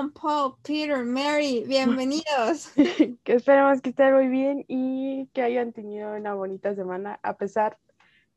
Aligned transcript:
John, 0.00 0.12
Paul, 0.12 0.54
Peter, 0.62 1.04
Mary, 1.04 1.62
bienvenidos. 1.66 2.72
que 3.22 3.34
esperemos 3.34 3.82
que 3.82 3.90
estén 3.90 4.14
muy 4.14 4.28
bien 4.28 4.64
y 4.66 5.26
que 5.34 5.42
hayan 5.42 5.74
tenido 5.74 6.14
una 6.16 6.32
bonita 6.32 6.74
semana 6.74 7.20
a 7.22 7.36
pesar 7.36 7.76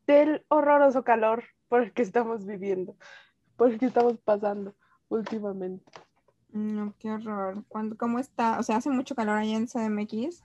del 0.06 0.44
horroroso 0.48 1.04
calor 1.04 1.44
por 1.68 1.82
el 1.82 1.94
que 1.94 2.02
estamos 2.02 2.44
viviendo, 2.44 2.94
por 3.56 3.70
el 3.70 3.78
que 3.78 3.86
estamos 3.86 4.18
pasando 4.18 4.74
últimamente. 5.08 5.90
No, 6.52 6.94
qué 6.98 7.10
horror. 7.10 7.64
¿Cómo 7.96 8.18
está? 8.18 8.58
O 8.58 8.62
sea, 8.62 8.76
¿hace 8.76 8.90
mucho 8.90 9.14
calor 9.14 9.38
allá 9.38 9.56
en 9.56 9.66
CDMX? 9.66 10.44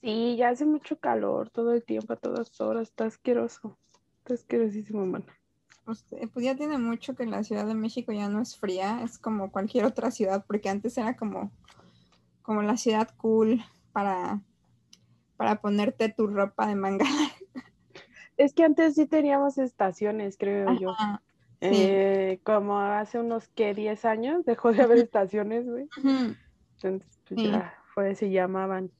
Sí, 0.00 0.34
ya 0.36 0.48
hace 0.48 0.66
mucho 0.66 0.98
calor 0.98 1.48
todo 1.50 1.74
el 1.74 1.84
tiempo, 1.84 2.12
a 2.12 2.16
todas 2.16 2.60
horas. 2.60 2.88
Está 2.88 3.04
asqueroso. 3.04 3.78
Está 4.18 4.34
asquerosísimo, 4.34 5.06
mano. 5.06 5.26
Pues, 5.84 6.04
eh, 6.12 6.28
pues, 6.32 6.44
ya 6.44 6.54
tiene 6.54 6.78
mucho 6.78 7.14
que 7.14 7.26
la 7.26 7.44
Ciudad 7.44 7.66
de 7.66 7.74
México 7.74 8.12
ya 8.12 8.28
no 8.28 8.40
es 8.40 8.56
fría, 8.56 9.02
es 9.02 9.18
como 9.18 9.50
cualquier 9.50 9.84
otra 9.84 10.10
ciudad, 10.10 10.44
porque 10.46 10.68
antes 10.68 10.96
era 10.96 11.14
como, 11.16 11.50
como 12.42 12.62
la 12.62 12.76
ciudad 12.76 13.10
cool 13.16 13.62
para, 13.92 14.40
para 15.36 15.60
ponerte 15.60 16.08
tu 16.08 16.26
ropa 16.26 16.66
de 16.66 16.74
manga. 16.74 17.06
Es 18.36 18.52
que 18.52 18.64
antes 18.64 18.96
sí 18.96 19.06
teníamos 19.06 19.58
estaciones, 19.58 20.36
creo 20.36 20.76
yo. 20.78 20.92
Eh, 21.60 22.40
como 22.42 22.78
hace 22.78 23.18
unos 23.20 23.48
que 23.48 23.74
10 23.74 24.04
años 24.04 24.44
dejó 24.44 24.72
de 24.72 24.82
haber 24.82 24.98
estaciones, 24.98 25.66
güey. 25.66 25.88
Entonces, 26.76 27.08
pues 27.28 27.42
ya 27.42 27.74
fue, 27.94 28.14
se 28.14 28.30
llamaban. 28.30 28.90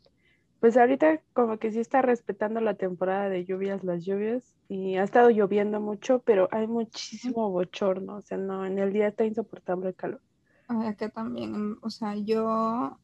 Pues 0.65 0.79
ahorita 0.79 1.21
como 1.35 1.59
que 1.59 1.71
sí 1.73 1.79
está 1.79 2.01
respetando 2.01 2.59
la 2.63 2.73
temporada 2.73 3.29
de 3.29 3.45
lluvias, 3.45 3.85
las 3.85 4.03
lluvias, 4.03 4.57
y 4.67 4.97
ha 4.97 5.03
estado 5.03 5.29
lloviendo 5.29 5.79
mucho, 5.79 6.21
pero 6.21 6.49
hay 6.53 6.67
muchísimo 6.67 7.51
bochorno, 7.51 8.17
o 8.17 8.23
sea, 8.23 8.39
no, 8.39 8.65
en 8.65 8.79
el 8.79 8.91
día 8.91 9.09
está 9.09 9.27
insoportable 9.27 9.89
el 9.89 9.95
calor. 9.95 10.23
Acá 10.69 11.11
también, 11.11 11.77
o 11.83 11.91
sea, 11.91 12.17
yo 12.17 12.99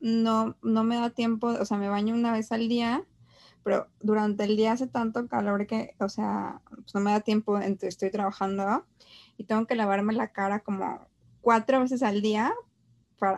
no, 0.00 0.56
no 0.62 0.82
me 0.82 0.96
da 0.96 1.10
tiempo, 1.10 1.48
o 1.48 1.64
sea, 1.66 1.76
me 1.76 1.90
baño 1.90 2.14
una 2.14 2.32
vez 2.32 2.52
al 2.52 2.70
día, 2.70 3.04
pero 3.62 3.88
durante 4.00 4.44
el 4.44 4.56
día 4.56 4.72
hace 4.72 4.86
tanto 4.86 5.28
calor 5.28 5.66
que, 5.66 5.94
o 5.98 6.08
sea, 6.08 6.62
pues 6.70 6.94
no 6.94 7.02
me 7.02 7.10
da 7.10 7.20
tiempo, 7.20 7.58
estoy 7.58 8.10
trabajando 8.10 8.86
y 9.36 9.44
tengo 9.44 9.66
que 9.66 9.74
lavarme 9.74 10.14
la 10.14 10.28
cara 10.28 10.60
como 10.60 11.06
cuatro 11.42 11.80
veces 11.80 12.02
al 12.02 12.22
día 12.22 12.54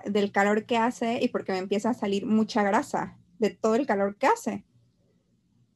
del 0.07 0.33
calor 0.33 0.65
que 0.65 0.77
hace 0.77 1.23
y 1.23 1.29
porque 1.29 1.53
me 1.53 1.59
empieza 1.59 1.91
a 1.91 1.95
salir 1.95 2.27
mucha 2.27 2.63
grasa 2.63 3.19
de 3.39 3.51
todo 3.51 3.75
el 3.75 3.87
calor 3.87 4.17
que 4.17 4.27
hace. 4.27 4.65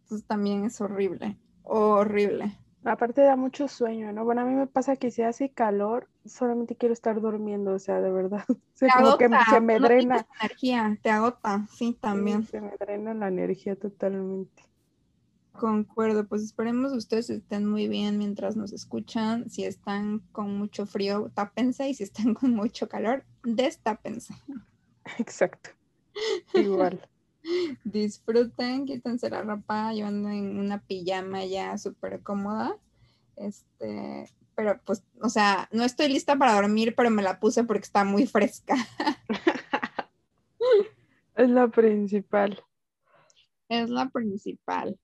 Entonces 0.03 0.27
también 0.27 0.65
es 0.65 0.81
horrible, 0.81 1.37
horrible. 1.63 2.57
Aparte 2.85 3.23
da 3.23 3.35
mucho 3.35 3.67
sueño, 3.67 4.13
¿no? 4.13 4.25
Bueno, 4.25 4.43
a 4.43 4.45
mí 4.45 4.55
me 4.55 4.69
pasa 4.69 4.95
que 4.95 5.11
si 5.11 5.23
hace 5.23 5.51
calor, 5.51 6.09
solamente 6.25 6.77
quiero 6.77 6.93
estar 6.93 7.21
durmiendo, 7.21 7.73
o 7.73 7.79
sea, 7.81 8.01
de 8.01 8.13
verdad. 8.13 8.45
se 8.75 9.61
me 9.61 9.81
drena. 9.81 10.25
energía, 10.41 10.97
te 11.03 11.11
agota, 11.11 11.67
sí, 11.73 11.99
también. 12.01 12.45
se 12.45 12.61
me 12.61 12.77
drena 12.79 13.13
la 13.15 13.27
energía 13.27 13.75
totalmente. 13.75 14.63
Concuerdo, 15.59 16.27
pues 16.27 16.43
esperemos 16.43 16.93
ustedes 16.93 17.31
estén 17.31 17.67
muy 17.67 17.89
bien 17.89 18.19
mientras 18.19 18.57
nos 18.57 18.73
escuchan. 18.73 19.49
Si 19.49 19.65
están 19.65 20.21
con 20.33 20.59
mucho 20.59 20.87
frío, 20.87 21.31
tápense 21.35 21.89
y 21.89 21.95
si 21.95 22.03
están 22.03 22.35
con 22.35 22.55
mucho 22.55 22.89
calor, 22.89 23.25
destápense. 23.43 24.35
Exacto. 25.19 25.71
Igual. 26.55 27.09
Disfruten, 27.85 28.87
quítense 28.87 29.31
la 29.31 29.43
ropa, 29.43 29.95
yo 29.95 30.07
ando 30.07 30.29
en 30.29 30.59
una 30.59 30.81
pijama 30.81 31.45
ya 31.45 31.79
súper 31.79 32.21
cómoda. 32.23 32.77
Este, 33.37 34.29
pero 34.55 34.81
pues, 34.85 35.03
o 35.21 35.29
sea, 35.29 35.69
no 35.71 35.85
estoy 35.85 36.09
lista 36.09 36.37
para 36.37 36.55
dormir, 36.55 36.95
pero 36.97 37.11
me 37.11 37.23
la 37.23 37.39
puse 37.39 37.65
porque 37.65 37.85
está 37.85 38.05
muy 38.05 38.27
fresca. 38.27 38.75
es 41.37 41.51
la 41.51 41.69
principal. 41.69 42.63
Es 43.69 43.91
la 43.91 44.09
principal. 44.09 44.99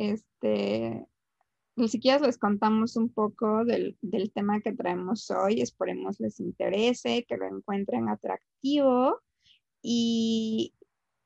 Este, 0.00 1.06
ni 1.76 1.88
siquiera 1.90 2.24
les 2.24 2.38
contamos 2.38 2.96
un 2.96 3.10
poco 3.10 3.66
del, 3.66 3.98
del, 4.00 4.32
tema 4.32 4.62
que 4.62 4.72
traemos 4.72 5.30
hoy. 5.30 5.60
Esperemos 5.60 6.18
les 6.20 6.40
interese, 6.40 7.26
que 7.28 7.36
lo 7.36 7.46
encuentren 7.46 8.08
atractivo. 8.08 9.20
Y, 9.82 10.72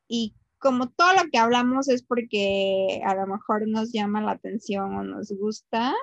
y 0.09 0.35
como 0.59 0.91
todo 0.91 1.13
lo 1.13 1.31
que 1.31 1.39
hablamos 1.39 1.89
es 1.89 2.03
porque 2.03 3.01
a 3.07 3.15
lo 3.15 3.29
mejor 3.29 3.69
nos 3.69 3.93
llama 3.93 4.21
la 4.21 4.33
atención 4.33 4.97
o 4.97 5.05
nos 5.05 5.31
gusta. 5.31 5.95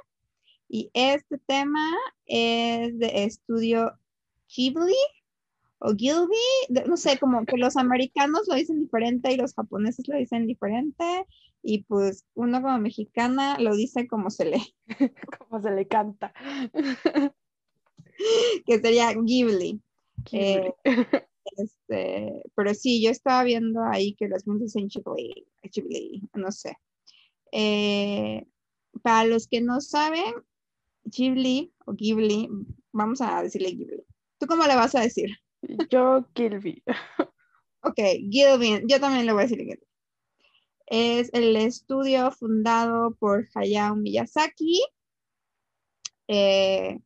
Y 0.70 0.92
este 0.94 1.40
tema 1.40 1.94
es 2.26 2.98
de 2.98 3.26
estudio 3.26 4.00
Ghibli 4.48 4.96
o 5.80 5.94
Gilby, 5.94 6.86
no 6.88 6.96
sé, 6.96 7.18
como 7.18 7.44
que 7.46 7.58
los 7.58 7.76
americanos 7.76 8.44
lo 8.48 8.56
dicen 8.56 8.80
diferente 8.80 9.34
y 9.34 9.38
los 9.38 9.56
japoneses 9.56 10.08
lo 10.08 10.16
dicen 10.16 10.48
diferente. 10.48 11.26
Y 11.63 11.83
pues 11.83 12.25
uno 12.33 12.61
como 12.61 12.77
mexicana 12.79 13.57
lo 13.59 13.75
dice 13.75 14.07
como 14.07 14.29
se 14.29 14.45
lee. 14.45 14.75
como 15.39 15.61
se 15.61 15.72
le 15.72 15.88
canta. 15.88 16.33
que 18.66 18.79
sería 18.79 19.13
Ghibli. 19.13 19.81
Eh, 20.31 20.73
este, 21.57 22.44
pero 22.55 22.73
sí, 22.73 23.03
yo 23.03 23.09
estaba 23.11 23.44
viendo 23.44 23.83
ahí 23.83 24.16
que 24.16 24.27
los 24.27 24.45
mundos 24.47 24.75
en 24.75 24.88
Ghibli, 24.88 26.29
no 26.33 26.51
sé. 26.51 26.77
Eh, 27.51 28.45
para 29.01 29.25
los 29.25 29.47
que 29.47 29.61
no 29.61 29.81
saben, 29.81 30.33
Ghibli 31.03 31.73
o 31.85 31.93
Ghibli, 31.93 32.49
vamos 32.91 33.22
a 33.22 33.41
decirle 33.43 33.72
Ghibli. 33.72 34.03
¿Tú 34.41 34.47
cómo 34.47 34.66
le 34.66 34.75
vas 34.75 34.95
a 34.95 35.01
decir? 35.01 35.29
Yo, 35.89 36.25
Gilby. 36.35 36.83
Ok, 37.83 37.99
Gilby, 38.29 38.81
yo 38.88 38.99
también 38.99 39.25
le 39.25 39.33
voy 39.33 39.41
a 39.41 39.43
decir 39.43 39.59
Gilby. 39.59 39.91
Es 40.94 41.29
el 41.31 41.56
estudio 41.56 42.31
fundado 42.31 43.16
por 43.16 43.47
Hayao 43.56 43.96
Miyazaki. 43.96 44.84
Eh, 46.28 47.00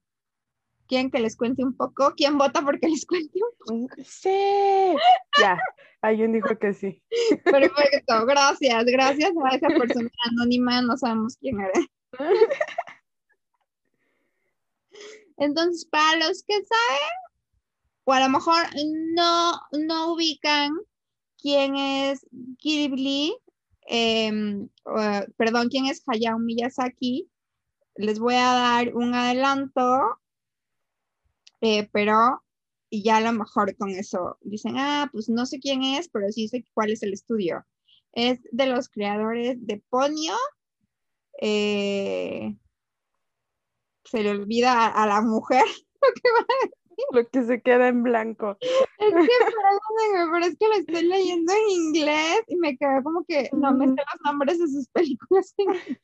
¿Quieren 0.87 1.11
que 1.11 1.19
les 1.19 1.37
cuente 1.37 1.63
un 1.63 1.77
poco? 1.77 2.15
¿Quién 2.17 2.39
vota 2.39 2.63
porque 2.63 2.87
les 2.87 3.05
cuente 3.05 3.39
un 3.43 3.87
poco? 3.87 4.01
Sí. 4.03 4.29
Ya, 5.39 5.59
alguien 6.01 6.33
dijo 6.33 6.57
que 6.57 6.73
sí. 6.73 7.03
Perfecto, 7.43 8.25
gracias, 8.25 8.85
gracias 8.85 9.31
a 9.43 9.55
esa 9.55 9.67
persona 9.67 10.09
anónima, 10.31 10.81
no 10.81 10.97
sabemos 10.97 11.37
quién 11.39 11.59
era. 11.59 11.79
Entonces, 15.37 15.85
para 15.85 16.27
los 16.27 16.41
que 16.41 16.55
saben, 16.55 17.11
o 18.05 18.13
a 18.13 18.19
lo 18.21 18.29
mejor 18.29 18.65
no, 19.13 19.61
no 19.73 20.13
ubican 20.13 20.71
quién 21.37 21.75
es 21.75 22.25
Ghibli, 22.31 23.37
em, 23.85 24.69
perdón, 25.37 25.69
quién 25.69 25.85
es 25.87 26.03
Hayao 26.07 26.39
Miyazaki, 26.39 27.29
les 27.95 28.19
voy 28.19 28.35
a 28.35 28.53
dar 28.53 28.95
un 28.95 29.13
adelanto 29.13 30.19
eh, 31.61 31.89
pero 31.91 32.43
ya 32.91 33.17
a 33.17 33.21
lo 33.21 33.31
mejor 33.33 33.75
con 33.77 33.89
eso 33.89 34.37
dicen, 34.41 34.75
ah, 34.77 35.09
pues 35.11 35.29
no 35.29 35.45
sé 35.45 35.59
quién 35.59 35.83
es, 35.83 36.09
pero 36.09 36.31
sí 36.31 36.47
sé 36.47 36.63
cuál 36.73 36.91
es 36.91 37.03
el 37.03 37.13
estudio. 37.13 37.65
Es 38.13 38.39
de 38.51 38.67
los 38.67 38.89
creadores 38.89 39.57
de 39.65 39.83
Ponyo. 39.89 40.35
Eh, 41.41 42.55
se 44.05 44.23
le 44.23 44.29
olvida 44.29 44.87
a, 44.87 45.07
la 45.07 45.21
mujer 45.21 45.65
lo 46.01 46.13
que 46.13 46.31
va 46.31 46.39
a. 46.41 46.84
Lo 47.11 47.27
que 47.27 47.43
se 47.43 47.61
queda 47.61 47.87
en 47.87 48.03
blanco. 48.03 48.57
Es 48.61 49.13
que, 49.13 49.29
pero 50.31 50.45
es 50.45 50.57
que 50.57 50.67
lo 50.67 50.73
estoy 50.75 51.03
leyendo 51.03 51.53
en 51.53 51.69
inglés 51.69 52.43
y 52.47 52.55
me 52.57 52.77
quedé 52.77 53.03
como 53.03 53.23
que 53.25 53.49
no 53.53 53.73
me 53.73 53.87
sé 53.87 53.93
los 53.93 54.21
nombres 54.23 54.59
de 54.59 54.67
sus 54.67 54.87
películas. 54.89 55.53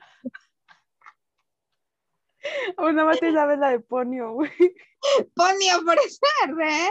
Una 2.77 3.05
más 3.05 3.19
te 3.19 3.31
sabes 3.31 3.59
la 3.59 3.69
de 3.69 3.79
Ponio, 3.79 4.33
güey. 4.33 4.49
Ponio, 5.35 5.83
por 5.85 5.99
ser, 5.99 6.55
¿eh? 6.61 6.89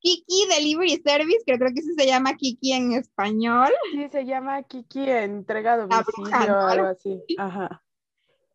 Kiki 0.00 0.46
Delivery 0.48 1.02
Service, 1.04 1.42
que 1.46 1.58
creo 1.58 1.72
que 1.74 1.82
sí 1.82 1.94
se 1.96 2.06
llama 2.06 2.34
Kiki 2.34 2.72
en 2.72 2.92
español. 2.92 3.72
Sí, 3.92 4.08
se 4.10 4.24
llama 4.24 4.62
Kiki 4.64 5.08
entrega 5.08 5.74
a 5.74 5.78
domicilio 5.78 6.56
o 6.56 6.66
algo 6.66 6.86
así. 6.88 7.20
Ajá. 7.38 7.82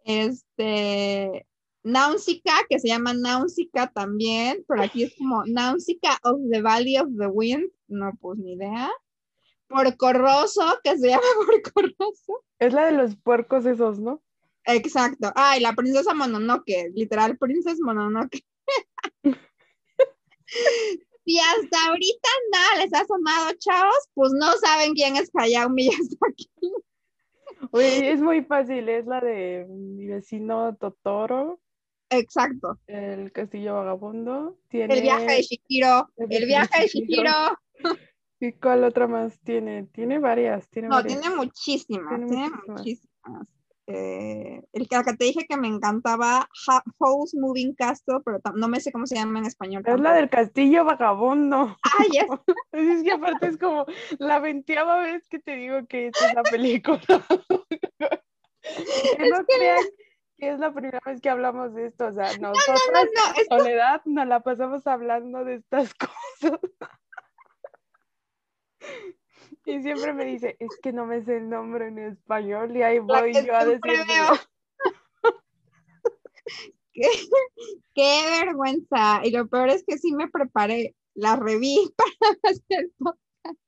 Este, 0.05 1.47
Nausicaa, 1.83 2.63
que 2.69 2.79
se 2.79 2.87
llama 2.87 3.13
Nausicaa 3.13 3.91
también, 3.91 4.63
pero 4.67 4.83
aquí 4.83 5.03
es 5.03 5.15
como 5.17 5.43
Nausicaa 5.45 6.17
of 6.23 6.39
the 6.49 6.61
Valley 6.61 6.97
of 6.97 7.09
the 7.17 7.27
Wind. 7.27 7.69
No, 7.87 8.11
pues 8.19 8.39
ni 8.39 8.53
idea. 8.53 8.89
Porcorroso, 9.67 10.79
que 10.83 10.97
se 10.97 11.09
llama 11.09 11.21
Porcorroso. 11.73 12.43
Es 12.59 12.73
la 12.73 12.85
de 12.85 12.93
los 12.93 13.15
puercos 13.17 13.65
esos, 13.65 13.99
¿no? 13.99 14.21
Exacto. 14.65 15.31
Ay, 15.35 15.59
la 15.59 15.73
princesa 15.73 16.13
Mononoke, 16.13 16.91
literal, 16.93 17.37
princesa 17.37 17.77
Mononoke. 17.83 18.45
si 21.25 21.39
hasta 21.39 21.87
ahorita 21.87 22.29
nada 22.51 22.83
les 22.83 22.93
ha 22.93 23.05
sonado, 23.05 23.51
chavos, 23.57 24.09
pues 24.13 24.31
no 24.39 24.53
saben 24.53 24.93
quién 24.93 25.17
es 25.17 25.29
Hayao 25.33 25.69
Miyazaki. 25.69 26.49
Oye, 27.71 28.11
es 28.11 28.21
muy 28.21 28.43
fácil, 28.43 28.87
es 28.89 29.05
la 29.05 29.19
de 29.21 29.65
mi 29.67 30.07
vecino 30.07 30.75
Totoro. 30.77 31.59
Exacto. 32.17 32.79
El 32.87 33.31
Castillo 33.31 33.75
Vagabundo. 33.75 34.57
Tiene... 34.69 34.95
El 34.95 35.01
viaje 35.01 35.25
de 35.25 35.41
Shihiro. 35.41 36.09
El, 36.17 36.45
viaje 36.45 36.81
de 36.81 36.87
Shihiro. 36.87 37.59
¿Y 38.39 38.53
cuál 38.53 38.83
otra 38.83 39.07
más 39.07 39.39
tiene? 39.39 39.83
Tiene 39.93 40.19
varias. 40.19 40.67
Tiene 40.69 40.89
no, 40.89 41.03
tiene 41.03 41.29
muchísimas. 41.29 42.27
Tiene, 42.27 42.49
muchísimas. 42.67 43.47
Eh, 43.85 44.61
el 44.71 44.87
que 44.87 44.97
te 45.17 45.25
dije 45.25 45.45
que 45.47 45.57
me 45.57 45.67
encantaba, 45.67 46.47
House 46.99 47.35
Moving 47.35 47.75
Castle, 47.75 48.19
pero 48.23 48.39
no 48.55 48.69
me 48.69 48.79
sé 48.79 48.93
cómo 48.93 49.05
se 49.05 49.15
llama 49.15 49.39
en 49.39 49.45
español. 49.45 49.83
Es 49.85 49.99
la 49.99 50.13
del 50.13 50.29
castillo 50.29 50.85
vagabundo. 50.85 51.75
Ah, 51.83 52.03
yes. 52.09 52.27
es 52.71 53.03
que 53.03 53.11
aparte 53.11 53.47
es 53.47 53.57
como 53.57 53.85
la 54.19 54.39
veintiava 54.39 55.01
vez 55.01 55.27
que 55.27 55.39
te 55.39 55.57
digo 55.57 55.85
que 55.87 56.07
es 56.07 56.13
la 56.33 56.43
película. 56.51 56.99
que 57.07 57.17
no 59.29 59.45
crean 59.45 59.83
que 59.97 60.02
es 60.43 60.59
la 60.59 60.73
primera 60.73 60.99
vez 61.05 61.21
que 61.21 61.29
hablamos 61.29 61.73
de 61.73 61.87
esto. 61.87 62.07
O 62.07 62.11
sea, 62.11 62.37
nosotros 62.37 62.81
no, 62.93 63.03
no, 63.03 63.39
en 63.39 63.45
soledad 63.47 64.01
nos 64.05 64.27
la 64.27 64.39
pasamos 64.41 64.85
hablando 64.87 65.43
de 65.43 65.55
estas 65.55 65.93
cosas. 66.41 66.59
Y 69.65 69.81
siempre 69.81 70.13
me 70.13 70.25
dice, 70.25 70.57
es 70.59 70.77
que 70.81 70.91
no 70.91 71.05
me 71.05 71.23
sé 71.23 71.37
el 71.37 71.49
nombre 71.49 71.87
en 71.87 71.97
español 71.99 72.75
y 72.75 72.81
ahí 72.81 72.99
voy 72.99 73.33
yo 73.33 73.55
a 73.55 73.65
decir. 73.65 73.81
qué, 76.93 77.07
qué 77.93 78.43
vergüenza. 78.43 79.21
Y 79.23 79.31
lo 79.31 79.47
peor 79.47 79.69
es 79.69 79.85
que 79.85 79.97
sí 79.97 80.13
me 80.13 80.27
preparé, 80.29 80.95
la 81.13 81.37
reví 81.37 81.79
para 81.97 82.11
hacer 82.43 82.91
podcast. 82.97 83.59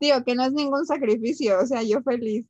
Digo 0.00 0.24
que 0.24 0.34
no 0.34 0.44
es 0.44 0.52
ningún 0.52 0.86
sacrificio, 0.86 1.58
o 1.60 1.66
sea, 1.66 1.82
yo 1.82 2.02
feliz. 2.02 2.46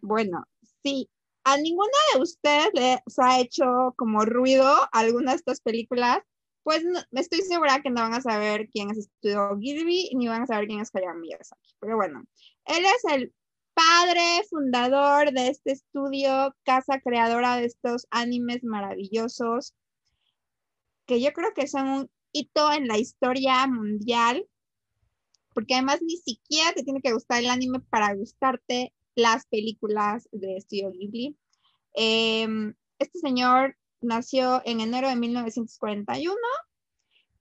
Bueno, 0.00 0.44
sí, 0.82 1.08
a 1.44 1.56
ninguna 1.56 1.98
de 2.14 2.20
ustedes 2.20 2.68
les 2.74 3.18
ha 3.18 3.40
hecho 3.40 3.94
como 3.96 4.24
ruido 4.24 4.72
alguna 4.92 5.32
de 5.32 5.36
estas 5.36 5.60
películas, 5.60 6.18
pues 6.62 6.84
me 7.10 7.20
estoy 7.20 7.40
segura 7.40 7.80
que 7.82 7.90
no 7.90 8.02
van 8.02 8.14
a 8.14 8.20
saber 8.20 8.68
quién 8.68 8.90
es 8.90 9.04
Studio 9.04 9.56
Ghibli 9.58 10.10
ni 10.14 10.28
van 10.28 10.42
a 10.42 10.46
saber 10.46 10.66
quién 10.68 10.80
es 10.80 10.94
Hayao 10.94 11.14
Miyazaki. 11.14 11.74
Pero 11.80 11.96
bueno, 11.96 12.24
él 12.66 12.84
es 12.84 13.12
el 13.12 13.34
padre 13.74 14.44
fundador 14.48 15.32
de 15.32 15.48
este 15.48 15.72
estudio, 15.72 16.54
casa 16.62 17.00
creadora 17.00 17.56
de 17.56 17.64
estos 17.64 18.06
animes 18.10 18.62
maravillosos, 18.62 19.74
que 21.06 21.20
yo 21.20 21.32
creo 21.32 21.52
que 21.54 21.66
son 21.66 21.88
un 21.88 22.10
hito 22.32 22.72
en 22.72 22.86
la 22.86 22.98
historia 22.98 23.66
mundial, 23.66 24.46
porque 25.54 25.74
además 25.74 26.00
ni 26.02 26.16
siquiera 26.16 26.72
te 26.72 26.84
tiene 26.84 27.00
que 27.02 27.12
gustar 27.12 27.40
el 27.40 27.50
anime 27.50 27.80
para 27.80 28.14
gustarte 28.14 28.92
las 29.14 29.46
películas 29.46 30.28
de 30.32 30.60
Studio 30.60 30.90
Ghibli. 30.92 31.36
Em, 31.94 32.74
este 32.98 33.18
señor 33.18 33.76
nació 34.00 34.62
en 34.64 34.80
enero 34.80 35.08
de 35.08 35.16
1941 35.16 36.36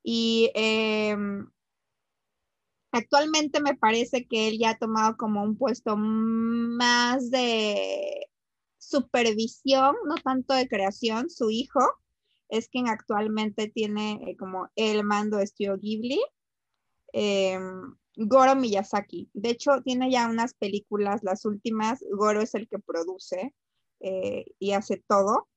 y 0.03 0.51
em, 0.55 1.49
actualmente 2.91 3.61
me 3.61 3.75
parece 3.75 4.27
que 4.27 4.47
él 4.49 4.59
ya 4.59 4.71
ha 4.71 4.77
tomado 4.77 5.17
como 5.17 5.43
un 5.43 5.57
puesto 5.57 5.95
más 5.97 7.29
de 7.31 8.27
supervisión, 8.77 9.95
no 10.05 10.15
tanto 10.15 10.53
de 10.53 10.67
creación. 10.67 11.29
Su 11.29 11.49
hijo 11.49 11.79
es 12.49 12.67
quien 12.67 12.89
actualmente 12.89 13.69
tiene 13.69 14.19
eh, 14.27 14.35
como 14.37 14.69
el 14.75 15.03
mando 15.03 15.37
de 15.37 15.47
Studio 15.47 15.77
Ghibli. 15.77 16.21
Goro 18.15 18.55
Miyazaki. 18.55 19.29
De 19.33 19.49
hecho, 19.49 19.81
tiene 19.83 20.11
ya 20.11 20.27
unas 20.27 20.53
películas, 20.53 21.23
las 21.23 21.45
últimas. 21.45 22.03
Goro 22.11 22.41
es 22.41 22.53
el 22.55 22.67
que 22.67 22.79
produce 22.79 23.53
eh, 23.99 24.45
y 24.59 24.73
hace 24.73 24.97
todo. 25.07 25.47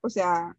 O 0.00 0.10
sea, 0.10 0.56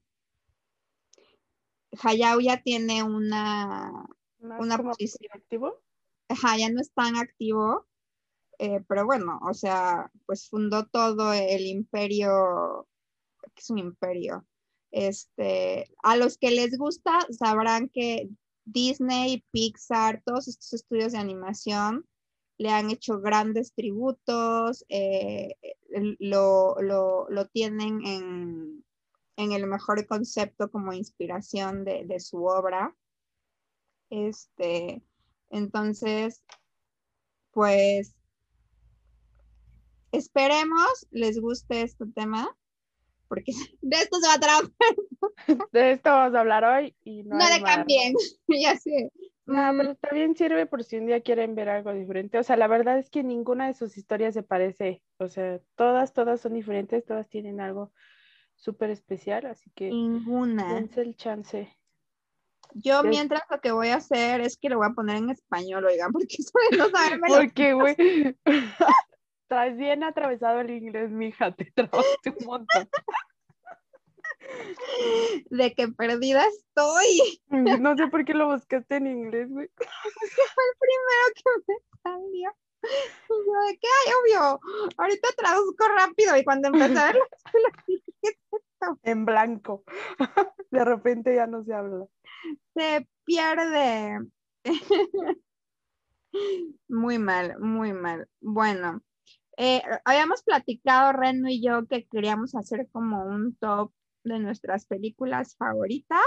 Hayao 2.01 2.39
ya 2.39 2.61
tiene 2.61 3.03
una, 3.03 4.05
una 4.39 4.77
posición. 4.77 5.31
activo? 5.33 5.81
Ajá, 6.27 6.57
ya 6.57 6.69
no 6.69 6.81
es 6.81 6.91
tan 6.91 7.15
activo, 7.15 7.85
eh, 8.57 8.83
pero 8.87 9.05
bueno, 9.05 9.39
o 9.47 9.53
sea, 9.53 10.11
pues 10.25 10.49
fundó 10.49 10.87
todo 10.87 11.33
el 11.33 11.65
imperio, 11.67 12.87
que 13.53 13.61
es 13.61 13.69
un 13.69 13.77
imperio. 13.77 14.45
Este, 14.91 15.91
a 16.03 16.15
los 16.15 16.37
que 16.37 16.51
les 16.51 16.77
gusta 16.77 17.19
sabrán 17.29 17.89
que 17.89 18.29
Disney, 18.65 19.45
Pixar, 19.51 20.21
todos 20.25 20.47
estos 20.47 20.73
estudios 20.73 21.13
de 21.13 21.19
animación 21.19 22.05
le 22.57 22.69
han 22.69 22.89
hecho 22.89 23.19
grandes 23.19 23.73
tributos, 23.73 24.85
eh, 24.89 25.55
lo, 26.19 26.75
lo, 26.81 27.47
tienen 27.47 28.05
en, 28.05 28.85
en 29.37 29.51
el 29.51 29.67
mejor 29.67 30.05
concepto 30.07 30.71
como 30.71 30.93
inspiración 30.93 31.83
de, 31.83 32.19
su 32.19 32.45
obra. 32.45 32.95
Este, 34.09 35.03
entonces, 35.49 36.43
pues 37.51 38.15
esperemos 40.11 41.07
les 41.11 41.39
guste 41.39 41.81
este 41.81 42.05
tema, 42.07 42.55
porque 43.27 43.51
de 43.81 43.97
esto 43.97 44.19
se 44.19 44.27
va 44.27 44.33
a 44.35 44.39
trabajar. 44.39 44.71
De 45.71 45.91
esto 45.91 46.09
vamos 46.09 46.35
a 46.35 46.39
hablar 46.39 46.63
hoy 46.63 46.95
y 47.03 47.23
no, 47.23 47.37
no 47.37 47.49
le 47.49 47.63
cambien, 47.63 48.13
ya 48.47 48.75
sé. 48.77 49.11
No, 49.47 49.71
pero 49.77 49.91
está 49.91 50.09
bien, 50.11 50.35
sirve 50.35 50.65
por 50.65 50.83
si 50.83 50.97
un 50.97 51.05
día 51.05 51.21
quieren 51.21 51.53
ver 51.53 51.69
algo 51.69 51.93
diferente. 51.93 52.39
O 52.39 52.43
sea, 52.43 52.57
la 52.57 52.67
verdad 52.67 52.97
es 52.97 53.11
que 53.11 53.23
ninguna 53.23 53.67
de 53.67 53.75
sus 53.75 53.95
historias 53.95 54.33
se 54.33 54.41
parece. 54.41 55.03
O 55.17 55.27
sea, 55.27 55.59
todas, 55.75 56.13
todas 56.13 56.41
son 56.41 56.53
diferentes, 56.53 57.05
todas 57.05 57.29
tienen 57.29 57.61
algo 57.61 57.91
súper 58.55 58.89
especial, 58.89 59.45
así 59.45 59.69
que 59.75 59.89
ninguna. 59.89 60.73
Dense 60.73 61.01
el 61.01 61.15
chance. 61.15 61.77
Yo 62.73 63.03
mientras 63.03 63.43
lo 63.49 63.61
que 63.61 63.71
voy 63.71 63.89
a 63.89 63.97
hacer 63.97 64.41
es 64.41 64.57
que 64.57 64.69
lo 64.69 64.77
voy 64.77 64.87
a 64.87 64.93
poner 64.93 65.17
en 65.17 65.29
español, 65.29 65.85
oigan, 65.85 66.11
porque 66.13 66.37
eso 66.39 66.51
no 66.77 66.89
saberme. 66.89 67.27
Porque, 67.27 67.73
güey, 67.73 67.95
traes 69.47 69.77
bien 69.77 70.03
atravesado 70.03 70.59
el 70.61 70.71
inglés, 70.71 71.09
mija, 71.11 71.51
te 71.51 71.65
trabaste 71.75 72.29
un 72.39 72.45
montón. 72.45 72.89
De 75.49 75.73
que 75.73 75.87
perdida 75.89 76.45
estoy. 76.45 77.41
No 77.49 77.95
sé 77.97 78.07
por 78.07 78.25
qué 78.25 78.33
lo 78.33 78.47
buscaste 78.47 78.97
en 78.97 79.07
inglés, 79.07 79.49
güey. 79.49 79.69
Fue 79.75 79.85
el 79.85 80.77
primero 80.79 81.25
que 81.35 81.43
me 81.67 81.79
salió. 82.03 82.51
Y 82.83 83.27
yo 83.27 83.67
de 83.67 83.77
que, 83.79 83.87
ay, 83.87 84.13
obvio, 84.21 84.59
ahorita 84.97 85.29
traduzco 85.35 85.87
rápido. 85.87 86.37
Y 86.37 86.43
cuando 86.43 86.67
empecé 86.67 86.99
a 86.99 87.05
ver 87.07 87.19
En 89.03 89.25
blanco. 89.25 89.83
De 90.71 90.85
repente 90.85 91.35
ya 91.35 91.47
no 91.47 91.63
se 91.63 91.73
habla. 91.73 92.05
Se 92.75 93.07
pierde. 93.23 94.19
Muy 96.87 97.17
mal, 97.17 97.57
muy 97.59 97.93
mal. 97.93 98.27
Bueno, 98.41 99.01
eh, 99.57 99.81
habíamos 100.03 100.43
platicado 100.43 101.13
Reno 101.13 101.49
y 101.49 101.61
yo 101.61 101.85
que 101.87 102.05
queríamos 102.07 102.55
hacer 102.55 102.87
como 102.91 103.25
un 103.25 103.55
top 103.55 103.91
de 104.23 104.39
nuestras 104.39 104.85
películas 104.85 105.55
favoritas. 105.55 106.19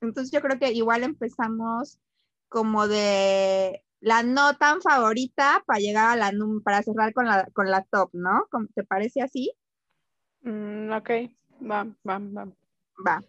Entonces 0.00 0.32
yo 0.32 0.40
creo 0.40 0.58
que 0.58 0.72
igual 0.72 1.02
empezamos 1.02 1.98
como 2.48 2.88
de 2.88 3.84
la 4.00 4.22
no 4.22 4.56
tan 4.56 4.80
favorita 4.80 5.62
para 5.66 5.78
llegar 5.78 6.10
a 6.10 6.16
la 6.16 6.32
para 6.64 6.82
cerrar 6.82 7.12
con 7.12 7.26
la, 7.26 7.46
con 7.52 7.70
la 7.70 7.84
top, 7.84 8.10
¿no? 8.12 8.46
¿Te 8.74 8.82
parece 8.84 9.22
así? 9.22 9.52
Mm, 10.42 10.92
ok, 10.92 11.10
va, 11.70 11.84
va, 12.08 12.18
va. 12.18 12.48
Va. 13.06 13.22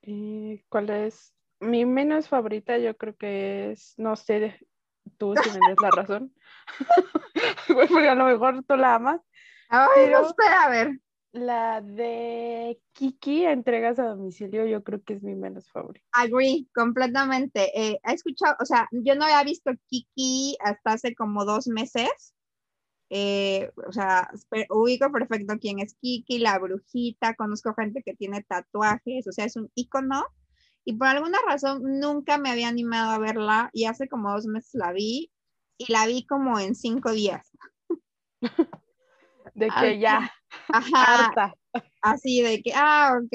¿Y 0.00 0.58
cuál 0.68 0.90
es? 0.90 1.34
Mi 1.60 1.84
menos 1.84 2.28
favorita 2.28 2.78
yo 2.78 2.96
creo 2.96 3.16
que 3.16 3.72
es, 3.72 3.94
no 3.98 4.16
sé, 4.16 4.58
tú 5.18 5.34
si 5.42 5.50
me 5.50 5.68
des 5.68 5.76
la 5.80 5.90
razón. 5.90 6.34
porque 7.68 8.08
a 8.08 8.14
lo 8.14 8.26
mejor 8.26 8.64
tú 8.64 8.76
la 8.76 8.94
amas. 8.96 9.20
Ay, 9.68 10.10
no 10.10 10.28
sé, 10.28 10.48
a 10.64 10.68
ver. 10.68 11.00
La 11.32 11.80
de 11.80 12.78
Kiki, 12.92 13.46
entregas 13.46 13.98
a 13.98 14.04
domicilio, 14.04 14.66
yo 14.66 14.84
creo 14.84 15.02
que 15.02 15.14
es 15.14 15.22
mi 15.22 15.34
menos 15.34 15.70
favorita. 15.70 16.06
Agree, 16.12 16.68
completamente. 16.74 17.70
Eh, 17.74 17.98
he 18.04 18.12
escuchado, 18.12 18.54
o 18.60 18.66
sea, 18.66 18.86
yo 18.90 19.14
no 19.14 19.24
había 19.24 19.42
visto 19.42 19.70
Kiki 19.86 20.58
hasta 20.60 20.92
hace 20.92 21.14
como 21.14 21.46
dos 21.46 21.68
meses. 21.68 22.34
Eh, 23.08 23.70
o 23.86 23.92
sea, 23.92 24.30
ubico 24.68 25.10
perfecto 25.10 25.54
quién 25.58 25.78
es 25.80 25.94
Kiki, 26.00 26.38
la 26.38 26.58
brujita, 26.58 27.34
conozco 27.34 27.74
gente 27.74 28.02
que 28.02 28.14
tiene 28.14 28.42
tatuajes, 28.42 29.26
o 29.26 29.32
sea, 29.32 29.46
es 29.46 29.56
un 29.56 29.70
icono. 29.74 30.26
Y 30.84 30.94
por 30.94 31.06
alguna 31.06 31.38
razón 31.46 31.82
nunca 32.00 32.38
me 32.38 32.50
había 32.50 32.68
animado 32.68 33.12
a 33.12 33.18
verla 33.18 33.70
y 33.72 33.84
hace 33.84 34.08
como 34.08 34.32
dos 34.32 34.46
meses 34.46 34.74
la 34.74 34.92
vi 34.92 35.30
y 35.78 35.92
la 35.92 36.06
vi 36.06 36.26
como 36.26 36.58
en 36.58 36.74
cinco 36.74 37.12
días. 37.12 37.50
de 39.54 39.68
que 39.80 39.98
ya. 39.98 40.32
Ajá. 40.68 41.54
Así 42.02 42.42
de 42.42 42.62
que, 42.62 42.72
ah, 42.74 43.14
ok, 43.16 43.30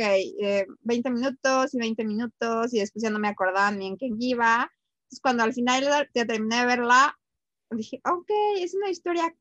20 0.82 1.10
eh, 1.10 1.12
minutos 1.12 1.74
y 1.74 1.80
20 1.80 2.04
minutos 2.04 2.74
y 2.74 2.80
después 2.80 3.02
ya 3.02 3.10
no 3.10 3.20
me 3.20 3.30
acordaba 3.30 3.72
ni 3.72 3.88
en 3.88 3.98
qué 3.98 4.10
iba. 4.20 4.70
Entonces 5.04 5.22
cuando 5.22 5.44
al 5.44 5.54
final 5.54 5.86
ya 6.14 6.26
terminé 6.26 6.58
de 6.60 6.66
verla, 6.66 7.18
dije, 7.72 8.02
ok, 8.06 8.30
es 8.58 8.76
una 8.76 8.90
historia 8.90 9.34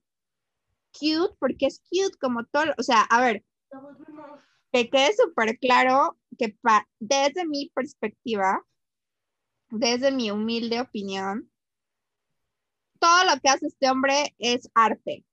cute 0.92 1.34
porque 1.38 1.66
es 1.66 1.80
cute 1.90 2.16
como 2.20 2.44
todo, 2.46 2.72
o 2.78 2.82
sea, 2.82 3.02
a 3.02 3.20
ver, 3.20 3.44
que 4.72 4.88
quede 4.88 5.14
súper 5.14 5.58
claro 5.58 6.16
que 6.36 6.56
desde 6.98 7.46
mi 7.46 7.70
perspectiva, 7.74 8.64
desde 9.70 10.12
mi 10.12 10.30
humilde 10.30 10.80
opinión, 10.80 11.50
todo 12.98 13.24
lo 13.24 13.40
que 13.40 13.48
hace 13.48 13.66
este 13.66 13.90
hombre 13.90 14.34
es 14.38 14.70
arte. 14.74 15.24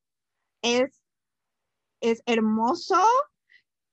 Es, 0.62 1.02
es 2.02 2.22
hermoso. 2.26 3.02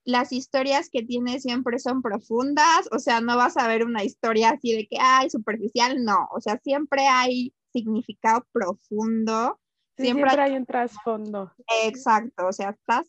Las 0.04 0.32
historias 0.32 0.88
que 0.90 1.02
tiene 1.02 1.40
siempre 1.40 1.78
son 1.78 2.02
profundas, 2.02 2.88
o 2.90 2.98
sea, 2.98 3.20
no 3.20 3.36
vas 3.36 3.56
a 3.56 3.68
ver 3.68 3.84
una 3.84 4.02
historia 4.02 4.50
así 4.50 4.74
de 4.74 4.86
que, 4.88 4.96
ay, 4.98 5.28
superficial, 5.30 6.02
no, 6.02 6.26
o 6.32 6.40
sea, 6.40 6.58
siempre 6.58 7.06
hay 7.06 7.54
significado 7.72 8.46
profundo. 8.50 9.60
siempre, 9.96 10.30
hay 10.30 10.56
un 10.56 10.64
trasfondo. 10.64 11.52
Exacto, 11.84 12.46
o 12.46 12.52
sea, 12.52 12.70
estás 12.70 13.06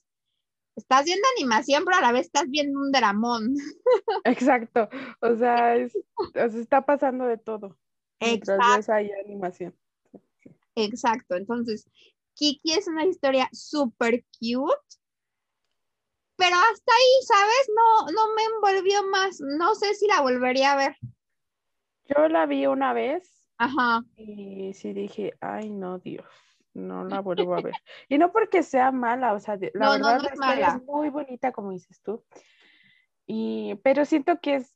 estás 0.75 1.05
viendo 1.05 1.27
animación, 1.37 1.83
pero 1.85 1.97
a 1.97 2.01
la 2.01 2.11
vez 2.11 2.27
estás 2.27 2.49
viendo 2.49 2.79
un 2.79 2.91
dramón. 2.91 3.55
Exacto, 4.23 4.89
o 5.21 5.35
sea, 5.35 5.75
está 5.75 6.85
pasando 6.85 7.25
de 7.25 7.37
todo. 7.37 7.77
Exacto. 8.19 8.93
hay 8.93 9.11
animación. 9.25 9.75
Exacto, 10.75 11.35
entonces, 11.35 11.89
Kiki 12.35 12.73
es 12.73 12.87
una 12.87 13.05
historia 13.05 13.49
súper 13.51 14.23
cute, 14.39 14.97
pero 16.37 16.55
hasta 16.55 16.93
ahí, 16.93 17.25
¿sabes? 17.25 17.69
No, 17.75 18.11
no 18.11 18.35
me 18.35 18.43
envolvió 18.43 19.07
más, 19.09 19.39
no 19.39 19.75
sé 19.75 19.93
si 19.95 20.07
la 20.07 20.21
volvería 20.21 20.73
a 20.73 20.77
ver. 20.77 20.95
Yo 22.05 22.27
la 22.29 22.45
vi 22.45 22.65
una 22.65 22.93
vez. 22.93 23.49
Ajá. 23.57 24.03
Y 24.15 24.73
sí 24.73 24.91
dije, 24.93 25.37
ay, 25.39 25.69
no, 25.69 25.99
Dios 25.99 26.25
no 26.73 27.05
la 27.05 27.19
vuelvo 27.21 27.55
a 27.55 27.61
ver. 27.61 27.75
Y 28.09 28.17
no 28.17 28.31
porque 28.31 28.63
sea 28.63 28.91
mala, 28.91 29.33
o 29.33 29.39
sea, 29.39 29.57
la 29.73 29.91
verdad 29.91 30.19
es, 30.23 30.83
muy 30.83 31.09
bonita, 31.09 31.51
como 31.51 31.71
dices 31.71 32.01
tú. 32.01 32.23
Y, 33.25 33.75
pero 33.83 34.05
siento 34.05 34.39
que 34.41 34.55
es 34.55 34.75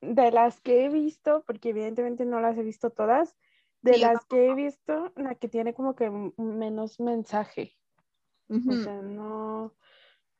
de 0.00 0.30
las 0.30 0.60
que 0.60 0.84
he 0.84 0.88
visto, 0.88 1.42
porque 1.46 1.70
evidentemente 1.70 2.24
no 2.24 2.40
las 2.40 2.56
he 2.56 2.62
visto 2.62 2.90
todas, 2.90 3.36
de 3.82 3.98
las 3.98 4.24
que 4.26 4.48
he 4.48 4.54
visto, 4.54 5.12
la 5.16 5.34
que 5.34 5.48
tiene 5.48 5.74
como 5.74 5.94
que 5.94 6.10
menos 6.10 7.00
mensaje. 7.00 7.76
O 8.48 8.72
sea, 8.72 9.02
no 9.02 9.74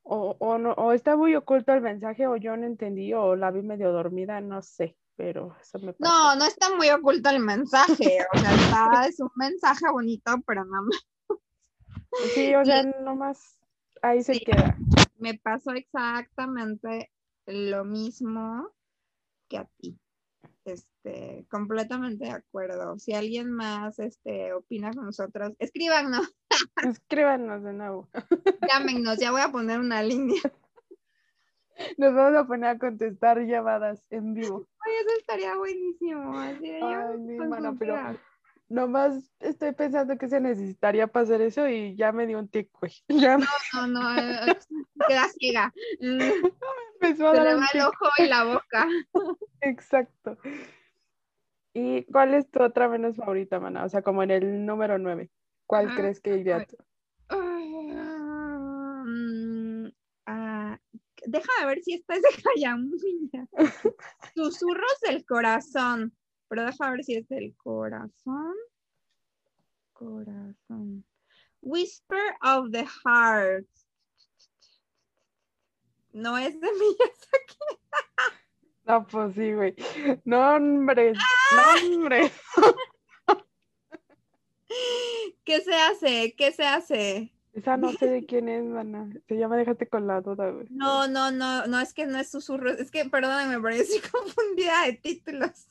o, 0.04 0.36
o, 0.38 0.58
no, 0.58 0.72
o 0.74 0.92
está 0.92 1.16
muy 1.16 1.34
oculto 1.34 1.72
el 1.72 1.80
mensaje, 1.80 2.28
o 2.28 2.36
yo 2.36 2.56
no 2.56 2.64
entendí, 2.64 3.12
o 3.12 3.34
la 3.34 3.50
vi 3.50 3.62
medio 3.62 3.90
dormida, 3.90 4.40
no 4.40 4.62
sé 4.62 4.96
pero 5.16 5.56
eso 5.60 5.78
me 5.78 5.94
No, 5.98 6.36
no 6.36 6.44
está 6.44 6.74
muy 6.76 6.88
oculto 6.90 7.30
el 7.30 7.40
mensaje, 7.40 8.18
o 8.32 8.38
sea, 8.38 8.54
está, 8.54 9.06
es 9.06 9.18
un 9.20 9.30
mensaje 9.34 9.90
bonito, 9.90 10.32
pero 10.46 10.64
nada 10.64 10.82
más. 10.82 11.06
Sí, 12.34 12.54
o 12.54 12.64
sea, 12.64 12.82
nomás 13.02 13.58
ahí 14.02 14.22
se 14.22 14.40
queda. 14.40 14.76
Me 15.18 15.34
pasó 15.34 15.72
exactamente 15.72 17.10
lo 17.46 17.84
mismo 17.84 18.70
que 19.48 19.58
a 19.58 19.68
ti. 19.78 19.98
Este, 20.64 21.46
completamente 21.48 22.24
de 22.24 22.32
acuerdo. 22.32 22.98
Si 22.98 23.12
alguien 23.12 23.52
más 23.52 23.98
este, 23.98 24.52
opina 24.52 24.92
con 24.92 25.06
nosotros, 25.06 25.52
escríbanos. 25.58 26.34
Escríbanos 26.82 27.62
de 27.62 27.72
nuevo. 27.72 28.08
Llámenos, 28.68 29.18
ya 29.18 29.30
voy 29.30 29.42
a 29.42 29.52
poner 29.52 29.78
una 29.78 30.02
línea. 30.02 30.40
Nos 31.98 32.14
vamos 32.14 32.38
a 32.38 32.46
poner 32.46 32.70
a 32.70 32.78
contestar 32.78 33.40
llamadas 33.40 34.06
en 34.10 34.34
vivo. 34.34 34.66
Ay, 34.80 34.92
eso 35.00 35.18
estaría 35.18 35.56
buenísimo. 35.56 36.38
Así 36.38 36.68
de 36.68 36.80
Ay, 36.82 37.18
mi 37.18 37.36
hermana, 37.36 37.74
pero 37.78 37.96
nomás 38.68 39.32
estoy 39.40 39.72
pensando 39.72 40.16
que 40.18 40.28
se 40.28 40.40
necesitaría 40.40 41.06
para 41.06 41.24
hacer 41.24 41.40
eso 41.42 41.68
y 41.68 41.94
ya 41.96 42.12
me 42.12 42.26
dio 42.26 42.38
un 42.38 42.48
tic, 42.48 42.70
güey. 42.78 42.92
No, 43.08 43.86
no, 43.86 43.86
no, 43.86 44.18
eh, 44.18 44.58
queda 45.06 45.28
ciega. 45.28 45.72
Mm. 46.00 46.20
Empezó 47.00 47.28
a 47.28 47.34
se 47.34 47.42
le 47.42 47.54
va 47.54 47.66
el 47.72 47.80
ojo 47.80 48.08
y 48.18 48.26
la 48.26 48.44
boca. 48.44 48.88
Exacto. 49.60 50.38
¿Y 51.74 52.04
cuál 52.04 52.34
es 52.34 52.50
tu 52.50 52.62
otra 52.62 52.88
menos 52.88 53.16
favorita, 53.16 53.60
mana? 53.60 53.84
O 53.84 53.88
sea, 53.88 54.00
como 54.00 54.22
en 54.22 54.30
el 54.30 54.64
número 54.64 54.98
9. 54.98 55.30
¿Cuál 55.66 55.94
crees 55.94 56.20
que 56.20 56.38
iría 56.38 56.64
tú? 56.64 56.76
Déjame 61.26 61.66
ver 61.66 61.82
si 61.82 61.94
esta 61.94 62.14
es 62.14 62.22
de 62.22 62.28
Hayamuya. 62.28 63.48
Susurros 64.34 65.00
del 65.02 65.24
corazón. 65.24 66.16
Pero 66.48 66.64
déjame 66.64 66.92
ver 66.92 67.04
si 67.04 67.14
es 67.16 67.28
del 67.28 67.54
corazón. 67.56 68.54
Corazón. 69.92 71.04
Whisper 71.60 72.36
of 72.42 72.70
the 72.70 72.86
Heart. 73.04 73.66
No 76.12 76.38
es 76.38 76.58
de 76.60 76.68
Miyazaki. 76.72 77.58
No, 78.84 79.06
pues 79.06 79.34
sí, 79.34 79.52
güey. 79.52 79.74
Nombres, 80.24 81.18
nombres. 81.82 82.32
¿Qué 85.44 85.60
se 85.60 85.74
hace? 85.74 86.34
¿Qué 86.36 86.52
se 86.52 86.64
hace? 86.64 87.35
Esa 87.56 87.78
no 87.78 87.90
sé 87.90 88.10
de 88.10 88.26
quién 88.26 88.50
es, 88.50 88.62
mana. 88.62 89.08
Se 89.26 89.34
llama 89.34 89.56
Déjate 89.56 89.88
con 89.88 90.06
la 90.06 90.20
duda, 90.20 90.50
güey. 90.50 90.66
No, 90.68 91.08
no, 91.08 91.30
no, 91.30 91.66
no, 91.66 91.80
es 91.80 91.94
que 91.94 92.06
no 92.06 92.18
es 92.18 92.28
susurros. 92.28 92.78
Es 92.78 92.90
que, 92.90 93.06
perdóname, 93.06 93.58
pero 93.58 93.74
estoy 93.74 94.00
confundida 94.12 94.84
de 94.84 94.92
títulos. 94.92 95.66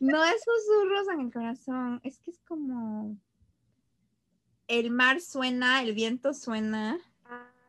No 0.00 0.24
es 0.24 0.42
susurros 0.42 1.06
en 1.14 1.20
el 1.20 1.32
corazón. 1.32 2.00
Es 2.02 2.18
que 2.18 2.32
es 2.32 2.40
como. 2.42 3.16
El 4.66 4.90
mar 4.90 5.20
suena, 5.20 5.80
el 5.80 5.94
viento 5.94 6.34
suena. 6.34 6.98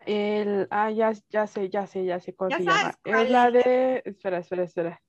El, 0.08 0.68
ah, 0.72 0.90
ya, 0.90 1.14
ya 1.30 1.46
sé, 1.46 1.70
ya 1.70 1.86
sé, 1.86 2.06
ya 2.06 2.20
sé 2.20 2.34
cómo 2.34 2.50
se 2.50 2.64
llama. 2.64 2.98
Es 3.04 3.30
la 3.30 3.52
de. 3.52 4.02
Espera, 4.04 4.40
espera, 4.40 4.64
espera. 4.64 5.02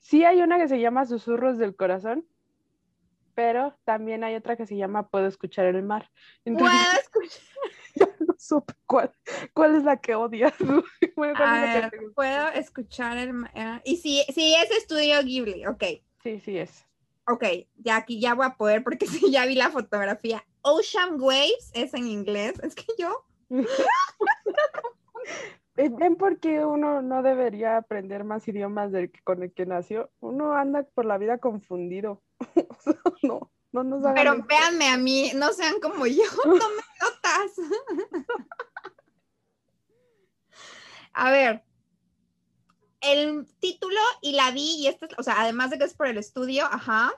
Sí, 0.00 0.24
hay 0.24 0.42
una 0.42 0.58
que 0.58 0.66
se 0.66 0.80
llama 0.80 1.06
Susurros 1.06 1.56
del 1.56 1.76
Corazón 1.76 2.26
pero 3.40 3.74
también 3.84 4.22
hay 4.22 4.34
otra 4.34 4.54
que 4.54 4.66
se 4.66 4.76
llama 4.76 5.08
Puedo 5.08 5.26
escuchar 5.26 5.64
el 5.64 5.82
mar. 5.82 6.10
Puedo 6.44 6.66
escuchar. 7.00 7.40
Supe 8.50 8.74
cuál, 8.86 9.12
cuál 9.54 9.76
es 9.76 9.84
la 9.84 9.96
que 9.96 10.16
odias. 10.16 10.52
puedo 12.14 12.48
escuchar 12.48 13.16
el. 13.16 13.32
Ah, 13.54 13.80
y 13.84 13.96
si, 13.96 14.24
si 14.34 14.54
es 14.54 14.70
estudio 14.72 15.22
Ghibli, 15.22 15.66
ok. 15.66 15.84
Sí, 16.22 16.40
sí 16.40 16.58
es. 16.58 16.84
Ok, 17.28 17.44
ya 17.76 17.96
aquí 17.96 18.20
ya 18.20 18.34
voy 18.34 18.46
a 18.46 18.56
poder 18.56 18.82
porque 18.82 19.06
sí, 19.06 19.30
ya 19.30 19.46
vi 19.46 19.54
la 19.54 19.70
fotografía. 19.70 20.44
Ocean 20.62 21.20
Waves 21.20 21.70
es 21.74 21.94
en 21.94 22.08
inglés. 22.08 22.58
Es 22.62 22.74
que 22.74 22.86
yo. 22.98 23.24
Ven 25.76 26.16
porque 26.16 26.64
uno 26.64 27.00
no 27.00 27.22
debería 27.22 27.78
aprender 27.78 28.24
más 28.24 28.46
idiomas 28.48 28.92
del 28.92 29.10
que 29.10 29.20
con 29.22 29.42
el 29.42 29.52
que 29.52 29.64
nació. 29.64 30.10
Uno 30.20 30.54
anda 30.54 30.82
por 30.82 31.06
la 31.06 31.16
vida 31.16 31.38
confundido. 31.38 32.20
no, 33.22 33.50
no 33.72 33.84
nos 33.84 34.00
hagan 34.02 34.14
Pero 34.14 34.42
véanme 34.44 34.88
a 34.88 34.96
mí, 34.96 35.32
no 35.34 35.52
sean 35.52 35.80
como 35.80 36.06
yo, 36.06 36.22
tomen 36.42 36.84
notas. 37.00 37.52
a 41.12 41.30
ver, 41.30 41.64
el 43.00 43.46
título 43.60 44.00
y 44.20 44.32
la 44.32 44.50
vi, 44.50 44.76
y 44.78 44.86
esta, 44.88 45.08
o 45.18 45.22
sea, 45.22 45.40
además 45.40 45.70
de 45.70 45.78
que 45.78 45.84
es 45.84 45.94
por 45.94 46.06
el 46.06 46.18
estudio, 46.18 46.64
ajá, 46.64 47.12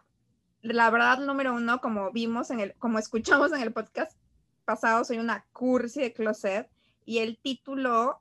la 0.62 0.90
verdad, 0.90 1.18
número 1.18 1.54
uno, 1.54 1.80
como 1.80 2.12
vimos 2.12 2.50
en 2.50 2.61
el, 2.61 2.75
como 2.75 2.99
escuchamos 2.99 3.52
en 3.52 3.62
el 3.62 3.73
podcast 3.73 4.16
pasado, 4.64 5.04
soy 5.04 5.18
una 5.18 5.44
cursi 5.52 6.00
de 6.00 6.12
closet, 6.12 6.71
y 7.04 7.18
el 7.18 7.38
título 7.38 8.21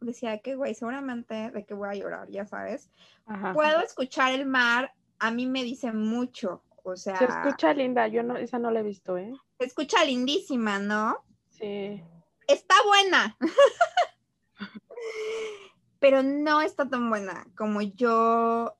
decía 0.00 0.38
que, 0.38 0.54
güey, 0.54 0.74
seguramente 0.74 1.50
de 1.50 1.64
que 1.64 1.74
voy 1.74 1.88
a 1.88 1.94
llorar, 1.94 2.28
ya 2.28 2.46
sabes. 2.46 2.90
Puedo 3.54 3.80
escuchar 3.80 4.32
el 4.32 4.46
mar, 4.46 4.92
a 5.18 5.30
mí 5.30 5.46
me 5.46 5.64
dice 5.64 5.92
mucho, 5.92 6.62
o 6.90 6.96
sea. 6.96 7.16
Se 7.16 7.24
escucha 7.24 7.72
linda, 7.74 8.08
yo 8.08 8.22
no, 8.22 8.36
esa 8.36 8.58
no 8.58 8.70
la 8.70 8.80
he 8.80 8.82
visto, 8.82 9.16
¿eh? 9.16 9.32
Se 9.58 9.66
escucha 9.66 10.04
lindísima, 10.04 10.78
¿no? 10.78 11.24
Sí. 11.50 12.02
Está 12.46 12.74
buena. 12.86 13.36
Pero 16.00 16.22
no 16.22 16.60
está 16.60 16.88
tan 16.88 17.10
buena 17.10 17.46
como 17.56 17.82
yo, 17.82 18.76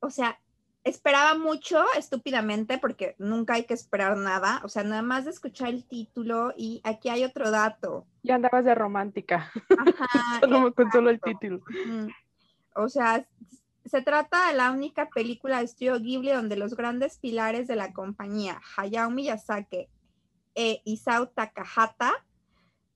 o 0.00 0.10
sea, 0.10 0.38
esperaba 0.84 1.36
mucho 1.36 1.84
estúpidamente 1.96 2.78
porque 2.78 3.14
nunca 3.18 3.54
hay 3.54 3.64
que 3.64 3.74
esperar 3.74 4.16
nada, 4.16 4.60
o 4.64 4.68
sea, 4.68 4.82
nada 4.82 5.02
más 5.02 5.24
de 5.24 5.30
escuchar 5.30 5.68
el 5.68 5.84
título 5.84 6.52
y 6.56 6.80
aquí 6.84 7.08
hay 7.08 7.24
otro 7.24 7.50
dato. 7.50 8.06
Ya 8.22 8.36
andabas 8.36 8.64
de 8.64 8.74
romántica. 8.74 9.50
Ajá, 9.78 10.40
con 10.76 10.92
solo 10.92 11.10
el 11.10 11.20
título. 11.20 11.62
O 12.74 12.88
sea, 12.88 13.26
se 13.84 14.02
trata 14.02 14.48
de 14.48 14.56
la 14.56 14.70
única 14.70 15.08
película 15.10 15.58
de 15.58 15.64
estudio 15.64 15.98
Ghibli 15.98 16.30
donde 16.30 16.56
los 16.56 16.74
grandes 16.76 17.18
pilares 17.18 17.66
de 17.66 17.76
la 17.76 17.92
compañía, 17.92 18.60
Hayao 18.76 19.10
Miyazaki 19.10 19.88
e 20.54 20.82
Isao 20.84 21.28
Takahata, 21.28 22.12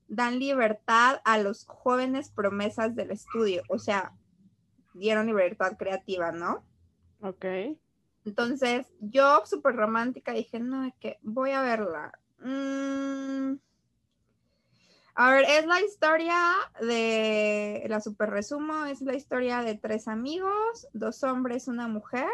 dan 0.09 0.39
libertad 0.39 1.21
a 1.25 1.39
los 1.39 1.65
jóvenes 1.67 2.31
promesas 2.31 2.95
del 2.95 3.11
estudio, 3.11 3.63
o 3.69 3.79
sea, 3.79 4.13
dieron 4.95 5.27
libertad 5.27 5.77
creativa, 5.77 6.33
¿no? 6.33 6.65
Ok. 7.21 7.45
Entonces, 8.25 8.87
yo 9.01 9.43
súper 9.47 9.77
romántica 9.77 10.33
dije, 10.33 10.59
no, 10.61 10.85
es 10.85 10.95
que 11.01 11.19
voy 11.23 11.51
a 11.51 11.63
verla. 11.63 12.13
Mm, 12.39 13.59
A 15.19 15.31
ver, 15.31 15.47
es 15.49 15.65
la 15.67 15.81
historia 15.81 16.37
de, 16.79 17.87
la 17.89 18.03
super 18.03 18.29
resumo, 18.29 18.85
es 18.85 19.01
la 19.01 19.15
historia 19.15 19.63
de 19.63 19.75
tres 19.75 20.09
amigos, 20.09 20.87
dos 20.93 21.23
hombres, 21.23 21.69
una 21.69 21.89
mujer. 21.89 22.29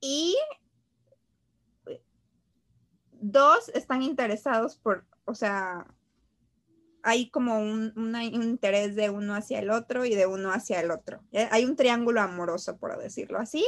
Y 0.00 0.36
dos 3.12 3.68
están 3.68 4.02
interesados 4.02 4.76
por, 4.76 5.06
o 5.26 5.36
sea, 5.36 5.86
hay 7.04 7.30
como 7.30 7.60
un, 7.60 7.92
interés 8.20 8.96
de 8.96 9.08
uno 9.08 9.36
hacia 9.36 9.60
el 9.60 9.70
otro 9.70 10.04
y 10.04 10.16
de 10.16 10.26
uno 10.26 10.50
hacia 10.50 10.80
el 10.80 10.90
otro. 10.90 11.22
Hay 11.52 11.64
un 11.64 11.76
triángulo 11.76 12.20
amoroso, 12.20 12.78
por 12.78 12.98
decirlo 12.98 13.38
así. 13.38 13.64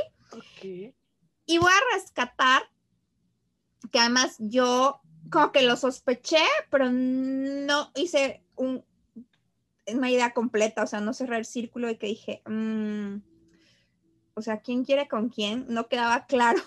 Y 0.60 1.58
voy 1.58 1.70
a 1.70 1.96
rescatar 1.96 2.62
que 3.92 4.00
además 4.00 4.34
yo 4.40 5.00
como 5.30 5.52
que 5.52 5.62
lo 5.62 5.76
sospeché, 5.76 6.42
pero 6.70 6.90
no 6.90 7.90
hice 7.94 8.42
un, 8.56 8.84
una 9.86 10.10
idea 10.10 10.32
completa, 10.32 10.82
o 10.82 10.86
sea, 10.86 11.00
no 11.00 11.12
cerré 11.12 11.38
el 11.38 11.44
círculo 11.44 11.90
y 11.90 11.96
que 11.96 12.06
dije, 12.06 12.42
mm, 12.46 13.16
o 14.34 14.42
sea, 14.42 14.60
¿quién 14.60 14.84
quiere 14.84 15.08
con 15.08 15.28
quién? 15.28 15.66
No 15.68 15.88
quedaba 15.88 16.26
claro. 16.26 16.62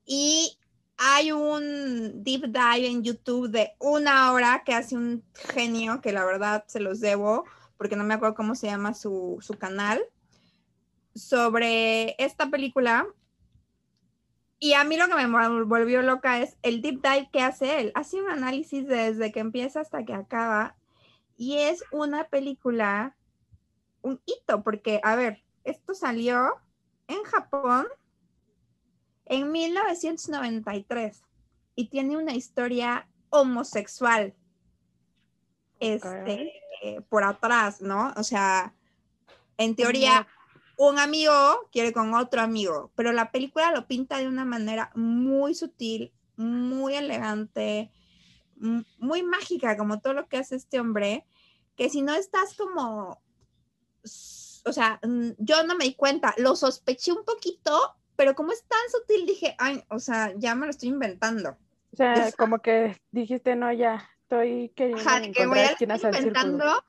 Y 0.05 0.59
hay 0.99 1.33
un 1.33 2.23
deep 2.23 2.47
dive 2.47 2.87
en 2.87 3.03
YouTube 3.03 3.49
de 3.49 3.73
una 3.79 4.33
hora 4.33 4.63
que 4.65 4.75
hace 4.75 4.95
un 4.95 5.25
genio, 5.33 6.01
que 6.01 6.13
la 6.13 6.25
verdad 6.25 6.65
se 6.67 6.81
los 6.81 7.01
debo, 7.01 7.45
porque 7.77 7.97
no 7.97 8.05
me 8.05 8.15
acuerdo 8.15 8.35
cómo 8.35 8.55
se 8.55 8.67
llama 8.67 8.95
su, 8.95 9.39
canal, 9.59 10.03
sobre 11.15 12.15
esta 12.23 12.51
película. 12.51 13.07
Y 14.63 14.75
a 14.75 14.85
mí 14.85 14.97
lo 14.97 15.09
que 15.09 15.17
me 15.17 15.27
volvió 15.65 16.03
loca 16.03 16.41
es 16.41 16.57
el 16.63 16.83
deep 16.83 17.03
dive 17.03 17.29
que 17.33 17.43
hace 17.43 17.81
él. 17.81 17.91
Hace 17.97 18.23
un 18.23 18.31
análisis 18.31 18.87
desde 18.87 19.33
que 19.33 19.41
empieza 19.41 19.81
hasta 19.81 20.05
que 20.05 20.15
acaba. 20.15 20.77
Y 21.37 21.57
es 21.57 21.83
una 21.91 22.29
película, 22.29 23.17
un 24.03 24.21
hito, 24.25 24.63
porque, 24.63 25.01
a 25.03 25.17
ver, 25.17 25.43
esto 25.65 25.95
salió 25.95 26.61
en 27.09 27.25
Japón 27.25 27.89
en 29.25 29.51
1993 29.51 31.25
y 31.75 31.89
tiene 31.89 32.17
una 32.17 32.35
historia 32.35 33.09
homosexual 33.31 34.33
este, 35.81 36.53
por 37.09 37.25
atrás, 37.25 37.81
¿no? 37.81 38.13
O 38.17 38.23
sea, 38.23 38.73
en 39.57 39.75
teoría, 39.75 40.29
un 40.77 40.99
amigo 40.99 41.33
quiere 41.71 41.93
con 41.93 42.15
otro 42.15 42.41
amigo, 42.41 42.91
pero 42.95 43.13
la 43.13 43.31
película 43.31 43.71
lo 43.71 43.87
pinta 43.87 44.19
de 44.19 44.29
una 44.29 44.45
manera 44.45 44.91
muy 44.95 45.55
sutil, 45.55 46.13
muy 46.37 46.95
elegante, 46.95 47.91
muy 48.99 49.23
mágica, 49.23 49.77
como 49.77 50.01
todo 50.01 50.15
lo 50.15 50.29
que 50.29 50.39
hace 50.39 50.57
este 50.57 50.81
hombre, 50.81 51.27
que 51.77 51.89
si 51.89 52.03
no 52.03 52.15
estás 52.15 52.55
como, 52.55 53.23
o 54.65 54.73
sea, 54.73 55.01
yo 55.39 55.65
no 55.65 55.75
me 55.75 55.85
di 55.85 55.95
cuenta, 55.95 56.35
lo 56.39 56.57
sospeché 56.57 57.13
un 57.13 57.25
poquito, 57.25 57.97
pero 58.17 58.35
como 58.35 58.53
es 58.53 58.65
tan 58.65 58.81
sutil, 58.91 59.27
dije, 59.27 59.55
ay, 59.59 59.83
o 59.89 59.99
sea, 59.99 60.33
ya 60.37 60.55
me 60.55 60.67
lo 60.67 60.71
estoy 60.71 60.91
inventando. 60.91 61.57
O 61.93 61.97
sea, 61.97 62.31
como 62.39 62.61
que 62.61 62.97
dijiste, 63.11 63.57
no, 63.57 63.73
ya, 63.73 64.09
estoy 64.23 64.71
queriendo 64.75 65.03
Ajá, 65.03 65.21
que 65.21 65.47
voy 65.47 65.59
a 65.59 65.77
inventando 65.79 66.85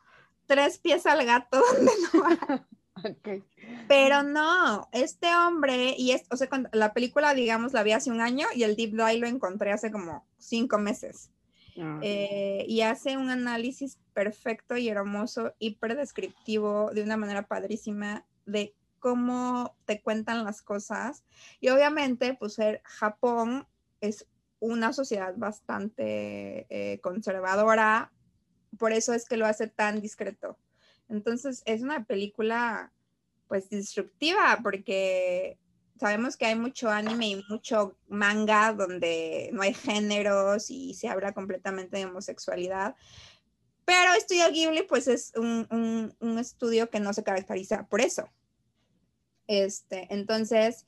tres 0.46 0.80
pies 0.80 1.06
al 1.06 1.26
gato 1.26 1.62
donde 1.74 1.92
no 2.14 2.68
Pero 3.88 4.24
no, 4.24 4.90
este 4.92 5.36
hombre, 5.36 5.96
y 5.98 6.12
es, 6.12 6.24
o 6.32 6.38
sea, 6.38 6.48
cuando 6.48 6.70
la 6.74 6.94
película, 6.94 7.34
digamos, 7.34 7.74
la 7.74 7.84
vi 7.84 7.92
hace 7.92 8.12
un 8.12 8.22
año 8.22 8.48
y 8.56 8.64
el 8.64 8.76
Deep 8.76 8.92
Dive 8.92 9.18
lo 9.18 9.28
encontré 9.28 9.72
hace 9.72 9.92
como 9.92 10.26
cinco 10.38 10.78
meses. 10.78 11.30
Ah. 11.78 12.00
Eh, 12.02 12.66
y 12.68 12.82
hace 12.82 13.18
un 13.18 13.30
análisis 13.30 13.98
perfecto 14.14 14.78
y 14.78 14.90
hermoso, 14.90 15.54
hiper 15.60 15.96
descriptivo, 15.96 16.92
de 16.94 17.04
una 17.04 17.18
manera 17.18 17.48
padrísima, 17.48 18.26
de 18.46 18.76
cómo 19.00 19.76
te 19.86 20.02
cuentan 20.02 20.44
las 20.44 20.62
cosas. 20.62 21.24
Y 21.60 21.70
obviamente, 21.70 22.36
pues 22.36 22.60
el 22.60 22.80
Japón 22.84 23.68
es 24.02 24.28
una 24.60 24.94
sociedad 24.94 25.34
bastante 25.36 26.68
eh, 26.70 27.00
conservadora, 27.02 28.12
por 28.78 28.94
eso 28.94 29.14
es 29.14 29.28
que 29.28 29.38
lo 29.38 29.46
hace 29.46 29.68
tan 29.68 30.02
discreto. 30.02 30.58
Entonces, 31.14 31.62
es 31.66 31.84
una 31.84 32.06
película, 32.06 32.92
pues, 33.48 33.70
disruptiva, 33.70 34.60
porque 34.64 35.60
sabemos 36.00 36.36
que 36.36 36.48
hay 36.48 36.56
mucho 36.56 36.90
anime 36.90 37.28
y 37.28 37.46
mucho 37.50 37.96
manga 38.10 38.74
donde 38.74 39.52
no 39.54 39.62
hay 39.62 39.76
géneros 39.76 40.72
y 40.72 40.96
se 40.96 41.08
habla 41.08 41.34
completamente 41.34 41.98
de 41.98 42.06
homosexualidad. 42.06 42.96
Pero 43.86 44.14
Estudio 44.14 44.50
Ghibli, 44.52 44.84
pues, 44.84 45.08
es 45.08 45.34
un, 45.36 46.16
estudio 46.40 46.90
que 46.90 47.00
no 47.00 47.14
se 47.14 47.24
caracteriza 47.24 47.86
por 47.88 48.02
eso. 48.02 48.28
Este, 49.46 50.08
entonces, 50.10 50.88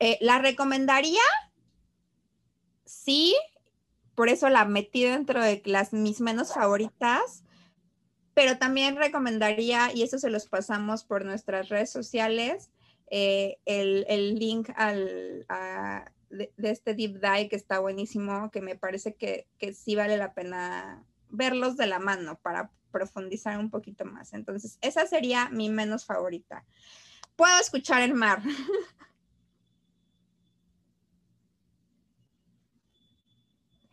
eh, 0.00 0.18
¿la 0.20 0.38
recomendaría? 0.38 1.22
Sí, 2.84 3.34
por 4.14 4.28
eso 4.28 4.50
la 4.50 4.66
metí 4.66 5.04
dentro 5.04 5.42
de 5.42 5.62
las 5.64 5.94
mis 5.94 6.20
menos 6.20 6.52
favoritas, 6.52 7.42
pero 8.36 8.58
también 8.58 8.96
recomendaría, 8.96 9.90
y 9.94 10.02
eso 10.02 10.18
se 10.18 10.28
los 10.28 10.46
pasamos 10.46 11.04
por 11.04 11.24
nuestras 11.24 11.70
redes 11.70 11.90
sociales, 11.90 12.70
eh, 13.10 13.56
el, 13.64 14.34
link 14.34 14.68
al, 14.76 15.46
de, 16.28 16.52
este 16.58 16.92
deep 16.92 17.14
dive 17.14 17.48
que 17.48 17.56
está 17.56 17.78
buenísimo, 17.78 18.50
que 18.50 18.60
me 18.60 18.76
parece 18.76 19.14
que, 19.14 19.48
que 19.56 19.72
sí 19.72 19.96
vale 19.96 20.18
la 20.18 20.34
pena 20.34 21.02
verlos 21.30 21.78
de 21.78 21.86
la 21.86 21.98
mano 21.98 22.38
para 22.42 22.70
profundizar 22.90 23.56
un 23.56 23.70
poquito 23.70 24.04
más. 24.04 24.34
Entonces, 24.34 24.76
esa 24.82 25.06
sería 25.06 25.48
mi 25.48 25.70
menos 25.70 26.04
favorita. 26.04 26.66
Puedo 27.36 27.58
escuchar 27.58 28.02
el 28.02 28.12
mar. 28.12 28.42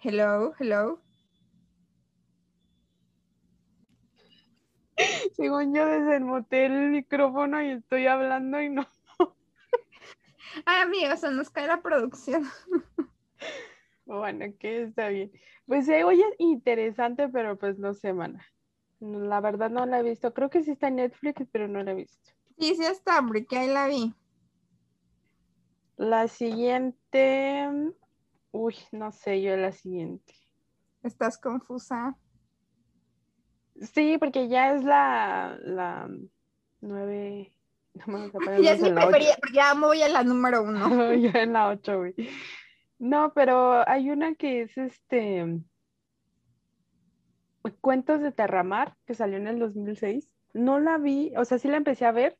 Hello, 0.03 0.53
hello. 0.59 1.02
Según 5.33 5.73
yo 5.73 5.85
desde 5.85 6.17
el 6.17 6.89
micrófono 6.91 7.61
y 7.61 7.71
estoy 7.71 8.07
hablando 8.07 8.61
y 8.61 8.69
no. 8.69 8.85
Ay, 10.65 10.81
amigos, 10.83 11.19
se 11.19 11.31
nos 11.31 11.49
cae 11.49 11.67
la 11.67 11.81
producción. 11.81 12.43
Bueno, 14.05 14.45
que 14.59 14.83
está 14.83 15.07
bien. 15.07 15.31
Pues 15.65 15.85
sí, 15.85 15.93
oye, 16.03 16.25
interesante, 16.37 17.29
pero 17.29 17.57
pues 17.57 17.79
no 17.79 17.93
sé, 17.93 18.11
mana. 18.11 18.45
La 18.99 19.39
verdad 19.39 19.69
no 19.69 19.85
la 19.85 19.99
he 19.99 20.03
visto. 20.03 20.33
Creo 20.33 20.49
que 20.49 20.61
sí 20.61 20.71
está 20.71 20.89
en 20.89 20.97
Netflix, 20.97 21.47
pero 21.51 21.69
no 21.69 21.81
la 21.81 21.91
he 21.91 21.95
visto. 21.95 22.31
Sí, 22.59 22.75
sí 22.75 22.83
está, 22.83 23.21
porque 23.25 23.57
ahí 23.57 23.67
la 23.69 23.87
vi. 23.87 24.13
La 25.95 26.27
siguiente, 26.27 27.69
uy, 28.51 28.75
no 28.91 29.11
sé 29.13 29.41
yo 29.41 29.55
la 29.55 29.71
siguiente. 29.71 30.33
¿Estás 31.01 31.37
confusa? 31.37 32.17
Sí, 33.81 34.17
porque 34.17 34.47
ya 34.47 34.73
es 34.75 34.83
la, 34.83 35.57
la 35.63 36.09
nueve. 36.81 37.51
No 38.07 38.31
ya 38.61 38.73
es 38.73 38.81
mi 38.81 38.91
preferida, 38.91 39.35
porque 39.39 39.55
ya 39.55 39.73
me 39.75 39.87
voy 39.87 40.01
a 40.01 40.09
la 40.09 40.23
número 40.23 40.63
uno. 40.63 41.13
ya 41.13 41.41
en 41.41 41.53
la 41.53 41.69
ocho, 41.69 41.97
güey. 41.97 42.15
No, 42.99 43.33
pero 43.33 43.87
hay 43.87 44.09
una 44.09 44.35
que 44.35 44.63
es 44.63 44.77
este. 44.77 45.59
Cuentos 47.81 48.21
de 48.21 48.31
Terramar, 48.31 48.95
que 49.05 49.13
salió 49.13 49.37
en 49.37 49.47
el 49.47 49.59
2006. 49.59 50.29
No 50.53 50.79
la 50.79 50.97
vi, 50.97 51.33
o 51.37 51.45
sea, 51.45 51.57
sí 51.57 51.67
la 51.67 51.77
empecé 51.77 52.05
a 52.05 52.11
ver, 52.11 52.37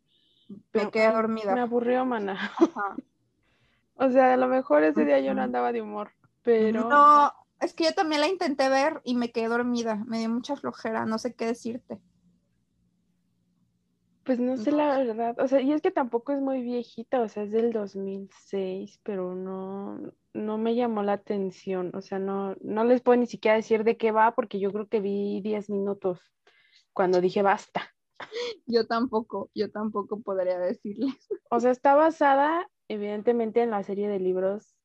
me 0.74 0.92
quedé 0.92 1.12
dormida. 1.12 1.54
Me 1.54 1.62
aburrió, 1.62 2.06
mana. 2.06 2.52
o 3.96 4.10
sea, 4.10 4.34
a 4.34 4.38
lo 4.38 4.48
mejor 4.48 4.84
ese 4.84 5.06
día 5.06 5.20
yo 5.20 5.34
no 5.34 5.42
andaba 5.42 5.72
de 5.72 5.82
humor, 5.82 6.12
pero... 6.42 6.88
No, 6.88 7.32
es 7.64 7.74
que 7.74 7.86
yo 7.86 7.94
también 7.94 8.22
la 8.22 8.28
intenté 8.28 8.70
ver 8.70 9.02
y 9.04 9.16
me 9.16 9.32
quedé 9.32 9.48
dormida. 9.48 10.04
Me 10.06 10.20
dio 10.20 10.30
mucha 10.30 10.56
flojera, 10.56 11.06
no 11.06 11.18
sé 11.18 11.34
qué 11.34 11.46
decirte. 11.46 12.00
Pues 14.24 14.40
no 14.40 14.56
sé 14.56 14.72
la 14.72 14.98
verdad, 15.00 15.38
o 15.38 15.48
sea, 15.50 15.60
y 15.60 15.74
es 15.74 15.82
que 15.82 15.92
tampoco 15.92 16.32
es 16.32 16.40
muy 16.40 16.62
viejita, 16.62 17.20
o 17.20 17.28
sea, 17.28 17.44
es 17.44 17.52
del 17.52 17.74
2006, 17.74 19.02
pero 19.04 19.36
no, 19.36 20.00
no 20.34 20.58
me 20.58 20.76
llamó 20.76 21.04
la 21.04 21.12
atención, 21.14 21.92
o 21.94 22.00
sea, 22.00 22.20
no, 22.20 22.56
no 22.62 22.86
les 22.86 23.02
puedo 23.02 23.20
ni 23.20 23.28
siquiera 23.28 23.58
decir 23.58 23.84
de 23.84 23.98
qué 23.98 24.14
va, 24.14 24.34
porque 24.34 24.62
yo 24.62 24.72
creo 24.72 24.88
que 24.88 25.02
vi 25.02 25.42
10 25.42 25.70
minutos 25.70 26.22
cuando 26.94 27.20
dije 27.20 27.42
basta. 27.42 27.94
Yo 28.66 28.88
tampoco, 28.88 29.50
yo 29.54 29.70
tampoco 29.70 30.22
podría 30.22 30.58
decirles. 30.58 31.28
O 31.50 31.60
sea, 31.60 31.72
está 31.72 31.94
basada 31.94 32.70
evidentemente 32.88 33.62
en 33.62 33.72
la 33.72 33.84
serie 33.84 34.08
de 34.08 34.20
libros 34.20 34.76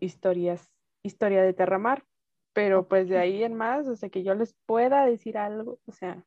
Historias, 0.00 0.72
Historia 1.02 1.42
de 1.42 1.52
Terramar, 1.52 2.04
pero 2.56 2.88
pues 2.88 3.06
de 3.06 3.18
ahí 3.18 3.44
en 3.44 3.52
más, 3.52 3.86
o 3.86 3.96
sea, 3.96 4.08
que 4.08 4.22
yo 4.22 4.34
les 4.34 4.54
pueda 4.64 5.04
decir 5.04 5.36
algo, 5.36 5.78
o 5.84 5.92
sea, 5.92 6.24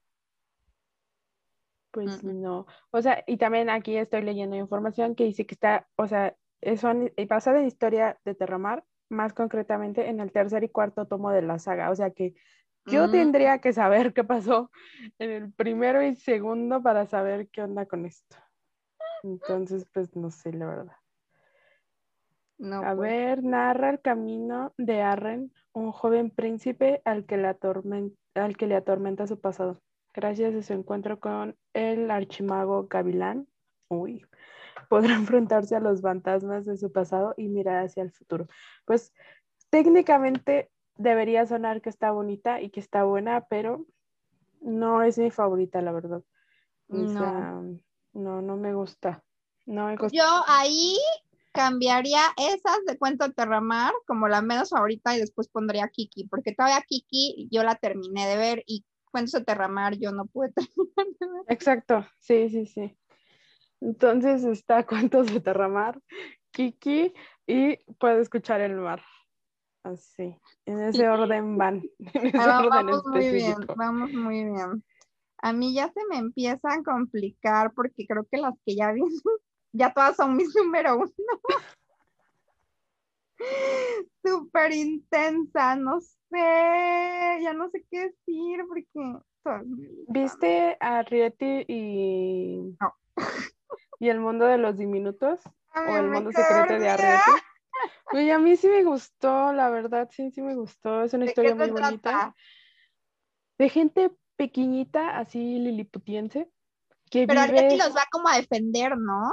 pues 1.90 2.24
no. 2.24 2.68
O 2.92 3.02
sea, 3.02 3.24
y 3.26 3.38
también 3.38 3.72
aquí 3.72 3.98
estoy 3.98 4.22
leyendo 4.22 4.56
información 4.56 5.16
que 5.16 5.24
dice 5.24 5.48
que 5.48 5.56
está, 5.56 5.88
o 5.96 6.06
sea, 6.06 6.36
es 6.62 6.84
basada 7.28 7.60
en 7.60 7.66
Historia 7.66 8.20
de 8.26 8.36
Terramar, 8.36 8.86
más 9.10 9.34
concretamente 9.34 10.08
en 10.08 10.20
el 10.20 10.32
tercer 10.32 10.64
y 10.64 10.70
cuarto 10.70 11.08
tomo 11.08 11.32
de 11.32 11.42
la 11.42 11.58
saga. 11.58 11.90
O 11.90 11.96
sea 11.96 12.12
que 12.12 12.36
yo 12.86 13.08
mm. 13.08 13.12
tendría 13.12 13.58
que 13.58 13.74
saber 13.74 14.14
qué 14.14 14.24
pasó 14.24 14.70
en 15.18 15.32
el 15.32 15.52
primero 15.52 16.04
y 16.04 16.14
segundo 16.14 16.84
para 16.84 17.08
saber 17.08 17.50
qué 17.50 17.64
onda 17.64 17.88
con 17.88 18.06
esto. 18.06 18.38
Entonces, 19.24 19.88
pues 19.92 20.16
no 20.16 20.30
sé, 20.30 20.54
la 20.54 20.68
verdad. 20.68 20.96
A 22.62 22.96
pues. 22.96 22.98
ver, 22.98 23.44
narra 23.44 23.90
el 23.90 24.02
camino 24.02 24.74
de 24.78 25.02
Arren, 25.02 25.54
un 25.74 25.92
joven 25.92 26.30
príncipe 26.30 27.02
al 27.06 27.26
que, 27.26 27.38
le 27.38 27.48
al 28.36 28.58
que 28.58 28.68
le 28.68 28.76
atormenta 28.76 29.28
su 29.28 29.40
pasado. 29.40 29.82
Gracias 30.14 30.54
a 30.56 30.62
su 30.62 30.74
encuentro 30.74 31.20
con 31.20 31.56
el 31.74 32.12
archimago 32.12 32.88
Gavilán, 32.88 33.48
uy, 33.88 34.26
podrá 34.90 35.16
enfrentarse 35.16 35.76
a 35.76 35.80
los 35.80 36.02
fantasmas 36.02 36.66
de 36.66 36.78
su 36.78 36.92
pasado 36.92 37.34
y 37.38 37.48
mirar 37.48 37.86
hacia 37.86 38.04
el 38.04 38.12
futuro. 38.12 38.48
Pues 38.86 39.14
técnicamente 39.70 40.70
debería 40.96 41.46
sonar 41.46 41.82
que 41.82 41.90
está 41.90 42.12
bonita 42.12 42.62
y 42.62 42.70
que 42.72 42.82
está 42.82 43.04
buena, 43.04 43.46
pero 43.50 43.86
no 44.60 45.04
es 45.04 45.18
mi 45.18 45.32
favorita, 45.32 45.82
la 45.82 45.94
verdad. 45.94 46.24
no. 46.90 47.80
no, 48.14 48.42
no 48.42 48.58
me 48.58 48.74
gusta. 48.74 49.24
No 49.66 49.96
Yo 50.12 50.26
ahí 50.48 50.98
cambiaría 51.52 52.22
esas 52.38 52.86
de 52.86 52.98
Cuento 52.98 53.32
Terramar 53.32 53.94
como 54.06 54.28
la 54.28 54.42
menos 54.42 54.70
favorita 54.70 55.16
y 55.16 55.20
después 55.20 55.48
pondría 55.48 55.88
Kiki, 55.88 56.28
porque 56.28 56.54
todavía 56.54 56.84
Kiki 56.88 57.48
yo 57.52 57.64
la 57.64 57.76
terminé 57.76 58.28
de 58.28 58.38
ver 58.38 58.64
y 58.66 58.86
Cuentos 59.12 59.32
de 59.32 59.44
Terramar 59.44 59.98
yo 59.98 60.12
no 60.12 60.26
pude 60.26 60.52
terminar 60.56 61.08
de 61.20 61.28
ver. 61.28 61.44
Exacto, 61.48 62.06
sí, 62.20 62.50
sí, 62.50 62.66
sí. 62.66 62.98
Entonces 63.82 64.44
está 64.44 64.86
Cuentos 64.88 65.34
de 65.34 65.40
Terramar, 65.40 66.00
Kiki 66.52 67.14
y 67.48 67.78
Puedo 67.96 68.20
escuchar 68.20 68.62
el 68.62 68.76
mar. 68.76 69.02
Así, 69.84 70.36
en 70.66 70.80
ese 70.82 71.08
orden 71.08 71.58
van. 71.58 71.82
Ah, 72.36 72.68
vamos 72.70 73.06
muy 73.06 73.30
bien, 73.32 73.56
vamos 73.76 74.12
muy 74.12 74.44
bien. 74.44 74.84
A 75.42 75.54
mí 75.54 75.74
ya 75.74 75.88
se 75.88 76.02
me 76.10 76.18
empieza 76.18 76.74
a 76.74 76.84
complicar 76.84 77.74
porque 77.74 78.06
creo 78.06 78.28
que 78.30 78.38
las 78.38 78.54
que 78.66 78.76
ya 78.76 78.92
vienen, 78.92 79.18
ya 79.72 79.94
todas 79.94 80.16
son 80.16 80.36
mis 80.36 80.54
número 80.56 80.98
uno. 80.98 81.12
Súper 84.24 84.74
intensa, 84.74 85.76
no 85.76 86.02
sé, 86.02 87.40
ya 87.42 87.54
no 87.54 87.70
sé 87.70 87.86
qué 87.90 88.10
decir 88.10 88.66
porque... 88.68 89.20
¿Viste 90.08 90.78
a 90.80 91.02
Rieti 91.04 91.66
y... 91.68 92.78
y 94.00 94.10
el 94.10 94.20
mundo 94.20 94.46
de 94.46 94.58
los 94.58 94.78
diminutos? 94.78 95.40
¿O 95.76 95.96
el 95.96 96.10
mundo 96.10 96.32
secreto 96.32 96.80
de 96.80 96.90
Arrietty? 96.90 97.32
Oye, 98.12 98.32
a 98.32 98.40
mí 98.40 98.58
sí 98.58 98.68
me 98.68 98.84
gustó, 98.84 99.54
la 99.54 99.70
verdad, 99.70 100.10
sí, 100.12 100.32
sí 100.32 100.42
me 100.42 100.56
gustó. 100.56 101.04
Es 101.04 101.14
una 101.14 101.26
historia 101.26 101.56
muy 101.56 101.70
bonita. 101.70 102.36
De 103.58 103.70
gente 103.70 104.12
pequeñita, 104.36 105.18
así 105.18 105.60
liliputiense. 105.60 106.50
Que 107.10 107.28
Pero 107.28 107.42
Arrietty 107.42 107.78
los 107.78 107.96
va 107.96 108.04
como 108.12 108.28
a 108.28 108.38
defender, 108.38 108.98
¿no? 108.98 109.32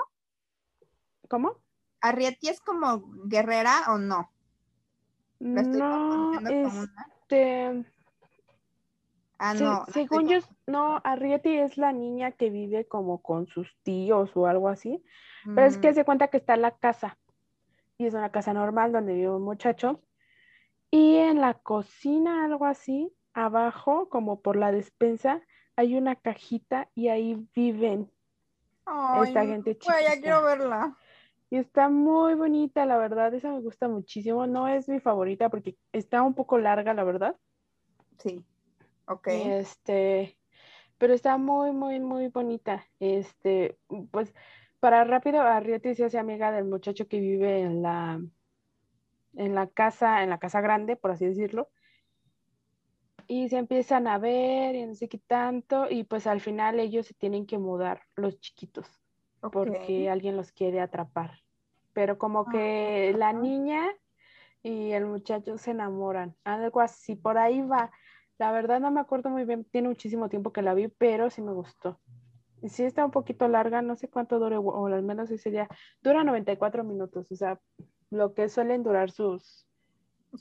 ¿Cómo? 1.28 1.56
¿Arrietty 2.00 2.48
es 2.48 2.60
como 2.60 3.02
guerrera 3.24 3.84
o 3.88 3.98
no? 3.98 4.30
No, 5.40 6.32
este... 6.48 7.84
Ah, 9.38 9.52
no. 9.52 9.84
según 9.92 10.28
yo, 10.28 10.38
no, 10.66 11.00
Arrietty 11.04 11.58
es 11.58 11.76
la 11.76 11.92
niña 11.92 12.32
que 12.32 12.48
vive 12.48 12.86
como 12.86 13.20
con 13.20 13.46
sus 13.46 13.68
tíos 13.82 14.30
o 14.34 14.46
algo 14.46 14.68
así. 14.68 15.02
Pero 15.44 15.66
es 15.66 15.76
que 15.78 15.90
mm. 15.90 15.94
se 15.94 16.04
cuenta 16.04 16.28
que 16.28 16.38
está 16.38 16.54
en 16.54 16.62
la 16.62 16.76
casa 16.76 17.18
y 17.98 18.06
es 18.06 18.14
una 18.14 18.30
casa 18.30 18.52
normal 18.52 18.92
donde 18.92 19.14
vive 19.14 19.30
un 19.30 19.42
muchacho. 19.42 20.00
Y 20.90 21.16
en 21.16 21.40
la 21.40 21.54
cocina, 21.54 22.44
algo 22.44 22.64
así, 22.64 23.12
abajo, 23.34 24.08
como 24.08 24.40
por 24.40 24.56
la 24.56 24.72
despensa, 24.72 25.42
hay 25.76 25.96
una 25.96 26.16
cajita 26.16 26.88
y 26.94 27.08
ahí 27.08 27.46
viven 27.54 28.10
esta 29.22 29.44
gente 29.44 29.76
chiquita. 29.76 30.00
ya 30.00 30.20
quiero 30.20 30.42
verla. 30.42 30.96
Y 31.48 31.56
está 31.56 31.88
muy 31.88 32.34
bonita, 32.34 32.86
la 32.86 32.98
verdad, 32.98 33.32
esa 33.34 33.52
me 33.52 33.60
gusta 33.60 33.88
muchísimo. 33.88 34.46
No 34.46 34.68
es 34.68 34.88
mi 34.88 35.00
favorita 35.00 35.48
porque 35.48 35.76
está 35.92 36.22
un 36.22 36.34
poco 36.34 36.58
larga, 36.58 36.92
la 36.94 37.04
verdad. 37.04 37.36
Sí, 38.18 38.44
ok. 39.06 39.28
Este, 39.28 40.38
pero 40.98 41.14
está 41.14 41.38
muy, 41.38 41.72
muy, 41.72 42.00
muy 42.00 42.28
bonita. 42.28 42.84
Este, 42.98 43.78
pues 44.10 44.34
para 44.80 45.04
rápido, 45.04 45.40
Arrietty 45.42 45.94
se 45.94 46.04
hace 46.04 46.18
amiga 46.18 46.52
del 46.52 46.64
muchacho 46.64 47.08
que 47.08 47.20
vive 47.20 47.60
en 47.60 47.82
la, 47.82 48.20
en 49.34 49.54
la 49.54 49.68
casa, 49.68 50.22
en 50.22 50.30
la 50.30 50.38
casa 50.38 50.60
grande, 50.60 50.96
por 50.96 51.10
así 51.10 51.26
decirlo. 51.26 51.70
Y 53.28 53.48
se 53.48 53.58
empiezan 53.58 54.06
a 54.06 54.18
ver 54.18 54.74
y 54.76 54.86
no 54.86 54.94
sé 54.94 55.08
qué 55.08 55.18
tanto, 55.18 55.90
y 55.90 56.04
pues 56.04 56.26
al 56.26 56.40
final 56.40 56.78
ellos 56.78 57.06
se 57.06 57.14
tienen 57.14 57.46
que 57.46 57.58
mudar, 57.58 58.02
los 58.14 58.38
chiquitos, 58.38 58.88
porque 59.40 60.10
alguien 60.10 60.36
los 60.36 60.52
quiere 60.52 60.80
atrapar. 60.80 61.40
Pero 61.92 62.18
como 62.18 62.46
que 62.46 63.14
la 63.16 63.32
niña 63.32 63.86
y 64.62 64.92
el 64.92 65.06
muchacho 65.06 65.56
se 65.58 65.70
enamoran, 65.70 66.36
algo 66.44 66.80
así, 66.80 67.16
por 67.16 67.38
ahí 67.38 67.62
va. 67.62 67.90
La 68.38 68.52
verdad 68.52 68.80
no 68.80 68.90
me 68.90 69.00
acuerdo 69.00 69.30
muy 69.30 69.44
bien, 69.44 69.64
tiene 69.64 69.88
muchísimo 69.88 70.28
tiempo 70.28 70.52
que 70.52 70.62
la 70.62 70.74
vi, 70.74 70.88
pero 70.88 71.30
sí 71.30 71.40
me 71.40 71.52
gustó 71.52 72.00
sí 72.68 72.84
está 72.84 73.04
un 73.04 73.10
poquito 73.10 73.48
larga, 73.48 73.82
no 73.82 73.96
sé 73.96 74.08
cuánto 74.08 74.38
dure, 74.38 74.56
o 74.56 74.86
al 74.86 75.02
menos 75.02 75.30
ese 75.30 75.50
día, 75.50 75.68
dura 76.02 76.24
94 76.24 76.84
minutos, 76.84 77.30
o 77.30 77.36
sea, 77.36 77.60
lo 78.10 78.34
que 78.34 78.48
suelen 78.48 78.82
durar 78.82 79.10
sus, 79.10 79.66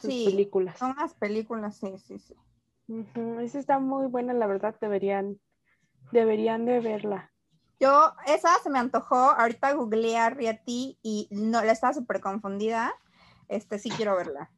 películas. 0.01 0.79
Son 0.79 0.95
las 0.97 1.13
películas, 1.13 1.77
sí, 1.77 1.97
sí, 1.97 2.19
sí. 2.19 2.35
Esa 3.39 3.59
está 3.59 3.79
muy 3.79 4.07
buena, 4.07 4.33
la 4.33 4.47
verdad, 4.47 4.75
deberían, 4.79 5.39
deberían 6.11 6.65
de 6.65 6.79
verla. 6.79 7.31
Yo, 7.79 8.13
esa 8.25 8.57
se 8.63 8.69
me 8.69 8.79
antojó, 8.79 9.15
ahorita 9.15 9.73
googleé 9.73 10.17
a 10.17 10.29
Rieti 10.29 10.97
y 11.01 11.27
no, 11.31 11.61
la 11.63 11.71
estaba 11.71 11.93
súper 11.93 12.21
confundida, 12.21 12.93
este 13.47 13.79
sí 13.79 13.89
quiero 13.89 14.15
verla. 14.15 14.49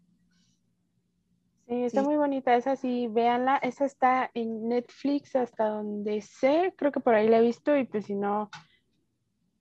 Sí, 1.68 1.84
está 1.84 2.02
muy 2.02 2.16
bonita, 2.16 2.56
esa 2.56 2.76
sí, 2.76 3.08
véanla, 3.08 3.58
esa 3.58 3.86
está 3.86 4.32
en 4.34 4.70
Netflix 4.70 5.36
hasta 5.36 5.68
donde 5.68 6.22
sé, 6.22 6.74
creo 6.78 6.92
que 6.92 7.02
por 7.02 7.14
ahí 7.14 7.28
la 7.28 7.40
he 7.40 7.42
visto 7.42 7.76
y 7.76 7.84
pues 7.84 8.06
si 8.06 8.16
no, 8.16 8.50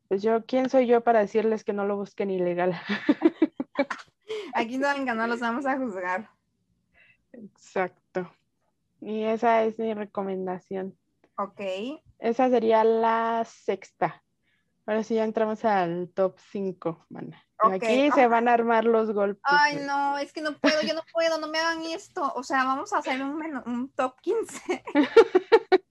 pues 0.09 0.23
yo, 0.23 0.45
¿quién 0.47 0.71
soy 0.71 0.87
yo 0.87 1.03
para 1.03 1.21
decirles 1.21 1.65
que 1.65 1.73
no 1.73 1.85
lo 1.85 1.97
busquen 1.97 2.31
ilegal? 2.31 2.75
Aquí 4.55 4.79
no, 4.79 4.89
venga, 4.89 5.15
no 5.15 5.27
los 5.27 5.41
vamos 5.41 5.67
a 5.67 5.77
juzgar. 5.77 6.31
Exacto. 7.33 8.31
Y 9.01 9.25
esa 9.25 9.65
es 9.65 9.79
mi 9.79 9.93
recomendación. 9.93 10.97
Ok. 11.39 11.61
Esa 12.19 12.49
sería 12.49 12.85
la 12.85 13.45
sexta. 13.45 14.23
Ahora 14.87 15.03
sí 15.03 15.17
ya 15.17 15.25
entramos 15.25 15.65
al 15.65 16.11
top 16.15 16.39
5, 16.53 17.07
mana. 17.11 17.43
Aquí 17.59 18.11
se 18.13 18.29
van 18.29 18.49
a 18.49 18.53
armar 18.53 18.85
los 18.85 19.11
golpes. 19.13 19.43
Ay, 19.43 19.85
no, 19.87 20.17
es 20.19 20.33
que 20.33 20.41
no 20.43 20.57
puedo, 20.59 20.81
yo 20.83 20.95
no 20.95 21.03
puedo, 21.13 21.39
no 21.39 21.49
me 21.49 21.59
hagan 21.59 21.83
esto. 21.85 22.33
O 22.37 22.43
sea, 22.43 22.65
vamos 22.65 22.93
a 22.93 22.99
hacer 22.99 23.21
un, 23.23 23.63
un 23.67 23.91
top 23.91 24.21
15. 24.21 24.85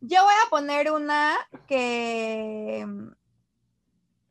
yo 0.00 0.22
voy 0.22 0.34
a 0.46 0.50
poner 0.50 0.90
una 0.90 1.36
que. 1.66 2.86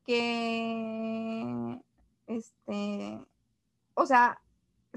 que. 0.05 1.79
Este. 2.27 3.19
O 3.93 4.05
sea, 4.05 4.41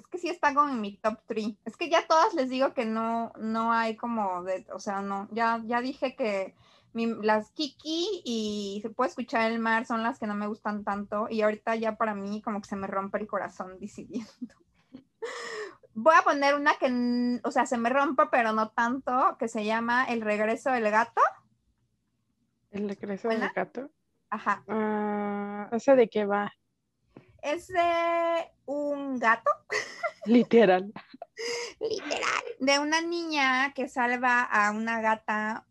es 0.09 0.11
que 0.11 0.19
sí 0.19 0.29
está 0.31 0.55
como 0.55 0.71
en 0.71 0.81
mi 0.81 0.97
top 0.97 1.19
3. 1.27 1.49
Es 1.67 1.77
que 1.77 1.91
ya 1.91 2.07
todas 2.07 2.33
les 2.33 2.49
digo 2.49 2.73
que 2.73 2.87
no, 2.87 3.33
no 3.39 3.73
hay 3.73 3.95
como 3.95 4.43
de, 4.43 4.67
o 4.73 4.81
sea, 4.81 5.03
no, 5.03 5.29
ya, 5.33 5.61
ya 5.67 5.83
dije 5.83 6.17
que 6.17 6.55
las 6.95 7.51
Kiki 7.51 8.23
y 8.25 8.79
se 8.83 8.89
puede 8.89 9.11
escuchar 9.11 9.53
el 9.53 9.59
mar 9.59 9.85
son 9.85 10.03
las 10.03 10.19
que 10.19 10.27
no 10.27 10.35
me 10.35 10.47
gustan 10.47 10.83
tanto 10.83 11.29
y 11.29 11.43
ahorita 11.43 11.77
ya 11.77 11.97
para 11.97 12.15
mí 12.15 12.41
como 12.41 12.61
que 12.63 12.69
se 12.69 12.77
me 12.77 12.87
rompe 12.87 13.19
el 13.19 13.27
corazón 13.27 13.79
decidiendo. 13.79 14.55
Voy 15.95 16.15
a 16.19 16.23
poner 16.23 16.55
una 16.55 16.75
que, 16.77 17.41
o 17.45 17.51
sea, 17.51 17.67
se 17.67 17.77
me 17.77 17.91
rompe 17.91 18.25
pero 18.31 18.53
no 18.53 18.71
tanto, 18.71 19.37
que 19.39 19.49
se 19.49 19.65
llama 19.65 20.07
El 20.07 20.23
regreso 20.23 20.71
del 20.71 20.91
gato. 20.91 21.21
¿El 22.71 22.89
regreso 22.89 23.29
del 23.29 23.47
gato? 23.51 23.91
Ajá. 24.31 24.65
Uh, 24.67 25.75
¿Ese 25.77 25.95
de 25.97 26.09
qué 26.09 26.25
va? 26.25 26.51
Es 27.53 27.69
de 27.69 28.53
un 28.67 29.19
gato. 29.19 29.51
Literal. 30.27 30.93
Literal. 31.81 32.45
De 32.61 32.79
una 32.79 33.01
niña 33.01 33.73
que 33.75 33.89
salva 33.89 34.43
a 34.43 34.71
una 34.73 35.01
gata 35.01 35.67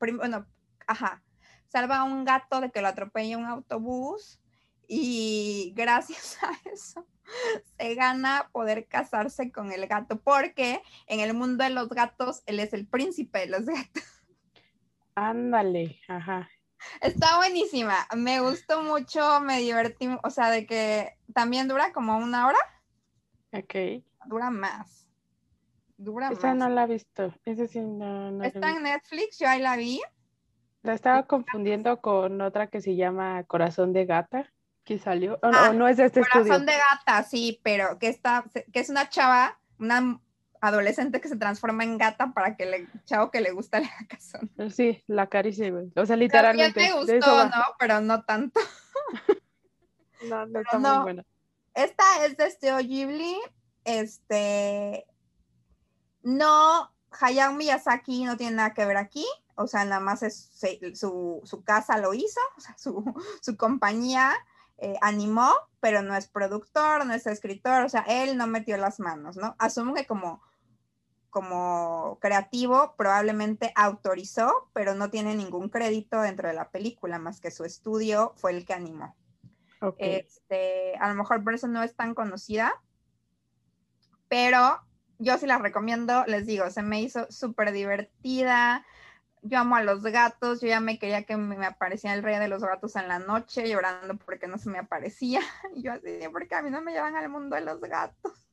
bueno, 0.00 0.46
ajá, 0.86 1.22
salva 1.68 1.98
a 1.98 2.04
un 2.04 2.24
gato 2.24 2.60
de 2.60 2.70
que 2.70 2.80
lo 2.80 2.88
atropella 2.88 3.38
un 3.38 3.44
autobús 3.44 4.40
y 4.88 5.72
gracias 5.76 6.38
a 6.42 6.50
eso 6.72 7.06
se 7.78 7.94
gana 7.94 8.48
poder 8.52 8.88
casarse 8.88 9.52
con 9.52 9.70
el 9.70 9.86
gato 9.86 10.20
porque 10.20 10.82
en 11.06 11.20
el 11.20 11.34
mundo 11.34 11.62
de 11.62 11.70
los 11.70 11.88
gatos 11.88 12.42
él 12.46 12.58
es 12.58 12.72
el 12.72 12.86
príncipe 12.88 13.40
de 13.40 13.46
los 13.46 13.66
gatos. 13.66 14.02
Ándale, 15.14 16.00
ajá. 16.08 16.48
Está 17.00 17.36
buenísima, 17.36 18.06
me 18.16 18.40
gustó 18.40 18.82
mucho, 18.82 19.40
me 19.40 19.58
divertí, 19.58 20.08
o 20.22 20.30
sea, 20.30 20.50
de 20.50 20.66
que 20.66 21.16
también 21.32 21.68
dura 21.68 21.92
como 21.92 22.16
una 22.16 22.46
hora. 22.46 22.58
Ok. 23.52 24.02
Dura 24.26 24.50
más. 24.50 25.08
Dura 25.96 26.30
Esa 26.30 26.54
no 26.54 26.68
la 26.68 26.84
he 26.84 26.86
visto, 26.86 27.34
esa 27.44 27.66
sí 27.66 27.80
no, 27.80 28.42
Está 28.42 28.70
en 28.70 28.84
Netflix, 28.84 29.38
yo 29.38 29.48
ahí 29.48 29.60
la 29.60 29.76
vi. 29.76 30.00
La 30.82 30.94
estaba 30.94 31.26
confundiendo 31.26 32.00
con 32.00 32.40
otra 32.40 32.68
que 32.68 32.80
se 32.80 32.96
llama 32.96 33.44
Corazón 33.44 33.92
de 33.92 34.06
Gata, 34.06 34.50
que 34.84 34.98
salió, 34.98 35.38
o, 35.42 35.50
no, 35.50 35.74
no 35.74 35.88
es 35.88 35.98
de 35.98 36.06
este 36.06 36.22
Corazón 36.22 36.64
de 36.64 36.72
Gata, 36.72 37.22
sí, 37.22 37.60
pero 37.62 37.98
que, 37.98 38.08
está, 38.08 38.44
que 38.72 38.80
es 38.80 38.88
una 38.88 39.10
chava, 39.10 39.60
una 39.78 40.20
adolescente 40.60 41.20
que 41.20 41.28
se 41.28 41.36
transforma 41.36 41.84
en 41.84 41.98
gata 41.98 42.32
para 42.32 42.56
que 42.56 42.66
le 42.66 42.88
chavo 43.04 43.30
que 43.30 43.40
le 43.40 43.50
gusta 43.50 43.80
la 43.80 43.90
cazón. 44.08 44.50
Sí, 44.70 45.02
la 45.06 45.28
caricia, 45.28 45.70
güey. 45.70 45.90
O 45.96 46.06
sea, 46.06 46.16
literalmente. 46.16 46.80
me 46.80 46.92
gustó, 46.92 47.44
¿no? 47.46 47.64
Pero 47.78 48.00
no 48.00 48.24
tanto. 48.24 48.60
no, 50.28 50.46
no 50.46 50.60
está 50.60 50.78
muy 50.78 51.02
buena. 51.02 51.24
Esta 51.74 52.04
es 52.24 52.36
de 52.36 52.46
este 52.46 52.76
Ghibli. 52.82 53.38
Este. 53.84 55.06
No, 56.22 56.92
Hayao 57.20 57.54
Miyazaki 57.54 58.24
no 58.24 58.36
tiene 58.36 58.56
nada 58.56 58.74
que 58.74 58.84
ver 58.84 58.98
aquí. 58.98 59.26
O 59.54 59.66
sea, 59.66 59.84
nada 59.84 60.00
más 60.00 60.22
es 60.22 60.50
su, 60.94 61.40
su 61.44 61.64
casa 61.64 61.98
lo 61.98 62.14
hizo, 62.14 62.40
o 62.56 62.60
sea, 62.60 62.78
su, 62.78 63.04
su 63.42 63.58
compañía 63.58 64.32
eh, 64.78 64.96
animó, 65.02 65.52
pero 65.80 66.00
no 66.00 66.16
es 66.16 66.28
productor, 66.28 67.04
no 67.04 67.12
es 67.12 67.26
escritor, 67.26 67.84
o 67.84 67.88
sea, 67.90 68.00
él 68.08 68.38
no 68.38 68.46
metió 68.46 68.78
las 68.78 68.98
manos, 68.98 69.36
¿no? 69.36 69.54
Asumo 69.58 69.92
que 69.92 70.06
como 70.06 70.40
como 71.30 72.18
creativo 72.20 72.94
probablemente 72.96 73.72
autorizó, 73.76 74.70
pero 74.72 74.94
no 74.94 75.10
tiene 75.10 75.34
ningún 75.34 75.68
crédito 75.68 76.20
dentro 76.20 76.48
de 76.48 76.54
la 76.54 76.70
película, 76.70 77.18
más 77.18 77.40
que 77.40 77.50
su 77.50 77.64
estudio 77.64 78.34
fue 78.36 78.52
el 78.52 78.66
que 78.66 78.74
animó. 78.74 79.16
Este, 79.98 80.94
a 80.96 81.08
lo 81.08 81.14
mejor 81.14 81.42
por 81.42 81.54
eso 81.54 81.66
no 81.66 81.82
es 81.82 81.94
tan 81.94 82.14
conocida, 82.14 82.74
pero 84.28 84.80
yo 85.18 85.36
sí 85.38 85.46
la 85.46 85.58
recomiendo, 85.58 86.24
les 86.26 86.46
digo, 86.46 86.70
se 86.70 86.82
me 86.82 87.00
hizo 87.00 87.30
súper 87.30 87.72
divertida. 87.72 88.84
Yo 89.42 89.58
amo 89.58 89.76
a 89.76 89.82
los 89.82 90.02
gatos, 90.02 90.60
yo 90.60 90.68
ya 90.68 90.80
me 90.80 90.98
quería 90.98 91.24
que 91.24 91.36
me 91.36 91.64
apareciera 91.64 92.14
el 92.14 92.22
rey 92.22 92.38
de 92.38 92.48
los 92.48 92.62
gatos 92.62 92.96
en 92.96 93.08
la 93.08 93.18
noche, 93.18 93.68
llorando 93.68 94.16
porque 94.16 94.46
no 94.46 94.58
se 94.58 94.70
me 94.70 94.78
aparecía. 94.78 95.40
Y 95.74 95.82
yo 95.82 95.92
así, 95.92 96.20
porque 96.32 96.54
a 96.54 96.62
mí 96.62 96.70
no 96.70 96.82
me 96.82 96.92
llevan 96.92 97.16
al 97.16 97.28
mundo 97.28 97.56
de 97.56 97.62
los 97.62 97.80
gatos. 97.80 98.49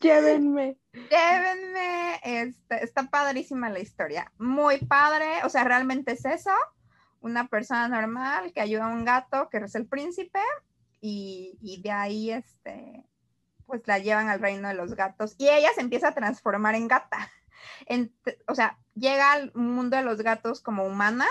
Llévenme. 0.00 0.78
Llévenme. 0.92 2.20
Este, 2.22 2.84
está 2.84 3.04
padrísima 3.04 3.70
la 3.70 3.80
historia. 3.80 4.32
Muy 4.38 4.78
padre. 4.78 5.44
O 5.44 5.48
sea, 5.48 5.64
realmente 5.64 6.12
es 6.12 6.24
eso. 6.24 6.52
Una 7.20 7.48
persona 7.48 7.88
normal 7.88 8.52
que 8.52 8.60
ayuda 8.60 8.86
a 8.86 8.94
un 8.94 9.04
gato, 9.04 9.48
que 9.48 9.58
es 9.58 9.74
el 9.74 9.86
príncipe, 9.86 10.40
y, 11.00 11.58
y 11.60 11.82
de 11.82 11.90
ahí, 11.90 12.30
este, 12.30 13.04
pues 13.66 13.82
la 13.86 13.98
llevan 13.98 14.28
al 14.28 14.40
reino 14.40 14.68
de 14.68 14.74
los 14.74 14.94
gatos. 14.94 15.34
Y 15.38 15.48
ella 15.48 15.70
se 15.74 15.80
empieza 15.80 16.08
a 16.08 16.14
transformar 16.14 16.74
en 16.74 16.88
gata. 16.88 17.30
o 18.46 18.54
sea, 18.54 18.78
llega 18.94 19.32
al 19.32 19.52
mundo 19.54 19.96
de 19.96 20.02
los 20.02 20.22
gatos 20.22 20.60
como 20.60 20.84
humana 20.84 21.26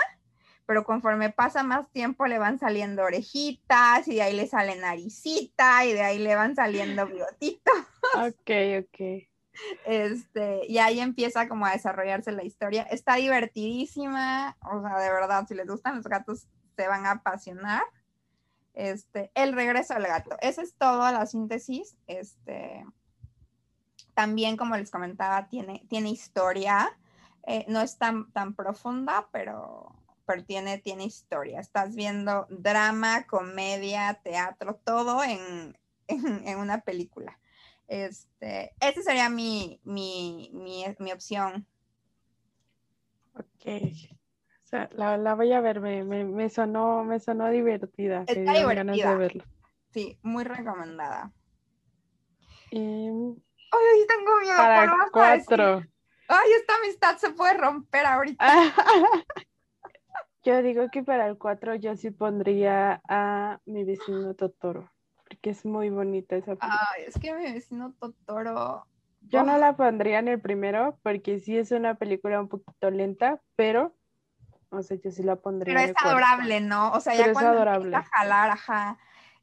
pero 0.68 0.84
conforme 0.84 1.30
pasa 1.30 1.62
más 1.62 1.90
tiempo 1.92 2.26
le 2.26 2.38
van 2.38 2.58
saliendo 2.58 3.02
orejitas 3.02 4.06
y 4.06 4.16
de 4.16 4.22
ahí 4.22 4.36
le 4.36 4.46
sale 4.46 4.76
naricita 4.76 5.86
y 5.86 5.94
de 5.94 6.02
ahí 6.02 6.18
le 6.18 6.34
van 6.34 6.54
saliendo 6.54 7.06
bigotitos. 7.08 7.72
Ok, 8.16 8.50
ok. 8.80 9.26
Este, 9.86 10.66
y 10.68 10.76
ahí 10.76 11.00
empieza 11.00 11.48
como 11.48 11.64
a 11.64 11.70
desarrollarse 11.70 12.32
la 12.32 12.44
historia. 12.44 12.82
Está 12.82 13.14
divertidísima, 13.14 14.58
o 14.70 14.82
sea, 14.82 14.98
de 14.98 15.10
verdad, 15.10 15.46
si 15.48 15.54
les 15.54 15.66
gustan 15.66 15.96
los 15.96 16.04
gatos, 16.04 16.46
se 16.76 16.86
van 16.86 17.06
a 17.06 17.12
apasionar. 17.12 17.82
Este, 18.74 19.30
el 19.34 19.54
regreso 19.54 19.94
al 19.94 20.06
gato. 20.06 20.36
Esa 20.42 20.60
es 20.60 20.74
toda 20.74 21.12
la 21.12 21.24
síntesis. 21.24 21.96
Este, 22.06 22.84
también, 24.12 24.58
como 24.58 24.76
les 24.76 24.90
comentaba, 24.90 25.48
tiene, 25.48 25.86
tiene 25.88 26.10
historia. 26.10 26.94
Eh, 27.46 27.64
no 27.68 27.80
es 27.80 27.96
tan, 27.96 28.30
tan 28.32 28.52
profunda, 28.52 29.30
pero 29.32 29.94
pero 30.28 30.44
tiene, 30.44 30.76
tiene 30.76 31.06
historia. 31.06 31.58
Estás 31.58 31.96
viendo 31.96 32.46
drama, 32.50 33.26
comedia, 33.26 34.20
teatro, 34.22 34.78
todo 34.84 35.24
en, 35.24 35.74
una 36.58 36.82
película. 36.82 37.40
Este, 37.86 38.74
esa 38.78 39.00
sería 39.00 39.30
mi, 39.30 39.80
mi, 39.84 40.84
opción. 41.10 41.66
Ok. 43.32 43.90
la, 44.90 45.34
voy 45.34 45.50
a 45.54 45.62
ver, 45.62 45.80
me, 45.80 46.50
sonó, 46.50 47.04
me 47.04 47.20
sonó 47.20 47.48
divertida. 47.48 48.24
Está 48.26 48.52
divertida. 48.52 49.16
De 49.16 49.42
Sí, 49.94 50.18
muy 50.22 50.44
recomendada. 50.44 51.32
Em, 52.70 53.34
ay, 53.72 54.06
tengo 54.06 54.40
miedo. 54.42 54.58
Para 54.58 55.08
cuatro. 55.10 55.82
Ay, 56.28 56.50
esta 56.60 56.76
amistad 56.76 57.16
se 57.16 57.30
puede 57.30 57.54
romper 57.54 58.04
ahorita. 58.04 58.44
Yo 60.48 60.62
digo 60.62 60.88
que 60.90 61.02
para 61.02 61.26
el 61.26 61.36
4 61.36 61.74
yo 61.74 61.94
sí 61.94 62.10
pondría 62.10 63.02
a 63.06 63.60
mi 63.66 63.84
vecino 63.84 64.32
Totoro, 64.32 64.90
porque 65.22 65.50
es 65.50 65.66
muy 65.66 65.90
bonita 65.90 66.36
esa 66.36 66.56
película. 66.56 66.88
Ay, 66.96 67.04
es 67.06 67.18
que 67.20 67.34
mi 67.34 67.52
vecino 67.52 67.92
Totoro. 68.00 68.86
Yo 69.20 69.44
no 69.44 69.58
la 69.58 69.76
pondría 69.76 70.20
en 70.20 70.28
el 70.28 70.40
primero, 70.40 70.98
porque 71.02 71.38
sí 71.38 71.58
es 71.58 71.70
una 71.70 71.96
película 71.96 72.40
un 72.40 72.48
poquito 72.48 72.90
lenta, 72.90 73.42
pero, 73.56 73.94
o 74.70 74.82
sea, 74.82 74.96
yo 74.96 75.10
sí 75.10 75.22
la 75.22 75.36
pondría. 75.36 75.74
Pero 75.74 75.86
es 75.86 75.94
adorable, 76.02 76.62
¿no? 76.62 76.92
O 76.92 77.00
sea, 77.00 77.14
ya 77.14 77.30
cuando 77.34 77.50
adorable. 77.50 77.94
a 77.94 78.02
jalar, 78.04 78.50
ajá. 78.52 78.98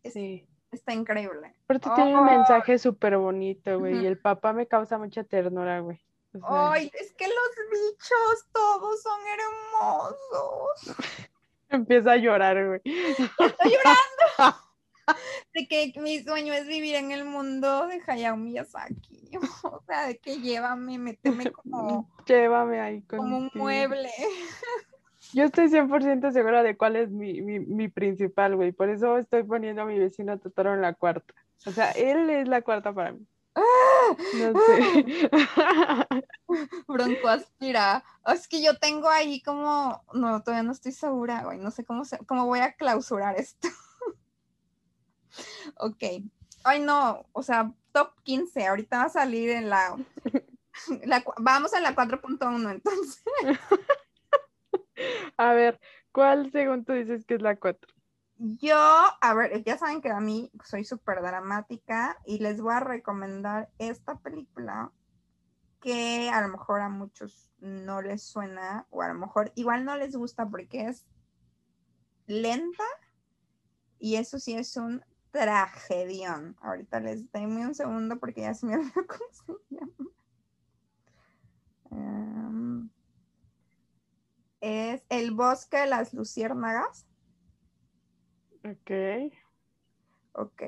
sí. 0.06 0.48
Está 0.72 0.92
increíble. 0.96 1.54
Pero 1.68 1.80
tiene 1.82 2.18
un 2.18 2.26
mensaje 2.26 2.80
súper 2.80 3.16
bonito, 3.18 3.78
güey, 3.78 4.02
y 4.02 4.08
el 4.08 4.18
papá 4.18 4.54
me 4.54 4.66
causa 4.66 4.98
mucha 4.98 5.24
ternura, 5.24 5.82
güey. 5.82 6.02
Ay, 6.44 6.92
es 7.00 7.14
que 7.14 7.28
los 7.28 7.70
bichos 7.72 8.48
todos 8.52 9.02
son 9.02 9.20
hermosos. 9.28 10.96
Empieza 11.70 12.14
a 12.14 12.18
llorar, 12.18 12.66
güey. 12.66 12.82
Estoy 12.86 13.72
llorando. 13.72 14.58
De 15.54 15.68
que 15.68 15.94
mi 16.00 16.20
sueño 16.24 16.54
es 16.54 16.66
vivir 16.66 16.96
en 16.96 17.12
el 17.12 17.26
mundo 17.26 17.88
de 17.88 18.02
Hayao 18.08 18.38
Miyazaki. 18.38 19.30
O 19.64 19.82
sea, 19.86 20.08
de 20.08 20.18
que 20.18 20.40
llévame, 20.40 20.98
méteme 20.98 21.52
como. 21.52 22.10
Llévame 22.26 22.80
ahí 22.80 23.02
Como 23.02 23.38
un 23.38 23.52
mueble. 23.54 24.10
Yo 25.34 25.44
estoy 25.44 25.68
100% 25.68 26.32
segura 26.32 26.64
de 26.64 26.78
cuál 26.78 26.96
es 26.96 27.12
mi, 27.12 27.42
mi, 27.42 27.60
mi 27.60 27.90
principal, 27.90 28.56
güey. 28.56 28.72
Por 28.72 28.90
eso 28.90 29.18
estoy 29.18 29.44
poniendo 29.44 29.82
a 29.82 29.86
mi 29.86 30.00
vecino 30.00 30.40
Totoro 30.40 30.74
en 30.74 30.82
la 30.82 30.94
cuarta. 30.94 31.34
O 31.66 31.72
sea, 31.72 31.92
él 31.92 32.30
es 32.30 32.48
la 32.48 32.62
cuarta 32.62 32.94
para 32.94 33.12
mí. 33.12 33.28
No 33.56 34.60
sé. 34.66 35.30
Bronco 36.88 37.28
aspira. 37.28 38.04
Es 38.28 38.48
que 38.48 38.62
yo 38.62 38.78
tengo 38.78 39.10
ahí 39.10 39.42
como. 39.42 40.04
No, 40.14 40.44
todavía 40.44 40.64
no 40.64 40.72
estoy 40.72 40.92
segura, 40.92 41.44
güey. 41.44 41.60
No 41.60 41.72
sé 41.72 41.86
cómo, 41.86 42.04
cómo 42.28 42.46
voy 42.46 42.60
a 42.60 42.74
clausurar 42.74 43.40
esto. 43.40 43.70
ok. 45.78 46.04
Ay, 46.64 46.80
no. 46.82 47.26
O 47.32 47.44
sea, 47.44 47.72
top 47.92 48.12
15. 48.24 48.68
Ahorita 48.68 48.98
va 48.98 49.04
a 49.06 49.10
salir 49.10 49.52
en 49.52 49.70
la. 49.70 49.96
vamos 51.38 51.74
a 51.74 51.80
la 51.80 51.96
4.1 51.96 52.72
entonces. 52.72 53.24
a 55.38 55.54
ver, 55.54 55.80
¿cuál 56.12 56.52
según 56.52 56.84
tú 56.84 56.94
dices 56.94 57.26
que 57.26 57.36
es 57.36 57.42
la 57.42 57.56
4? 57.56 57.95
Yo, 58.38 58.78
a 58.78 59.34
ver, 59.34 59.64
ya 59.64 59.78
saben 59.78 60.02
que 60.02 60.10
a 60.10 60.20
mí 60.20 60.52
soy 60.64 60.84
súper 60.84 61.22
dramática 61.22 62.18
y 62.26 62.40
les 62.40 62.60
voy 62.60 62.74
a 62.74 62.82
recomendar 62.82 63.70
esta 63.78 64.20
película 64.20 64.92
que 65.80 66.30
a 66.30 66.42
lo 66.42 66.50
mejor 66.50 66.82
a 66.82 66.90
muchos 66.90 67.50
no 67.60 68.02
les 68.02 68.24
suena 68.24 68.88
o 68.90 69.02
a 69.02 69.08
lo 69.08 69.14
mejor 69.14 69.52
igual 69.56 69.86
no 69.86 69.96
les 69.96 70.16
gusta 70.16 70.50
porque 70.50 70.88
es 70.88 71.06
lenta 72.28 72.84
y 74.00 74.16
eso 74.16 74.40
sí 74.40 74.56
es 74.56 74.76
un 74.76 75.04
tragedión. 75.32 76.58
Ahorita 76.62 77.00
les 77.00 77.32
doy 77.32 77.46
un 77.46 77.76
segundo 77.76 78.20
porque 78.20 78.42
ya 78.42 78.54
se 78.54 78.66
me 78.66 78.76
olvidó 78.78 79.08
cómo 79.08 79.60
se 79.68 79.76
llama. 79.76 80.10
Em, 81.92 82.90
es 84.60 85.06
El 85.10 85.32
bosque 85.32 85.78
de 85.78 85.88
las 85.88 86.14
luciérnagas. 86.14 87.06
Ok. 88.66 88.92
Ok. 90.34 90.62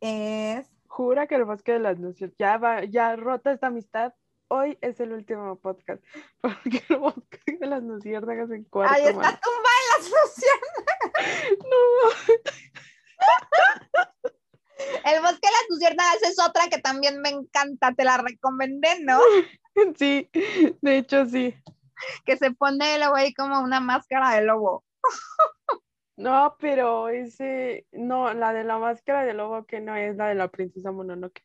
Es. 0.00 0.70
Jura 0.86 1.26
que 1.26 1.36
el 1.36 1.44
bosque 1.44 1.72
de 1.72 1.78
las 1.78 1.98
luces 1.98 2.34
ya 2.38 2.58
va, 2.58 2.84
ya 2.84 3.16
rota 3.16 3.50
esta 3.52 3.68
amistad. 3.68 4.12
Hoy 4.48 4.76
es 4.82 5.00
el 5.00 5.12
último 5.12 5.58
podcast. 5.58 6.04
Porque 6.42 6.84
el 6.90 6.98
bosque 6.98 7.56
de 7.58 7.66
las 7.66 7.82
luciérnagas 7.82 8.50
en 8.50 8.64
cuarto. 8.64 8.94
Ahí 8.94 9.04
está 9.04 9.40
tumba 9.40 9.70
en 9.80 9.88
las 9.96 10.10
luciérnagas. 10.10 11.58
no. 11.70 12.52
El 15.04 15.22
bosque 15.22 15.46
de 15.46 15.52
las 15.52 15.66
luciérnagas 15.70 16.22
es 16.24 16.38
otra 16.46 16.68
que 16.68 16.78
también 16.78 17.20
me 17.22 17.30
encanta, 17.30 17.94
te 17.94 18.04
la 18.04 18.18
recomendé, 18.18 19.00
¿no? 19.00 19.18
Sí, 19.96 20.28
de 20.82 20.98
hecho 20.98 21.24
sí. 21.24 21.54
Que 22.26 22.36
se 22.36 22.50
pone 22.50 22.96
el 22.96 23.08
güey 23.08 23.32
como 23.32 23.62
una 23.62 23.80
máscara 23.80 24.34
de 24.34 24.42
lobo. 24.42 24.84
No, 26.22 26.56
pero 26.60 27.08
ese, 27.08 27.86
no, 27.92 28.32
la 28.32 28.52
de 28.52 28.64
la 28.64 28.78
máscara 28.78 29.24
de 29.24 29.34
lobo 29.34 29.64
que 29.64 29.80
no 29.80 29.96
es 29.96 30.16
la 30.16 30.28
de 30.28 30.36
la 30.36 30.48
princesa 30.48 30.92
Mononoke. 30.92 31.42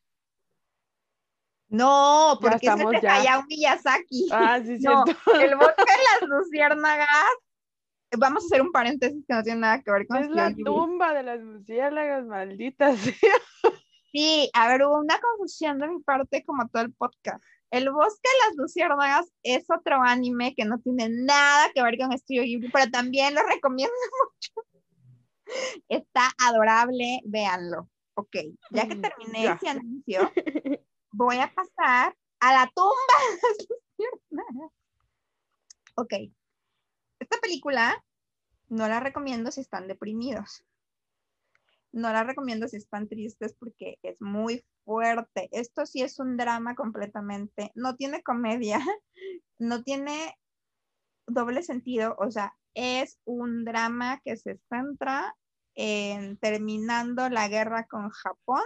No, 1.68 2.38
porque 2.40 2.66
es 2.66 3.02
de 3.02 3.08
Hayao 3.08 3.42
Miyazaki. 3.46 4.28
Ah, 4.32 4.60
sí, 4.64 4.78
cierto. 4.80 5.10
el 5.40 5.56
bosque 5.56 5.82
de 5.82 6.20
las 6.20 6.28
luciérnagas. 6.28 7.08
Vamos 8.16 8.44
a 8.44 8.46
hacer 8.46 8.62
un 8.62 8.72
paréntesis 8.72 9.22
que 9.26 9.34
no 9.34 9.42
tiene 9.42 9.60
nada 9.60 9.82
que 9.82 9.90
ver 9.90 10.06
con 10.06 10.16
Es 10.16 10.30
la 10.30 10.54
tumba 10.54 11.12
de 11.12 11.22
las 11.24 11.40
luciérnagas, 11.40 12.24
malditas. 12.24 12.98
Sí, 14.10 14.48
a 14.54 14.68
ver, 14.68 14.84
hubo 14.84 15.00
una 15.00 15.20
confusión 15.20 15.78
de 15.78 15.86
mi 15.86 16.00
parte 16.00 16.42
como 16.42 16.66
todo 16.68 16.82
el 16.82 16.94
podcast. 16.94 17.44
El 17.70 17.90
bosque 17.90 18.28
de 18.28 18.46
las 18.46 18.56
luciérnagas 18.56 19.26
es 19.42 19.66
otro 19.68 20.02
anime 20.02 20.54
que 20.54 20.64
no 20.64 20.78
tiene 20.78 21.08
nada 21.10 21.70
que 21.74 21.82
ver 21.82 21.98
con 21.98 22.12
Estudio 22.12 22.42
Ghibli, 22.42 22.70
pero 22.70 22.90
también 22.90 23.34
lo 23.34 23.42
recomiendo 23.42 23.94
mucho. 24.24 24.68
Está 25.88 26.30
adorable, 26.46 27.20
véanlo. 27.24 27.88
Ok, 28.14 28.36
ya 28.70 28.88
que 28.88 28.96
terminé 28.96 29.46
ese 29.46 29.68
anuncio, 29.68 30.32
voy 31.12 31.38
a 31.38 31.52
pasar 31.54 32.16
a 32.40 32.52
la 32.52 32.70
tumba 32.74 33.14
de 33.20 33.38
las 33.42 33.68
luciérnagas. 33.68 34.72
Ok, 35.94 36.12
esta 37.20 37.38
película 37.38 38.04
no 38.68 38.88
la 38.88 39.00
recomiendo 39.00 39.50
si 39.50 39.60
están 39.60 39.88
deprimidos. 39.88 40.64
No 41.98 42.12
la 42.12 42.22
recomiendo 42.22 42.68
si 42.68 42.76
están 42.76 43.08
tristes 43.08 43.56
porque 43.58 43.98
es 44.02 44.20
muy 44.20 44.64
fuerte. 44.84 45.48
Esto 45.50 45.84
sí 45.84 46.00
es 46.02 46.20
un 46.20 46.36
drama 46.36 46.76
completamente. 46.76 47.72
No 47.74 47.96
tiene 47.96 48.22
comedia, 48.22 48.78
no 49.58 49.82
tiene 49.82 50.38
doble 51.26 51.64
sentido. 51.64 52.14
O 52.20 52.30
sea, 52.30 52.56
es 52.74 53.18
un 53.24 53.64
drama 53.64 54.20
que 54.24 54.36
se 54.36 54.60
centra 54.68 55.34
en 55.74 56.36
terminando 56.36 57.28
la 57.30 57.48
guerra 57.48 57.88
con 57.88 58.10
Japón. 58.10 58.62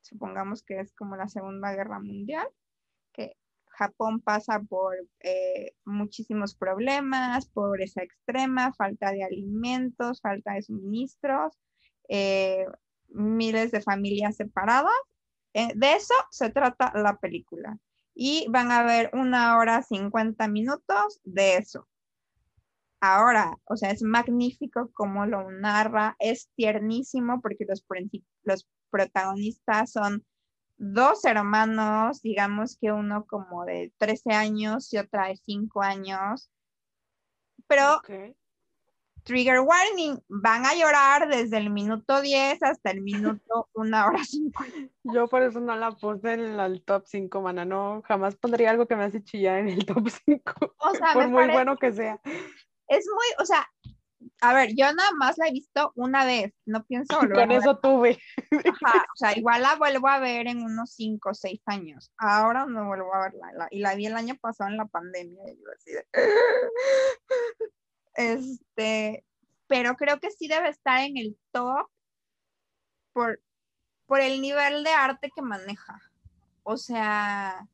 Supongamos 0.00 0.64
que 0.64 0.80
es 0.80 0.92
como 0.94 1.14
la 1.14 1.28
Segunda 1.28 1.72
Guerra 1.72 2.00
Mundial, 2.00 2.48
que 3.12 3.36
Japón 3.66 4.20
pasa 4.20 4.58
por 4.58 4.96
eh, 5.20 5.76
muchísimos 5.84 6.56
problemas, 6.56 7.48
pobreza 7.48 8.02
extrema, 8.02 8.72
falta 8.72 9.12
de 9.12 9.22
alimentos, 9.22 10.20
falta 10.20 10.54
de 10.54 10.62
suministros, 10.62 11.56
eh, 12.14 12.66
miles 13.08 13.72
de 13.72 13.80
familias 13.80 14.36
separadas. 14.36 14.92
Eh, 15.54 15.72
de 15.74 15.94
eso 15.94 16.14
se 16.30 16.50
trata 16.50 16.92
la 16.94 17.16
película. 17.16 17.78
Y 18.14 18.46
van 18.50 18.70
a 18.70 18.82
ver 18.82 19.10
una 19.14 19.56
hora 19.56 19.82
50 19.82 20.46
minutos 20.48 21.20
de 21.24 21.56
eso. 21.56 21.88
Ahora, 23.00 23.56
o 23.64 23.76
sea, 23.76 23.90
es 23.90 24.02
magnífico 24.02 24.90
como 24.92 25.24
lo 25.24 25.50
narra, 25.50 26.14
es 26.18 26.50
tiernísimo 26.54 27.40
porque 27.40 27.64
los, 27.66 27.82
los 28.44 28.68
protagonistas 28.90 29.90
son 29.90 30.24
dos 30.76 31.24
hermanos, 31.24 32.20
digamos 32.20 32.76
que 32.78 32.92
uno 32.92 33.24
como 33.24 33.64
de 33.64 33.92
13 33.96 34.32
años 34.32 34.92
y 34.92 34.98
otra 34.98 35.28
de 35.28 35.36
5 35.36 35.82
años, 35.82 36.50
pero 37.66 38.02
trigger 39.24 39.60
warning, 39.60 40.18
van 40.28 40.66
a 40.66 40.74
llorar 40.74 41.28
desde 41.28 41.58
el 41.58 41.70
minuto 41.70 42.20
10 42.20 42.62
hasta 42.62 42.90
el 42.90 43.02
minuto 43.02 43.68
1 43.74 44.06
hora 44.06 44.24
5. 44.24 44.64
Yo 45.04 45.28
por 45.28 45.42
eso 45.42 45.60
no 45.60 45.76
la 45.76 45.92
puse 45.92 46.34
en 46.34 46.60
el 46.60 46.82
top 46.84 47.04
5, 47.06 47.40
mana, 47.40 47.64
no, 47.64 48.02
jamás 48.06 48.36
pondría 48.36 48.70
algo 48.70 48.86
que 48.86 48.96
me 48.96 49.04
hace 49.04 49.22
chillar 49.22 49.58
en 49.58 49.68
el 49.68 49.86
top 49.86 50.08
5, 50.26 50.54
o 50.78 50.94
sea, 50.94 51.12
por 51.12 51.28
muy 51.28 51.48
bueno 51.48 51.76
que 51.76 51.92
sea. 51.92 52.20
Es 52.88 53.06
muy, 53.06 53.26
o 53.42 53.46
sea, 53.46 53.66
a 54.40 54.54
ver, 54.54 54.70
yo 54.74 54.92
nada 54.92 55.10
más 55.18 55.38
la 55.38 55.48
he 55.48 55.52
visto 55.52 55.92
una 55.96 56.24
vez, 56.24 56.52
no 56.66 56.84
pienso 56.84 57.16
volver 57.16 57.36
Con 57.36 57.52
eso 57.52 57.78
tuve. 57.78 58.18
Ajá, 58.50 59.04
o 59.12 59.16
sea, 59.16 59.36
igual 59.36 59.62
la 59.62 59.76
vuelvo 59.76 60.08
a 60.08 60.18
ver 60.18 60.48
en 60.48 60.62
unos 60.62 60.92
5 60.94 61.30
o 61.30 61.34
6 61.34 61.60
años. 61.66 62.12
Ahora 62.18 62.66
no 62.66 62.86
vuelvo 62.86 63.14
a 63.14 63.22
verla. 63.22 63.68
y 63.70 63.80
la 63.80 63.94
vi 63.94 64.06
el 64.06 64.16
año 64.16 64.36
pasado 64.40 64.70
en 64.70 64.76
la 64.76 64.86
pandemia. 64.86 65.42
Y 65.48 65.56
yo 65.56 65.70
así 65.74 65.92
de... 65.92 66.04
Este, 68.14 69.24
pero 69.66 69.96
creo 69.96 70.20
que 70.20 70.30
sí 70.30 70.48
debe 70.48 70.68
estar 70.68 71.00
en 71.00 71.16
el 71.16 71.38
top 71.50 71.88
por, 73.12 73.40
por 74.06 74.20
el 74.20 74.40
nivel 74.40 74.84
de 74.84 74.90
arte 74.90 75.30
que 75.34 75.42
maneja. 75.42 76.00
O 76.62 76.76
sea, 76.76 77.68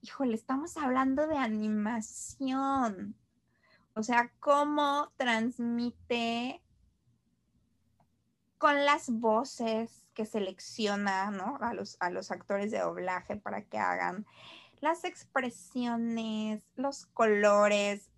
híjole, 0.00 0.34
estamos 0.34 0.76
hablando 0.76 1.26
de 1.26 1.36
animación. 1.36 3.16
O 3.94 4.02
sea, 4.02 4.32
cómo 4.40 5.12
transmite 5.16 6.62
con 8.58 8.84
las 8.84 9.10
voces 9.10 10.06
que 10.14 10.24
selecciona, 10.24 11.30
¿no? 11.30 11.58
A 11.60 11.74
los, 11.74 11.96
a 12.00 12.10
los 12.10 12.30
actores 12.30 12.70
de 12.70 12.78
doblaje 12.78 13.36
para 13.36 13.62
que 13.64 13.78
hagan 13.78 14.26
las 14.80 15.04
expresiones, 15.04 16.62
los 16.74 17.06
colores, 17.06 18.11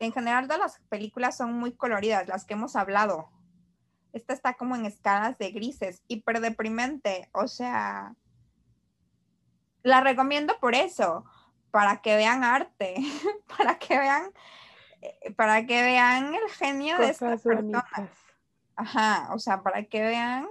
en 0.00 0.12
general 0.12 0.46
todas 0.46 0.60
las 0.60 0.80
películas 0.88 1.36
son 1.36 1.52
muy 1.52 1.72
coloridas, 1.72 2.26
las 2.26 2.44
que 2.44 2.54
hemos 2.54 2.74
hablado. 2.74 3.30
Esta 4.12 4.32
está 4.32 4.54
como 4.54 4.74
en 4.74 4.86
escalas 4.86 5.38
de 5.38 5.50
grises, 5.52 6.02
hiper 6.08 6.40
deprimente. 6.40 7.28
O 7.32 7.46
sea, 7.46 8.14
la 9.82 10.00
recomiendo 10.00 10.58
por 10.58 10.74
eso, 10.74 11.24
para 11.70 12.00
que 12.00 12.16
vean 12.16 12.42
arte, 12.42 12.96
para 13.58 13.78
que 13.78 13.98
vean, 13.98 14.32
eh, 15.02 15.32
para 15.36 15.66
que 15.66 15.82
vean 15.82 16.34
el 16.34 16.50
genio 16.50 16.98
de 16.98 17.10
estas 17.10 17.42
personas. 17.42 17.84
Ajá, 18.76 19.28
o 19.34 19.38
sea, 19.38 19.62
para 19.62 19.84
que 19.84 20.00
vean 20.00 20.48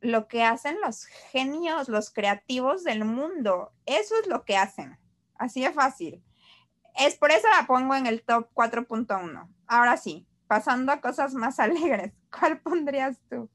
lo 0.00 0.26
que 0.28 0.42
hacen 0.42 0.80
los 0.80 1.04
genios, 1.04 1.90
los 1.90 2.10
creativos 2.10 2.84
del 2.84 3.04
mundo. 3.04 3.72
Eso 3.84 4.18
es 4.18 4.26
lo 4.26 4.44
que 4.44 4.56
hacen. 4.56 4.98
Así 5.36 5.62
de 5.62 5.72
fácil 5.72 6.24
es 6.98 7.16
por 7.16 7.30
eso 7.30 7.48
la 7.48 7.66
pongo 7.66 7.94
en 7.94 8.06
el 8.06 8.22
top 8.22 8.48
4.1. 8.54 9.48
Ahora 9.66 9.96
sí, 9.96 10.26
pasando 10.46 10.92
a 10.92 11.00
cosas 11.00 11.34
más 11.34 11.58
alegres, 11.60 12.12
¿cuál 12.30 12.60
pondrías 12.60 13.20
tú? 13.28 13.48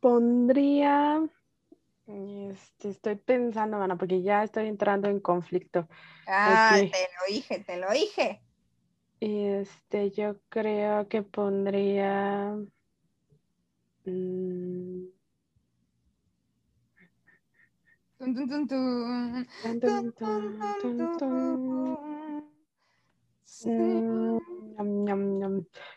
pondría, 0.00 1.26
este, 2.06 2.90
estoy 2.90 3.16
pensando, 3.16 3.78
Ana, 3.78 3.96
porque 3.96 4.22
ya 4.22 4.44
estoy 4.44 4.66
entrando 4.68 5.08
en 5.08 5.20
conflicto. 5.20 5.88
Ah, 6.26 6.76
te 6.78 6.86
lo 6.86 7.34
dije, 7.34 7.60
te 7.60 7.76
lo 7.78 7.90
dije. 7.90 8.42
Este, 9.20 10.10
yo 10.10 10.36
creo 10.48 11.08
que 11.08 11.22
pondría... 11.22 12.56
Mm, 14.04 15.15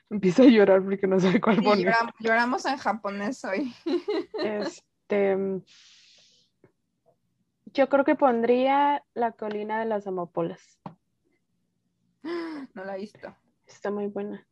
Empiezo 0.10 0.44
a 0.44 0.46
llorar 0.46 0.84
porque 0.84 1.08
no 1.08 1.20
sé 1.20 1.42
cuál 1.42 1.63
poner. 1.63 1.92
Lloramos, 2.20 2.65
en 2.65 2.78
japonés 2.78 3.44
hoy. 3.46 3.74
este, 4.44 5.38
yo 7.65 7.89
creo 7.89 8.06
que 8.06 8.15
pondría 8.15 9.04
la 9.15 9.32
colina 9.32 9.80
de 9.80 9.86
las 9.86 10.06
amapolas. 10.06 10.80
No 12.22 12.84
la 12.84 12.96
he 12.96 13.00
visto. 13.00 13.36
Está 13.65 13.89
muy 13.89 14.06
buena. 14.08 14.46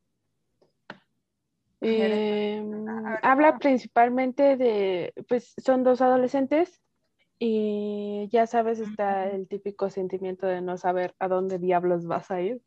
Em, 1.80 2.88
habla 3.22 3.60
principalmente 3.60 4.58
de, 4.58 5.14
pues 5.28 5.54
son 5.64 5.84
dos 5.84 6.02
adolescentes 6.02 6.82
y 7.40 8.28
ya 8.32 8.48
sabes, 8.48 8.80
está 8.80 9.30
el 9.30 9.48
típico 9.48 9.90
sentimiento 9.90 10.48
de 10.48 10.62
no 10.62 10.78
saber 10.78 11.16
a 11.20 11.28
dónde 11.28 11.60
diablos 11.60 12.06
vas 12.06 12.32
a 12.32 12.42
ir. 12.42 12.62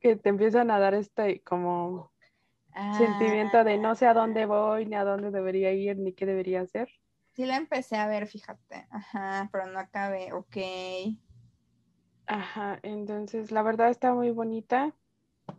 Que 0.00 0.16
te 0.16 0.30
empiezan 0.30 0.70
a 0.70 0.78
dar 0.78 0.94
este 0.94 1.42
como 1.42 2.12
sentimiento 2.96 3.62
de 3.64 3.76
no 3.76 3.94
sé 3.94 4.06
a 4.06 4.14
dónde 4.14 4.46
voy, 4.46 4.86
ni 4.86 4.96
a 4.96 5.04
dónde 5.04 5.30
debería 5.30 5.72
ir, 5.72 5.98
ni 5.98 6.12
qué 6.12 6.24
debería 6.24 6.62
hacer. 6.62 6.88
Sí 7.32 7.44
la 7.44 7.56
empecé 7.56 7.96
a 7.96 8.08
ver, 8.08 8.26
fíjate. 8.26 8.86
Ajá, 8.90 9.48
pero 9.52 9.66
no 9.66 9.78
acabé. 9.78 10.32
Ok. 10.32 10.56
Ajá, 12.26 12.78
entonces 12.82 13.50
la 13.50 13.62
verdad 13.62 13.90
está 13.90 14.14
muy 14.14 14.30
bonita. 14.30 14.94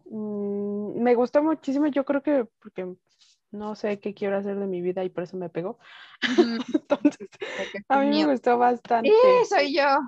Mm, 0.05 1.01
me 1.01 1.15
gustó 1.15 1.43
muchísimo, 1.43 1.87
yo 1.87 2.05
creo 2.05 2.23
que 2.23 2.45
porque 2.59 2.95
no 3.51 3.75
sé 3.75 3.99
qué 3.99 4.13
quiero 4.13 4.37
hacer 4.37 4.57
de 4.57 4.67
mi 4.67 4.81
vida 4.81 5.03
y 5.03 5.09
por 5.09 5.23
eso 5.23 5.37
me 5.37 5.49
pegó. 5.49 5.77
Entonces, 6.73 7.29
a 7.89 7.99
mí 7.99 8.09
me 8.09 8.31
gustó 8.31 8.57
bastante. 8.57 9.09
Sí, 9.09 9.45
soy 9.49 9.75
yo. 9.75 9.99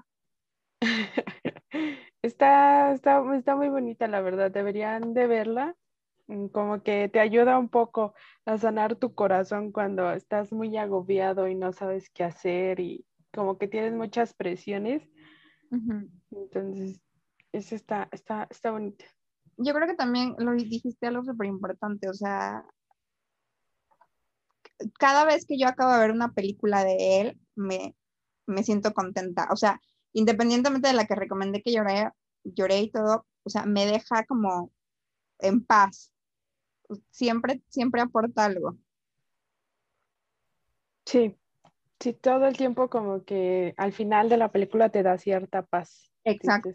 está, 2.22 2.94
está, 2.94 3.36
está 3.36 3.56
muy 3.56 3.70
bonita, 3.70 4.08
la 4.08 4.22
verdad. 4.22 4.52
Deberían 4.52 5.14
de 5.14 5.28
verla. 5.28 5.76
Mm, 6.28 6.48
como 6.48 6.84
que 6.84 7.10
te 7.10 7.20
ayuda 7.20 7.60
un 7.60 7.70
poco 7.70 8.14
a 8.46 8.58
sanar 8.58 8.96
tu 8.96 9.14
corazón 9.14 9.72
cuando 9.72 10.12
estás 10.12 10.52
muy 10.54 10.76
agobiado 10.78 11.48
y 11.48 11.56
no 11.56 11.74
sabes 11.74 12.10
qué 12.10 12.24
hacer 12.24 12.80
y 12.80 13.06
como 13.34 13.58
que 13.58 13.68
tienes 13.68 13.94
muchas 13.94 14.34
presiones. 14.34 15.04
Entonces, 16.30 17.02
eso 17.52 17.76
está, 17.76 18.08
está, 18.12 18.48
está 18.50 18.72
bonito. 18.72 19.06
Yo 19.58 19.74
creo 19.74 19.88
que 19.88 19.96
también 19.96 20.36
lo 20.38 20.52
dijiste 20.54 21.08
algo 21.08 21.24
súper 21.24 21.48
importante, 21.48 22.10
o 22.10 22.14
sea, 22.14 22.64
cada 25.00 25.26
vez 25.26 25.46
que 25.46 25.58
yo 25.58 25.68
acabo 25.68 25.94
de 25.94 26.00
ver 26.00 26.12
una 26.12 26.34
película 26.34 26.84
de 26.84 27.22
él, 27.22 27.40
me, 27.56 27.96
me 28.46 28.64
siento 28.64 28.94
contenta. 28.94 29.48
O 29.52 29.56
sea, 29.56 29.80
independientemente 30.14 30.88
de 30.88 30.94
la 30.94 31.06
que 31.06 31.16
recomendé 31.16 31.62
que 31.62 31.74
lloré, 31.74 32.10
lloré 32.44 32.82
y 32.82 32.92
todo, 32.92 33.26
o 33.44 33.50
sea, 33.50 33.66
me 33.66 33.86
deja 33.86 34.26
como 34.26 34.72
en 35.40 35.66
paz. 35.66 36.12
Siempre, 37.10 37.62
siempre 37.70 38.02
aporta 38.02 38.46
algo. 38.46 38.78
Sí, 41.06 41.36
sí, 42.00 42.14
todo 42.14 42.48
el 42.48 42.56
tiempo 42.56 42.90
como 42.90 43.24
que 43.24 43.74
al 43.78 43.94
final 43.94 44.30
de 44.30 44.38
la 44.38 44.52
película 44.52 44.90
te 44.90 45.04
da 45.04 45.18
cierta 45.18 45.64
paz. 45.64 46.12
Exacto. 46.26 46.72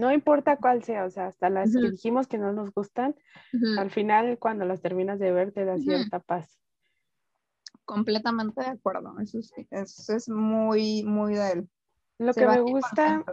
No 0.00 0.12
importa 0.12 0.56
cuál 0.56 0.82
sea, 0.82 1.04
o 1.04 1.10
sea, 1.10 1.26
hasta 1.26 1.48
las 1.50 1.72
que 1.72 1.90
dijimos 1.90 2.26
que 2.26 2.38
no 2.38 2.52
nos 2.52 2.72
gustan, 2.72 3.14
al 3.78 3.90
final 3.90 4.38
cuando 4.38 4.64
las 4.64 4.80
terminas 4.80 5.20
de 5.20 5.30
ver 5.30 5.52
te 5.52 5.64
da 5.64 5.78
cierta 5.78 6.18
paz. 6.18 6.58
Completamente 7.84 8.60
de 8.60 8.68
acuerdo, 8.68 9.18
eso 9.20 9.42
sí, 9.42 9.66
eso 9.70 10.14
es 10.14 10.28
muy, 10.28 11.02
muy 11.02 11.34
de 11.34 11.52
él. 11.52 11.68
Lo 12.18 12.32
que 12.32 12.46
me 12.46 12.60
gusta 12.60 13.24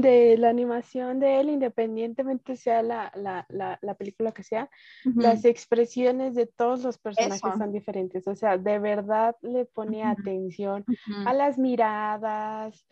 de 0.00 0.36
la 0.36 0.50
animación 0.50 1.20
de 1.20 1.40
él, 1.40 1.50
independientemente 1.50 2.56
sea 2.56 2.82
la, 2.82 3.10
la, 3.14 3.46
la, 3.80 3.94
película 3.94 4.32
que 4.32 4.42
sea, 4.42 4.70
las 5.04 5.44
expresiones 5.44 6.34
de 6.34 6.46
todos 6.46 6.82
los 6.82 6.98
personajes 6.98 7.40
son 7.40 7.72
diferentes. 7.72 8.26
O 8.28 8.34
sea, 8.34 8.58
de 8.58 8.78
verdad 8.78 9.36
le 9.42 9.64
pone 9.64 10.04
atención 10.04 10.84
a 11.24 11.32
las 11.32 11.58
miradas, 11.58 12.86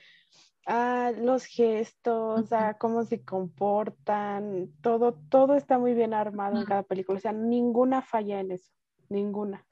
a 0.66 1.12
los 1.16 1.44
gestos, 1.44 2.52
a 2.52 2.74
cómo 2.74 3.04
se 3.04 3.22
comportan, 3.22 4.70
todo, 4.80 5.14
todo 5.28 5.54
está 5.54 5.78
muy 5.78 5.94
bien 5.94 6.14
armado 6.14 6.58
en 6.58 6.64
cada 6.64 6.82
película. 6.82 7.18
O 7.18 7.20
sea, 7.20 7.32
ninguna 7.32 8.02
falla 8.02 8.40
en 8.40 8.52
eso, 8.52 8.72
ninguna. 9.08 9.64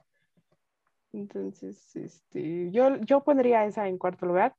Entonces, 1.13 1.95
este, 1.95 2.71
yo, 2.71 2.97
yo 3.01 3.23
pondría 3.23 3.65
esa 3.65 3.87
en 3.87 3.99
cuarto 3.99 4.25
lugar, 4.25 4.55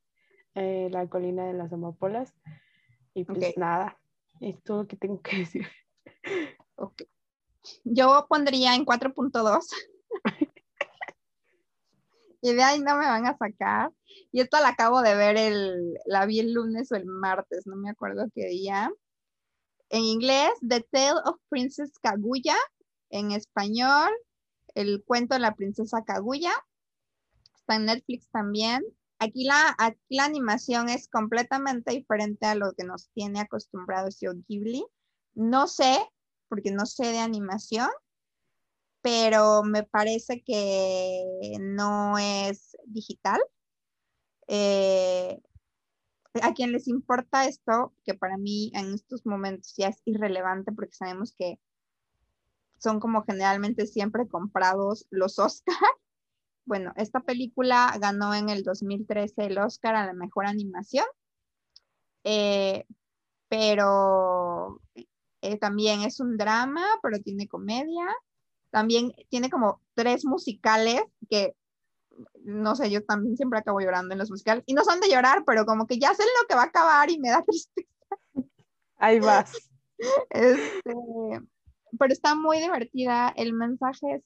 eh, 0.55 0.89
la 0.91 1.09
colina 1.09 1.47
de 1.47 1.53
las 1.53 1.73
amapolas. 1.73 2.33
Y 3.13 3.25
pues 3.25 3.57
nada, 3.59 3.99
es 4.41 4.63
todo 4.63 4.83
lo 4.83 4.89
que 4.89 4.97
tengo 4.97 5.21
que 5.21 5.37
decir. 5.39 5.67
Ok. 6.77 7.03
Yo 7.83 8.27
pondría 8.29 8.75
en 8.75 8.85
4.2. 8.85 9.67
y 12.41 12.55
de 12.55 12.63
ahí 12.63 12.79
no 12.79 12.97
me 12.99 13.07
van 13.07 13.27
a 13.27 13.37
sacar. 13.37 13.91
Y 14.31 14.41
esta 14.41 14.61
la 14.61 14.69
acabo 14.69 15.03
de 15.03 15.17
ver, 15.17 15.37
el, 15.37 15.99
la 16.07 16.25
vi 16.25 16.39
el 16.39 16.53
lunes 16.53 16.93
o 16.93 16.97
el 16.97 17.07
martes, 17.07 17.67
no 17.67 17.75
me 17.75 17.91
acuerdo 17.91 18.27
qué 18.33 18.47
día. 18.47 18.93
En 19.89 20.03
inglés, 20.03 20.51
The 20.61 20.83
Tale 20.83 21.21
of 21.25 21.37
Princess 21.49 21.99
Kaguya. 21.99 22.57
En 23.11 23.33
español, 23.33 24.11
El 24.75 25.03
cuento 25.05 25.35
de 25.35 25.41
la 25.41 25.55
princesa 25.55 26.05
Kaguya. 26.05 26.53
Está 27.57 27.77
en 27.77 27.87
Netflix 27.87 28.29
también. 28.31 28.83
Aquí 29.19 29.45
la, 29.45 29.75
aquí 29.79 30.17
la 30.17 30.25
animación 30.25 30.89
es 30.89 31.09
completamente 31.09 31.93
diferente 31.93 32.47
a 32.47 32.55
lo 32.55 32.73
que 32.75 32.85
nos 32.85 33.09
tiene 33.11 33.41
acostumbrados 33.41 34.19
Yo 34.21 34.33
Ghibli. 34.49 34.85
No 35.35 35.67
sé, 35.67 35.99
porque 36.49 36.71
no 36.73 36.87
sé 36.87 37.07
de 37.07 37.19
animación, 37.19 37.89
pero 39.03 39.63
me 39.63 39.83
parece 39.83 40.43
que 40.43 41.57
no 41.61 42.19
es 42.19 42.77
digital. 42.87 43.41
Eh, 44.47 45.41
a 46.43 46.53
quien 46.53 46.73
les 46.73 46.89
importa 46.89 47.47
esto, 47.47 47.95
que 48.05 48.15
para 48.15 48.37
mí 48.37 48.73
en 48.75 48.95
estos 48.95 49.25
momentos 49.25 49.75
ya 49.77 49.89
es 49.89 50.03
irrelevante 50.05 50.73
porque 50.73 50.95
sabemos 50.95 51.35
que 51.37 51.61
son 52.85 53.01
como 53.01 53.25
generalmente 53.25 53.87
siempre 53.87 54.29
comprados 54.29 55.07
los 55.11 55.41
Oscars 55.41 55.77
bueno, 56.67 56.93
esta 56.97 57.21
película 57.21 57.95
ganó 58.01 58.35
en 58.35 58.49
el 58.49 58.63
2013 58.63 59.47
el 59.47 59.59
Oscar 59.59 59.95
a 59.97 60.07
la 60.07 60.15
mejor 60.15 60.47
animación, 60.47 61.05
eh, 62.25 62.87
pero 63.49 64.81
eh, 65.43 65.59
también 65.59 66.03
es 66.03 66.21
un 66.21 66.37
drama, 66.37 66.85
pero 67.03 67.19
tiene 67.21 67.49
comedia. 67.49 68.07
También 68.71 69.13
tiene 69.29 69.51
como 69.51 69.81
tres 69.95 70.25
musicales 70.25 71.03
que, 71.29 71.55
no 72.43 72.75
sé, 72.75 72.91
yo 72.91 73.05
también 73.05 73.37
siempre 73.37 73.59
acabo 73.59 73.81
llorando 73.81 74.15
en 74.15 74.19
los 74.19 74.31
musicales. 74.31 74.65
Y 74.67 74.75
no 74.75 74.85
son 74.85 75.01
de 75.01 75.11
llorar, 75.11 75.45
pero 75.47 75.67
como 75.67 75.87
que 75.87 75.99
ya 75.99 76.15
sé 76.15 76.23
lo 76.23 76.47
que 76.49 76.55
va 76.55 76.63
a 76.63 76.67
acabar 76.67 77.11
y 77.11 77.19
me 77.19 77.29
da 77.29 77.43
tristeza. 77.43 77.89
Ahí 78.97 79.21
vas. 79.21 79.53
Este, 80.31 80.93
pero 81.99 82.13
está 82.13 82.35
muy 82.35 82.59
divertida. 82.59 83.33
El 83.37 83.53
mensaje 83.53 84.17
es 84.17 84.23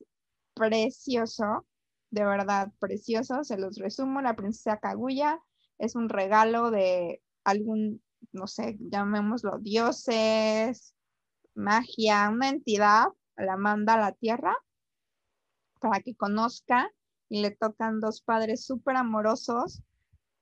precioso 0.55 1.67
de 2.11 2.25
verdad 2.25 2.73
precioso, 2.79 3.45
se 3.45 3.59
los 3.59 3.79
resumo, 3.79 4.23
la 4.23 4.35
princesa 4.35 4.79
Kaguya 4.79 5.41
es 5.79 5.95
un 5.95 6.09
regalo 6.09 6.71
de 6.71 7.23
algún, 7.45 8.03
no 8.33 8.47
sé, 8.47 8.77
llamémoslo 8.81 9.59
dioses, 9.59 10.95
magia, 11.55 12.29
una 12.31 12.49
entidad, 12.49 13.09
la 13.37 13.57
manda 13.57 13.95
a 13.95 14.01
la 14.01 14.13
tierra 14.13 14.57
para 15.81 16.01
que 16.01 16.17
conozca 16.17 16.91
y 17.29 17.43
le 17.43 17.51
tocan 17.51 18.01
dos 18.01 18.23
padres 18.23 18.65
súper 18.65 18.97
amorosos, 18.97 19.83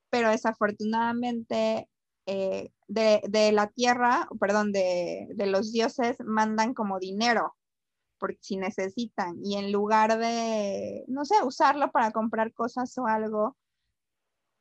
pero 0.08 0.30
desafortunadamente 0.30 1.88
eh, 2.26 2.70
de, 2.88 3.22
de, 3.28 3.52
la 3.52 3.68
tierra, 3.68 4.28
perdón, 4.40 4.72
de, 4.72 5.28
de 5.34 5.46
los 5.46 5.72
dioses 5.72 6.16
mandan 6.24 6.74
como 6.74 6.98
dinero 6.98 7.54
porque 8.18 8.38
si 8.40 8.56
necesitan 8.56 9.38
y 9.44 9.56
en 9.56 9.72
lugar 9.72 10.18
de, 10.18 11.04
no 11.08 11.24
sé, 11.24 11.34
usarlo 11.44 11.90
para 11.90 12.10
comprar 12.10 12.52
cosas 12.52 12.96
o 12.98 13.06
algo, 13.06 13.56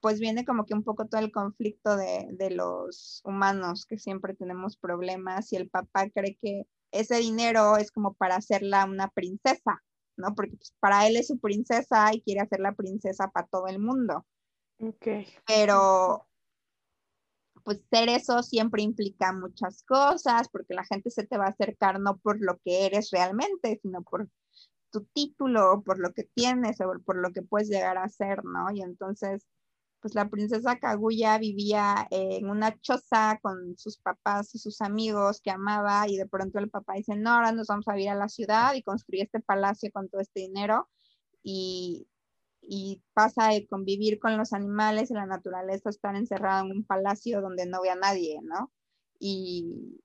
pues 0.01 0.19
viene 0.19 0.45
como 0.45 0.65
que 0.65 0.73
un 0.73 0.83
poco 0.83 1.07
todo 1.07 1.21
el 1.21 1.31
conflicto 1.31 1.95
de, 1.95 2.27
de 2.31 2.51
los 2.51 3.21
humanos 3.23 3.85
que 3.85 3.97
siempre 3.97 4.35
tenemos 4.35 4.77
problemas 4.77 5.51
y 5.51 5.55
el 5.55 5.69
papá 5.69 6.09
cree 6.09 6.37
que 6.41 6.63
ese 6.91 7.17
dinero 7.17 7.77
es 7.77 7.91
como 7.91 8.13
para 8.13 8.35
hacerla 8.35 8.85
una 8.85 9.09
princesa, 9.09 9.83
¿no? 10.17 10.35
Porque 10.35 10.57
pues, 10.57 10.73
para 10.79 11.07
él 11.07 11.17
es 11.17 11.27
su 11.27 11.39
princesa 11.39 12.13
y 12.13 12.21
quiere 12.21 12.41
hacerla 12.41 12.73
princesa 12.73 13.29
para 13.29 13.47
todo 13.47 13.67
el 13.67 13.79
mundo. 13.79 14.25
Ok. 14.79 15.07
Pero 15.47 16.27
pues 17.65 17.81
ser 17.89 18.09
eso 18.09 18.43
siempre 18.43 18.83
implica 18.83 19.33
muchas 19.33 19.83
cosas, 19.83 20.49
porque 20.49 20.75
la 20.75 20.85
gente 20.85 21.09
se 21.09 21.25
te 21.25 21.37
va 21.37 21.45
a 21.47 21.49
acercar 21.49 21.99
no 21.99 22.17
por 22.17 22.39
lo 22.39 22.59
que 22.59 22.85
eres 22.85 23.09
realmente, 23.11 23.79
sino 23.81 24.03
por 24.03 24.29
tu 24.91 25.05
título, 25.13 25.81
por 25.83 25.99
lo 25.99 26.13
que 26.13 26.25
tienes, 26.35 26.79
o 26.79 26.93
por 27.03 27.17
lo 27.17 27.31
que 27.33 27.41
puedes 27.41 27.67
llegar 27.67 27.97
a 27.97 28.07
ser, 28.07 28.45
¿no? 28.45 28.71
Y 28.71 28.81
entonces, 28.83 29.47
pues 29.99 30.13
la 30.13 30.29
princesa 30.29 30.77
Kaguya 30.77 31.39
vivía 31.39 32.07
en 32.11 32.51
una 32.51 32.79
choza 32.81 33.39
con 33.41 33.75
sus 33.77 33.97
papás 33.97 34.53
y 34.53 34.59
sus 34.59 34.81
amigos 34.81 35.41
que 35.41 35.49
amaba, 35.49 36.07
y 36.07 36.17
de 36.17 36.27
pronto 36.27 36.59
el 36.59 36.69
papá 36.69 36.93
dice, 36.93 37.15
no, 37.15 37.31
ahora 37.31 37.51
nos 37.51 37.67
vamos 37.67 37.87
a 37.87 37.99
ir 37.99 38.09
a 38.09 38.15
la 38.15 38.29
ciudad 38.29 38.75
y 38.75 38.83
construir 38.83 39.23
este 39.23 39.39
palacio 39.39 39.89
con 39.91 40.07
todo 40.07 40.21
este 40.21 40.41
dinero. 40.41 40.87
Y, 41.41 42.07
y 42.67 43.03
pasa 43.13 43.49
de 43.49 43.67
convivir 43.67 44.19
con 44.19 44.37
los 44.37 44.53
animales 44.53 45.11
y 45.11 45.13
la 45.13 45.25
naturaleza, 45.25 45.89
estar 45.89 46.15
encerrado 46.15 46.65
en 46.65 46.71
un 46.71 46.85
palacio 46.85 47.41
donde 47.41 47.65
no 47.65 47.81
ve 47.81 47.89
a 47.89 47.95
nadie, 47.95 48.39
¿no? 48.43 48.71
Y, 49.19 50.01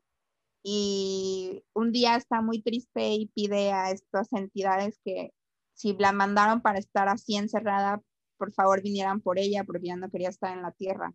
y 0.62 1.64
un 1.72 1.92
día 1.92 2.16
está 2.16 2.42
muy 2.42 2.62
triste 2.62 3.14
y 3.14 3.28
pide 3.28 3.72
a 3.72 3.90
estas 3.90 4.32
entidades 4.32 5.00
que 5.04 5.32
si 5.74 5.94
la 5.98 6.12
mandaron 6.12 6.60
para 6.60 6.78
estar 6.78 7.08
así 7.08 7.36
encerrada, 7.36 8.02
por 8.36 8.52
favor 8.52 8.82
vinieran 8.82 9.20
por 9.20 9.38
ella 9.38 9.64
porque 9.64 9.88
ya 9.88 9.96
no 9.96 10.10
quería 10.10 10.28
estar 10.28 10.52
en 10.52 10.62
la 10.62 10.72
tierra. 10.72 11.14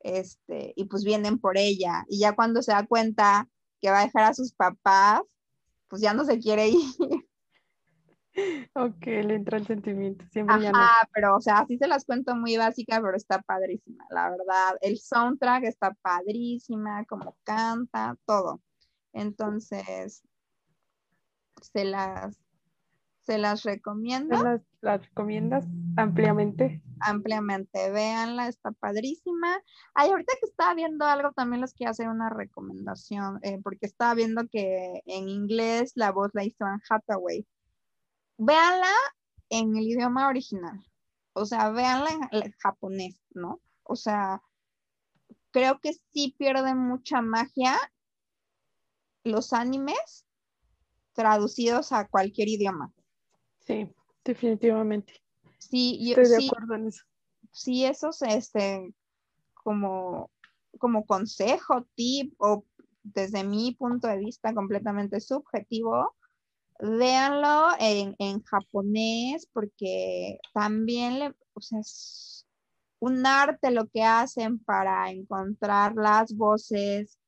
Este, 0.00 0.72
y 0.76 0.84
pues 0.86 1.04
vienen 1.04 1.38
por 1.38 1.58
ella. 1.58 2.04
Y 2.08 2.20
ya 2.20 2.34
cuando 2.34 2.62
se 2.62 2.72
da 2.72 2.86
cuenta 2.86 3.48
que 3.80 3.90
va 3.90 4.00
a 4.00 4.04
dejar 4.04 4.24
a 4.24 4.34
sus 4.34 4.52
papás, 4.54 5.22
pues 5.88 6.02
ya 6.02 6.14
no 6.14 6.24
se 6.24 6.38
quiere 6.38 6.68
ir. 6.70 7.19
Ok, 8.74 9.06
le 9.06 9.34
entra 9.34 9.58
el 9.58 9.66
sentimiento. 9.66 10.24
Siempre 10.30 10.68
Ajá, 10.68 11.08
pero 11.12 11.36
o 11.36 11.40
sea, 11.40 11.58
así 11.58 11.76
se 11.76 11.86
las 11.86 12.04
cuento 12.04 12.34
muy 12.36 12.56
básica, 12.56 13.00
pero 13.00 13.16
está 13.16 13.40
padrísima, 13.42 14.04
la 14.10 14.30
verdad. 14.30 14.76
El 14.80 14.98
soundtrack 14.98 15.64
está 15.64 15.94
padrísima, 16.02 17.04
como 17.06 17.36
canta, 17.44 18.16
todo. 18.26 18.60
Entonces, 19.12 20.22
se 21.60 21.84
las, 21.84 22.38
se 23.22 23.38
las 23.38 23.64
recomiendo. 23.64 24.36
¿Se 24.36 24.44
las, 24.44 24.60
las 24.80 25.02
recomiendas 25.02 25.66
ampliamente? 25.96 26.82
Ampliamente, 27.00 27.90
véanla, 27.90 28.48
está 28.48 28.72
padrísima. 28.72 29.58
Ay, 29.94 30.10
ahorita 30.10 30.34
que 30.40 30.46
estaba 30.46 30.74
viendo 30.74 31.06
algo, 31.06 31.32
también 31.32 31.60
les 31.60 31.74
quiero 31.74 31.90
hacer 31.90 32.08
una 32.08 32.30
recomendación, 32.30 33.40
eh, 33.42 33.58
porque 33.62 33.86
estaba 33.86 34.14
viendo 34.14 34.46
que 34.48 35.02
en 35.06 35.28
inglés 35.28 35.92
la 35.96 36.12
voz 36.12 36.30
la 36.34 36.44
hizo 36.44 36.64
Anne 36.64 36.82
Hathaway 36.88 37.46
véanla 38.40 38.94
en 39.50 39.76
el 39.76 39.86
idioma 39.86 40.28
original. 40.28 40.82
O 41.34 41.44
sea, 41.44 41.70
véanla 41.70 42.28
en, 42.32 42.52
japonés, 42.58 43.20
¿no? 43.30 43.60
O 43.84 43.96
sea, 43.96 44.42
creo 45.50 45.78
que 45.80 45.92
sí 45.92 46.34
pierde 46.38 46.74
mucha 46.74 47.20
magia 47.20 47.76
los 49.24 49.52
animes 49.52 50.26
traducidos 51.12 51.92
a 51.92 52.08
cualquier 52.08 52.48
idioma. 52.48 52.92
Sí, 53.58 53.92
definitivamente. 54.24 55.22
Sí, 55.58 55.98
yo, 56.02 56.20
estoy 56.20 56.40
de 56.40 56.46
acuerdo 56.46 56.74
en 56.76 56.86
eso. 56.88 57.04
Sí, 57.52 57.84
esos, 57.84 58.22
este, 58.22 58.94
como, 59.52 60.30
como 60.78 61.04
consejo, 61.04 61.86
tip, 61.94 62.32
o 62.38 62.64
desde 63.02 63.44
mi 63.44 63.72
punto 63.72 64.08
de 64.08 64.18
vista 64.18 64.54
completamente 64.54 65.20
subjetivo, 65.20 66.16
véanlo 66.82 67.68
en, 67.78 68.14
en 68.18 68.42
japonés 68.42 69.46
porque 69.52 70.38
también 70.54 71.18
le, 71.18 71.34
o 71.54 71.60
sea, 71.60 71.80
es 71.80 72.46
un 73.00 73.26
arte 73.26 73.70
lo 73.70 73.88
que 73.88 74.02
hacen 74.02 74.58
para 74.60 75.10
encontrar 75.10 75.94
las 75.96 76.34
voces 76.34 77.18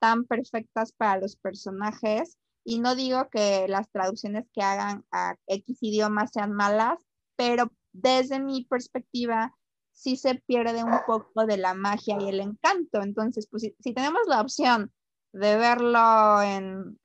tan 0.00 0.24
perfectas 0.24 0.92
para 0.92 1.20
los 1.20 1.36
personajes. 1.36 2.36
Y 2.64 2.80
no 2.80 2.94
digo 2.94 3.28
que 3.30 3.66
las 3.68 3.90
traducciones 3.90 4.46
que 4.52 4.62
hagan 4.62 5.04
a 5.10 5.36
X 5.46 5.78
idiomas 5.80 6.30
sean 6.32 6.52
malas, 6.52 6.98
pero 7.36 7.72
desde 7.92 8.40
mi 8.40 8.64
perspectiva 8.64 9.56
sí 9.92 10.16
se 10.16 10.36
pierde 10.36 10.82
un 10.82 10.98
poco 11.06 11.46
de 11.46 11.56
la 11.56 11.74
magia 11.74 12.16
y 12.20 12.28
el 12.28 12.40
encanto. 12.40 13.02
Entonces, 13.02 13.48
pues 13.48 13.62
si, 13.62 13.94
tenemos 13.94 14.22
la 14.26 14.40
opción 14.40 14.92
de 15.32 15.56
verlo 15.56 16.42
en, 16.42 16.98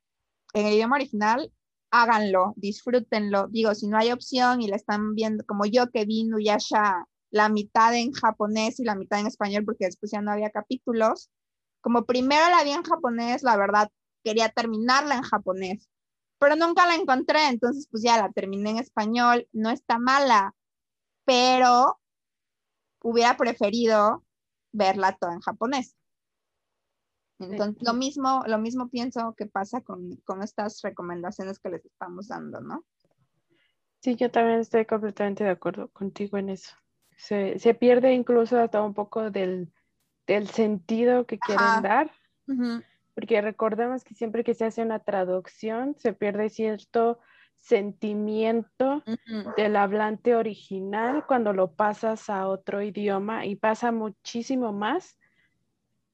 en 0.54 0.66
el 0.66 0.74
idioma 0.74 0.96
original, 0.96 1.52
háganlo, 1.90 2.54
disfrútenlo. 2.56 3.48
Digo, 3.48 3.74
si 3.74 3.88
no 3.88 3.98
hay 3.98 4.12
opción 4.12 4.60
y 4.60 4.68
la 4.68 4.76
están 4.76 5.14
viendo 5.14 5.44
como 5.44 5.66
yo 5.66 5.90
que 5.90 6.04
vi 6.04 6.24
Nuyasha 6.24 7.04
la 7.30 7.48
mitad 7.48 7.94
en 7.94 8.12
japonés 8.12 8.80
y 8.80 8.84
la 8.84 8.94
mitad 8.94 9.20
en 9.20 9.26
español 9.26 9.64
porque 9.64 9.86
después 9.86 10.12
ya 10.12 10.20
no 10.20 10.32
había 10.32 10.50
capítulos. 10.50 11.30
Como 11.80 12.04
primero 12.06 12.48
la 12.50 12.64
vi 12.64 12.70
en 12.70 12.82
japonés, 12.82 13.42
la 13.42 13.56
verdad 13.56 13.90
quería 14.24 14.48
terminarla 14.48 15.16
en 15.16 15.22
japonés, 15.22 15.88
pero 16.38 16.56
nunca 16.56 16.86
la 16.86 16.94
encontré, 16.94 17.48
entonces 17.48 17.88
pues 17.90 18.02
ya 18.02 18.16
la 18.18 18.30
terminé 18.32 18.70
en 18.70 18.78
español, 18.78 19.48
no 19.52 19.70
está 19.70 19.98
mala, 19.98 20.54
pero 21.24 22.00
hubiera 23.02 23.36
preferido 23.36 24.24
verla 24.72 25.16
toda 25.16 25.34
en 25.34 25.40
japonés. 25.40 25.97
Entonces, 27.38 27.82
lo 27.86 27.94
mismo, 27.94 28.42
lo 28.46 28.58
mismo 28.58 28.88
pienso 28.88 29.34
que 29.36 29.46
pasa 29.46 29.80
con, 29.80 30.16
con, 30.24 30.42
estas 30.42 30.80
recomendaciones 30.82 31.58
que 31.58 31.70
les 31.70 31.84
estamos 31.84 32.28
dando, 32.28 32.60
¿no? 32.60 32.84
Sí, 34.00 34.16
yo 34.16 34.30
también 34.30 34.60
estoy 34.60 34.86
completamente 34.86 35.44
de 35.44 35.50
acuerdo 35.50 35.88
contigo 35.88 36.36
en 36.38 36.50
eso. 36.50 36.74
Se, 37.16 37.58
se 37.58 37.74
pierde 37.74 38.12
incluso 38.12 38.58
hasta 38.58 38.82
un 38.82 38.94
poco 38.94 39.30
del, 39.30 39.72
del 40.26 40.48
sentido 40.48 41.26
que 41.26 41.38
quieren 41.38 41.82
dar, 41.82 42.10
porque 43.14 43.40
recordemos 43.40 44.04
que 44.04 44.14
siempre 44.14 44.44
que 44.44 44.54
se 44.54 44.64
hace 44.64 44.82
una 44.82 45.00
traducción 45.00 45.96
se 45.98 46.12
pierde 46.12 46.50
cierto 46.50 47.18
sentimiento 47.56 49.02
del 49.56 49.76
hablante 49.76 50.36
original 50.36 51.26
cuando 51.26 51.52
lo 51.52 51.72
pasas 51.72 52.30
a 52.30 52.46
otro 52.46 52.82
idioma 52.82 53.46
y 53.46 53.56
pasa 53.56 53.90
muchísimo 53.90 54.72
más 54.72 55.18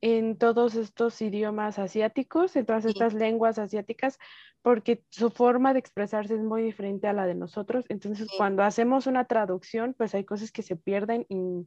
en 0.06 0.36
todos 0.36 0.74
estos 0.74 1.22
idiomas 1.22 1.78
asiáticos, 1.78 2.54
en 2.56 2.66
todas 2.66 2.84
estas 2.84 3.14
lenguas 3.14 3.58
asiáticas, 3.58 4.18
porque 4.60 5.02
su 5.08 5.30
forma 5.30 5.72
de 5.72 5.78
expresarse 5.78 6.34
es 6.34 6.42
muy 6.42 6.62
diferente 6.62 7.08
a 7.08 7.14
la 7.14 7.24
de 7.24 7.34
nosotros. 7.34 7.86
Entonces, 7.88 8.28
cuando 8.36 8.62
hacemos 8.62 9.06
una 9.06 9.24
traducción, 9.24 9.94
pues 9.96 10.14
hay 10.14 10.24
cosas 10.24 10.52
que 10.52 10.60
se 10.60 10.76
pierden 10.76 11.24
y, 11.30 11.66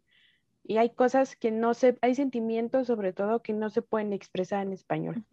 y, 0.64 0.78
hay 0.78 0.92
cosas 0.92 1.36
que 1.36 1.50
no 1.50 1.74
se, 1.74 1.98
hay 2.02 2.14
sentimientos 2.14 2.86
sobre 2.86 3.12
todo 3.12 3.42
que 3.42 3.54
no 3.54 3.72
se 3.72 3.82
pueden 3.82 4.14
expresar 4.14 4.68
en 4.68 4.72
español. 4.72 5.26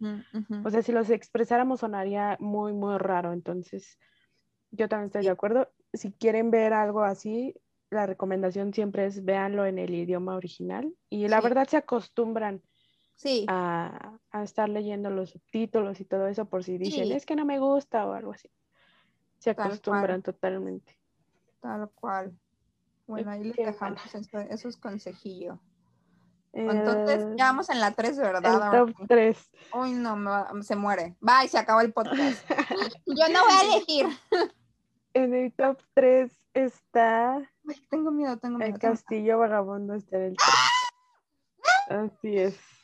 O 0.63 0.71
sea, 0.71 0.81
si 0.81 0.91
los 0.91 1.11
expresáramos 1.11 1.81
sonaría 1.81 2.37
muy, 2.39 2.73
muy 2.73 2.97
raro. 2.97 3.33
Entonces, 3.33 3.99
yo 4.71 4.89
también 4.89 5.09
estoy 5.09 5.25
de 5.25 5.29
acuerdo. 5.29 5.69
Si 5.93 6.11
quieren 6.11 6.49
ver 6.49 6.73
algo 6.73 7.03
así, 7.03 7.53
la 7.91 8.07
recomendación 8.07 8.73
siempre 8.73 9.05
es 9.05 9.23
véanlo 9.23 9.67
en 9.67 9.77
el 9.77 9.93
idioma 9.93 10.35
original 10.35 10.91
y 11.07 11.27
la 11.27 11.39
verdad 11.39 11.67
se 11.67 11.77
acostumbran 11.77 12.63
sí. 13.15 13.45
a, 13.47 14.17
estar 14.43 14.69
leyendo 14.69 15.09
los 15.09 15.31
subtítulos 15.31 15.99
y 15.99 16.05
todo 16.05 16.27
eso 16.27 16.45
por 16.45 16.63
si 16.63 16.77
dicen, 16.77 17.11
es 17.11 17.25
que 17.25 17.35
no 17.35 17.45
me 17.45 17.59
gusta 17.59 18.05
o 18.05 18.13
algo 18.13 18.33
así. 18.33 18.49
Se 19.39 19.51
acostumbran 19.51 20.21
totalmente. 20.21 20.97
Tal 21.61 21.89
cual. 21.91 22.37
Bueno, 23.07 23.31
ahí 23.31 23.43
les 23.43 23.55
dejamos 23.55 24.03
eso, 24.13 24.39
eso, 24.39 24.67
es 24.67 24.77
consejillo. 24.77 25.59
Entonces, 26.53 27.25
ya 27.37 27.45
vamos 27.45 27.69
en 27.69 27.81
la 27.81 27.91
3, 27.91 28.17
¿verdad? 28.17 28.73
El 28.73 28.93
top 28.93 29.07
3. 29.07 29.51
Uy, 29.73 29.91
no, 29.91 30.17
se 30.63 30.75
muere. 30.75 31.15
Bye, 31.19 31.47
se 31.49 31.57
acabó 31.57 31.81
el 31.81 31.91
podcast. 31.91 32.49
Yo 33.05 33.27
no 33.31 33.43
voy 33.43 33.53
a 33.53 33.75
elegir. 33.75 34.07
En 35.13 35.33
el 35.33 35.53
top 35.53 35.81
3 35.93 36.31
está. 36.53 37.35
Ay, 37.35 37.87
tengo 37.89 38.11
miedo, 38.11 38.37
tengo 38.37 38.57
miedo. 38.57 38.73
El 38.73 38.79
Castillo 38.79 39.39
Vagabundo 39.39 39.95
está 39.95 40.17
en 40.17 40.23
el 40.23 40.35
top. 40.37 40.45
Así 41.89 42.37
es. 42.37 42.74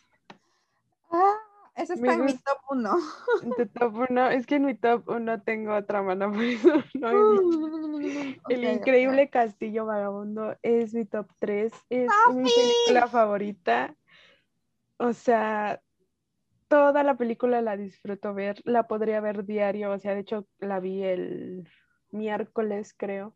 Ah, 1.11 1.37
ese 1.75 1.93
está 1.93 2.13
en 2.13 2.25
mi 2.25 2.33
top 2.33 2.57
1. 2.69 2.97
En 3.43 3.49
tu 3.55 3.67
top 3.67 4.09
1, 4.09 4.29
es 4.29 4.45
que 4.45 4.55
en 4.55 4.65
mi 4.65 4.75
top 4.75 5.07
1 5.09 5.41
tengo 5.43 5.75
otra 5.75 6.01
mano, 6.01 6.31
por 6.33 6.43
eso 6.43 6.83
no 6.93 7.99
El 8.49 8.63
increíble 8.63 9.29
Castillo 9.29 9.85
Vagabundo 9.85 10.57
es 10.61 10.93
mi 10.93 11.05
top 11.05 11.27
3, 11.39 11.73
es 11.89 12.09
mi 12.33 12.43
película 12.43 13.07
favorita. 13.07 13.95
O 14.97 15.13
sea, 15.13 15.81
toda 16.67 17.03
la 17.03 17.17
película 17.17 17.61
la 17.61 17.75
disfruto 17.75 18.33
ver, 18.33 18.61
la 18.63 18.87
podría 18.87 19.19
ver 19.19 19.45
diario, 19.45 19.91
o 19.91 19.99
sea, 19.99 20.13
de 20.13 20.21
hecho 20.21 20.47
la 20.59 20.79
vi 20.79 21.03
el 21.03 21.67
miércoles, 22.11 22.93
creo. 22.95 23.35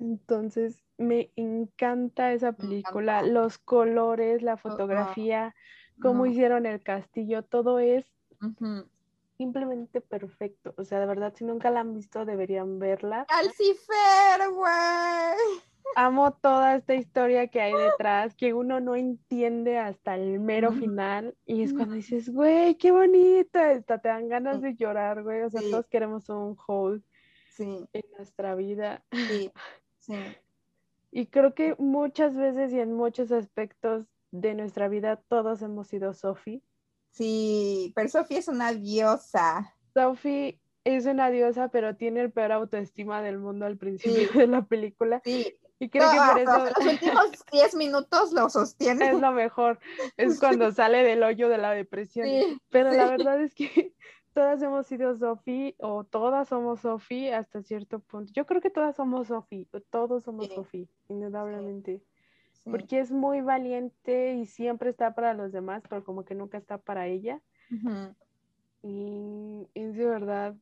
Entonces, 0.00 0.84
me 0.96 1.32
encanta 1.36 2.32
esa 2.32 2.52
película, 2.52 3.22
los 3.22 3.58
colores, 3.58 4.42
la 4.42 4.56
fotografía, 4.56 5.54
cómo 6.00 6.26
hicieron 6.26 6.66
el 6.66 6.82
castillo, 6.82 7.42
todo 7.42 7.78
es 7.78 8.04
simplemente 9.36 10.00
perfecto. 10.00 10.74
O 10.76 10.84
sea, 10.84 11.00
de 11.00 11.06
verdad, 11.06 11.32
si 11.36 11.44
nunca 11.44 11.70
la 11.70 11.80
han 11.80 11.94
visto, 11.94 12.24
deberían 12.24 12.78
verla. 12.78 13.24
Calcifer, 13.28 14.50
güey. 14.52 15.62
Amo 15.94 16.32
toda 16.32 16.76
esta 16.76 16.94
historia 16.94 17.48
que 17.48 17.60
hay 17.60 17.72
detrás, 17.72 18.34
que 18.34 18.52
uno 18.52 18.78
no 18.80 18.94
entiende 18.94 19.78
hasta 19.78 20.16
el 20.16 20.38
mero 20.40 20.72
final. 20.72 21.34
Y 21.46 21.62
es 21.62 21.72
cuando 21.72 21.94
dices, 21.94 22.30
güey, 22.30 22.76
qué 22.76 22.90
bonita 22.90 23.72
esta, 23.72 23.98
te 23.98 24.08
dan 24.08 24.28
ganas 24.28 24.60
de 24.60 24.74
llorar, 24.74 25.22
güey. 25.22 25.42
O 25.42 25.50
sea, 25.50 25.62
todos 25.62 25.86
queremos 25.86 26.28
un 26.28 26.56
hold 26.66 27.02
en 27.58 28.04
nuestra 28.16 28.54
vida. 28.54 29.02
Sí, 29.12 29.50
sí. 29.98 30.14
Y 31.10 31.26
creo 31.26 31.54
que 31.54 31.74
muchas 31.78 32.36
veces 32.36 32.72
y 32.72 32.80
en 32.80 32.92
muchos 32.92 33.32
aspectos 33.32 34.06
de 34.30 34.54
nuestra 34.54 34.88
vida 34.88 35.16
todos 35.28 35.62
hemos 35.62 35.88
sido 35.88 36.12
Sophie. 36.14 36.62
Sí, 37.10 37.92
pero 37.94 38.08
Sophie 38.08 38.38
es 38.38 38.48
una 38.48 38.72
diosa. 38.72 39.74
Sophie 39.94 40.60
es 40.84 41.06
una 41.06 41.30
diosa, 41.30 41.68
pero 41.68 41.96
tiene 41.96 42.20
el 42.20 42.32
peor 42.32 42.52
autoestima 42.52 43.22
del 43.22 43.38
mundo 43.38 43.66
al 43.66 43.76
principio 43.76 44.28
de 44.40 44.46
la 44.46 44.62
película. 44.62 45.20
Sí. 45.24 45.54
Y 45.80 45.90
creo 45.90 46.10
que 46.10 46.16
por 46.16 46.38
eso... 46.40 46.64
Los 46.64 46.92
últimos 46.92 47.30
10 47.52 47.74
minutos 47.76 48.32
lo 48.32 48.48
sostiene. 48.50 49.10
Es 49.10 49.20
lo 49.20 49.30
mejor. 49.32 49.78
Es 50.16 50.40
cuando 50.40 50.72
sale 50.72 51.04
del 51.04 51.22
hoyo 51.22 51.48
de 51.48 51.58
la 51.58 51.70
depresión. 51.70 52.26
pero 52.70 52.90
la 52.90 53.08
verdad 53.08 53.40
es 53.40 53.54
que 53.54 53.94
todas 54.34 54.60
hemos 54.60 54.86
sido 54.86 55.16
Sophie 55.16 55.76
o 55.78 56.02
todas 56.04 56.48
somos 56.48 56.80
Sophie 56.80 57.32
hasta 57.32 57.62
cierto 57.62 58.00
punto. 58.00 58.32
Yo 58.34 58.44
creo 58.44 58.60
que 58.60 58.70
todas 58.70 58.96
somos 58.96 59.28
Sophie, 59.28 59.68
todos 59.90 60.24
somos 60.24 60.48
Sophie, 60.48 60.88
indudablemente 61.08 62.02
porque 62.64 63.00
es 63.00 63.10
muy 63.10 63.40
valiente 63.40 64.34
y 64.34 64.46
siempre 64.46 64.90
está 64.90 65.14
para 65.14 65.34
los 65.34 65.52
demás, 65.52 65.82
pero 65.88 66.04
como 66.04 66.24
que 66.24 66.34
nunca 66.34 66.58
está 66.58 66.78
para 66.78 67.06
ella. 67.06 67.40
Y 68.82 69.68
es 69.74 69.96
de 69.96 70.06
verdad 70.06 70.56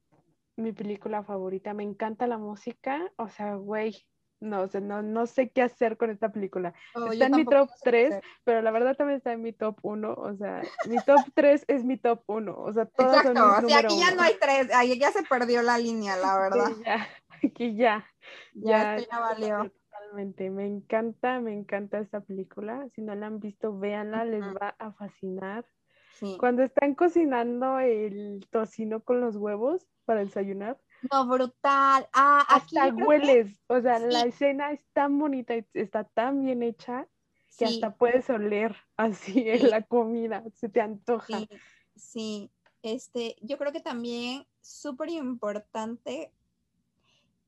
mi 0.56 0.72
película 0.72 1.22
favorita. 1.22 1.74
Me 1.74 1.84
encanta 1.84 2.26
la 2.26 2.38
música, 2.38 3.12
o 3.16 3.28
sea, 3.28 3.56
güey, 3.56 4.06
no, 4.40 4.66
no, 4.66 5.02
no 5.02 5.26
sé 5.26 5.50
qué 5.50 5.62
hacer 5.62 5.96
con 5.96 6.10
esta 6.10 6.30
película. 6.30 6.74
Oh, 6.94 7.06
está 7.06 7.26
en 7.26 7.36
mi 7.36 7.44
top 7.44 7.70
3, 7.82 8.20
pero 8.44 8.62
la 8.62 8.70
verdad 8.70 8.96
también 8.96 9.18
está 9.18 9.32
en 9.32 9.42
mi 9.42 9.52
top 9.52 9.78
1, 9.82 10.12
o 10.12 10.36
sea, 10.36 10.62
mi 10.88 10.96
top 11.04 11.20
3 11.34 11.64
es 11.68 11.84
mi 11.84 11.96
top 11.96 12.22
1, 12.26 12.54
o 12.54 12.72
sea, 12.72 12.86
todos 12.86 13.16
Exacto, 13.16 13.30
o 13.30 13.68
sea, 13.68 13.78
aquí 13.78 13.98
ya 13.98 14.14
no 14.14 14.22
hay 14.22 14.34
3, 14.40 14.74
ahí 14.74 14.98
ya 14.98 15.10
se 15.10 15.22
perdió 15.22 15.62
la 15.62 15.78
línea, 15.78 16.16
la 16.16 16.38
verdad. 16.38 16.70
ya, 16.84 17.08
aquí 17.44 17.76
ya. 17.76 18.06
Ya, 18.54 18.98
ya, 18.98 19.06
ya 19.10 19.20
valió 19.20 19.72
me 20.14 20.66
encanta, 20.66 21.40
me 21.40 21.52
encanta 21.52 21.98
esta 21.98 22.20
película. 22.20 22.88
Si 22.94 23.02
no 23.02 23.14
la 23.14 23.26
han 23.26 23.40
visto, 23.40 23.78
véanla, 23.78 24.24
les 24.24 24.42
va 24.42 24.74
a 24.78 24.92
fascinar. 24.92 25.66
Cuando 26.38 26.62
están 26.62 26.94
cocinando 26.94 27.78
el 27.78 28.46
tocino 28.50 29.02
con 29.02 29.20
los 29.20 29.36
huevos 29.36 29.86
para 30.06 30.24
desayunar. 30.24 30.80
No, 31.10 31.26
brutal. 31.26 32.08
Ah, 32.12 32.44
hasta 32.48 32.88
hueles. 32.88 33.62
O 33.66 33.80
sea, 33.80 33.98
la 33.98 34.22
escena 34.22 34.72
es 34.72 34.86
tan 34.92 35.18
bonita, 35.18 35.54
está 35.74 36.04
tan 36.04 36.42
bien 36.42 36.62
hecha 36.62 37.06
que 37.58 37.66
hasta 37.66 37.94
puedes 37.96 38.28
oler 38.30 38.74
así 38.96 39.48
en 39.48 39.70
la 39.70 39.82
comida, 39.82 40.44
se 40.54 40.68
te 40.68 40.80
antoja. 40.80 41.38
Sí, 41.38 41.48
sí, 41.96 42.50
este, 42.82 43.36
yo 43.40 43.58
creo 43.58 43.72
que 43.72 43.80
también 43.80 44.46
súper 44.60 45.10
importante, 45.10 46.32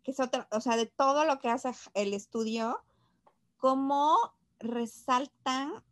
que 0.09 0.13
es 0.13 0.21
otra, 0.21 0.49
o 0.53 0.61
sea, 0.63 0.79
de 0.79 0.87
todo 0.87 1.27
lo 1.27 1.39
que 1.39 1.51
hace 1.51 1.71
el 1.93 2.15
estudio, 2.15 2.83
cómo 3.59 4.17
resaltan 4.59 5.85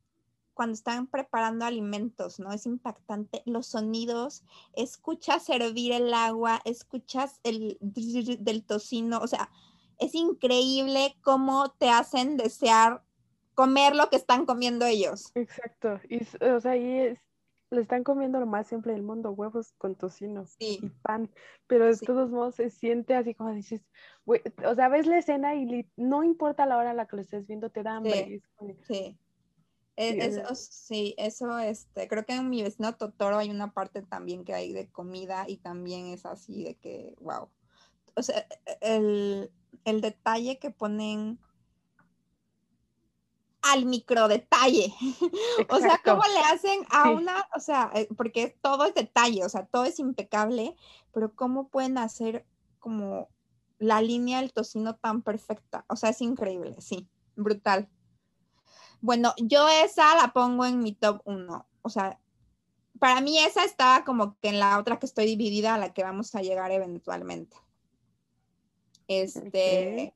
cuando 0.55 0.73
están 0.73 1.07
preparando 1.07 1.67
alimentos, 1.67 2.41
¿no? 2.41 2.51
Es 2.51 2.65
impactante 2.65 3.43
los 3.45 3.67
sonidos, 3.67 4.43
escuchas 4.73 5.51
hervir 5.51 5.93
el 5.93 6.15
agua, 6.15 6.63
escuchas 6.65 7.41
el 7.43 7.77
del 7.83 8.65
tocino, 8.65 9.19
o 9.19 9.27
sea, 9.27 9.51
es 9.99 10.15
increíble 10.15 11.15
cómo 11.21 11.73
te 11.73 11.91
hacen 11.91 12.39
desear 12.39 13.03
comer 13.53 13.95
lo 13.95 14.09
que 14.09 14.17
están 14.17 14.47
comiendo 14.47 14.87
ellos. 14.87 15.31
Exacto, 15.35 16.01
y 16.09 16.23
o 16.43 16.59
sea, 16.59 16.71
ahí 16.71 17.01
es, 17.01 17.19
le 17.77 17.83
están 17.83 18.03
comiendo 18.03 18.41
lo 18.41 18.47
más 18.47 18.67
simple 18.67 18.93
del 18.93 19.03
mundo, 19.03 19.31
huevos 19.31 19.73
con 19.79 19.95
tocino 19.95 20.45
y 20.59 20.91
pan, 21.03 21.31
pero 21.67 21.87
de 21.87 21.97
todos 21.97 22.31
modos 22.31 22.57
se 22.57 22.71
siente 22.71 23.15
así 23.15 23.35
como 23.35 23.53
dices, 23.53 23.87
o 24.25 24.75
sea, 24.75 24.89
ves 24.89 25.07
la 25.07 25.19
escena 25.19 25.55
y 25.55 25.89
no 25.97 26.25
importa 26.25 26.67
la 26.67 26.77
hora 26.77 26.91
a 26.91 26.95
la 26.95 27.07
que 27.07 27.17
lo 27.17 27.23
estés 27.23 27.47
viendo, 27.47 27.71
te 27.71 27.83
da 27.83 27.97
hambre. 27.97 28.43
sí. 28.87 29.19
E, 29.99 30.27
eso, 30.27 30.55
sí, 30.55 31.15
eso, 31.17 31.59
este, 31.59 32.07
creo 32.07 32.27
que 32.27 32.35
en 32.35 32.51
mi 32.51 32.63
vecino 32.63 32.95
Totoro 32.97 33.39
hay 33.39 33.49
una 33.49 33.73
parte 33.73 34.03
también 34.03 34.45
que 34.45 34.53
hay 34.53 34.75
de 34.75 34.91
comida 34.91 35.47
y 35.49 35.57
también 35.57 36.09
es 36.09 36.27
así 36.27 36.65
de 36.65 36.75
que, 36.75 37.15
wow. 37.21 37.49
O 38.15 38.23
sea, 38.23 38.47
e, 38.67 38.79
el, 38.83 39.51
el 39.87 40.01
detalle 40.03 40.59
que 40.59 40.71
ponen 40.71 41.39
al 43.73 43.87
micro 43.87 44.29
detalle. 44.29 44.93
o 45.71 45.79
sea, 45.79 46.01
cómo 46.05 46.23
le 46.23 46.41
hacen 46.41 46.87
a 46.91 47.11
una, 47.11 47.49
o 47.55 47.61
sea, 47.61 47.91
eh, 47.95 48.09
porque 48.17 48.57
todo 48.63 48.85
es 48.85 48.95
detalle, 48.95 49.45
o 49.45 49.49
sea, 49.49 49.67
todo 49.67 49.85
es 49.85 49.99
impecable, 49.99 50.77
pero 51.13 51.35
cómo 51.35 51.69
pueden 51.69 51.99
hacer 51.99 52.47
como 52.79 53.29
la 53.79 54.01
línea 54.01 54.41
del 54.41 54.53
tocino 54.53 54.97
tan 54.97 55.23
perfecta. 55.23 55.85
O 55.89 55.97
sea, 55.97 56.11
es 56.11 56.21
increíble, 56.21 56.77
sí, 56.81 57.09
brutal. 57.35 57.89
Bueno, 59.01 59.35
yo 59.39 59.69
esa 59.69 60.17
la 60.17 60.33
pongo 60.33 60.65
en 60.65 60.81
mi 60.81 60.93
top 60.93 61.21
1. 61.25 61.67
O 61.83 61.89
sea, 61.89 62.19
para 62.99 63.21
mí 63.21 63.39
esa 63.39 63.65
está 63.65 64.05
como 64.05 64.39
que 64.41 64.49
en 64.49 64.59
la 64.59 64.79
otra 64.79 64.99
que 64.99 65.07
estoy 65.07 65.27
dividida 65.27 65.75
a 65.75 65.79
la 65.79 65.93
que 65.93 66.03
vamos 66.03 66.35
a 66.35 66.43
llegar 66.43 66.71
eventualmente. 66.73 67.57
Este. 69.09 70.15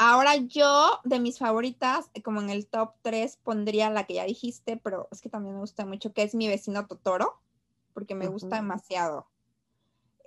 Ahora 0.00 0.36
yo, 0.36 1.00
de 1.02 1.18
mis 1.18 1.38
favoritas, 1.38 2.08
como 2.22 2.40
en 2.40 2.50
el 2.50 2.68
top 2.68 2.94
3, 3.02 3.36
pondría 3.42 3.90
la 3.90 4.04
que 4.04 4.14
ya 4.14 4.24
dijiste, 4.24 4.76
pero 4.76 5.08
es 5.10 5.20
que 5.20 5.28
también 5.28 5.56
me 5.56 5.60
gusta 5.60 5.84
mucho, 5.86 6.12
que 6.12 6.22
es 6.22 6.36
mi 6.36 6.46
vecino 6.46 6.86
Totoro, 6.86 7.40
porque 7.94 8.14
me 8.14 8.28
gusta 8.28 8.54
demasiado. 8.54 9.26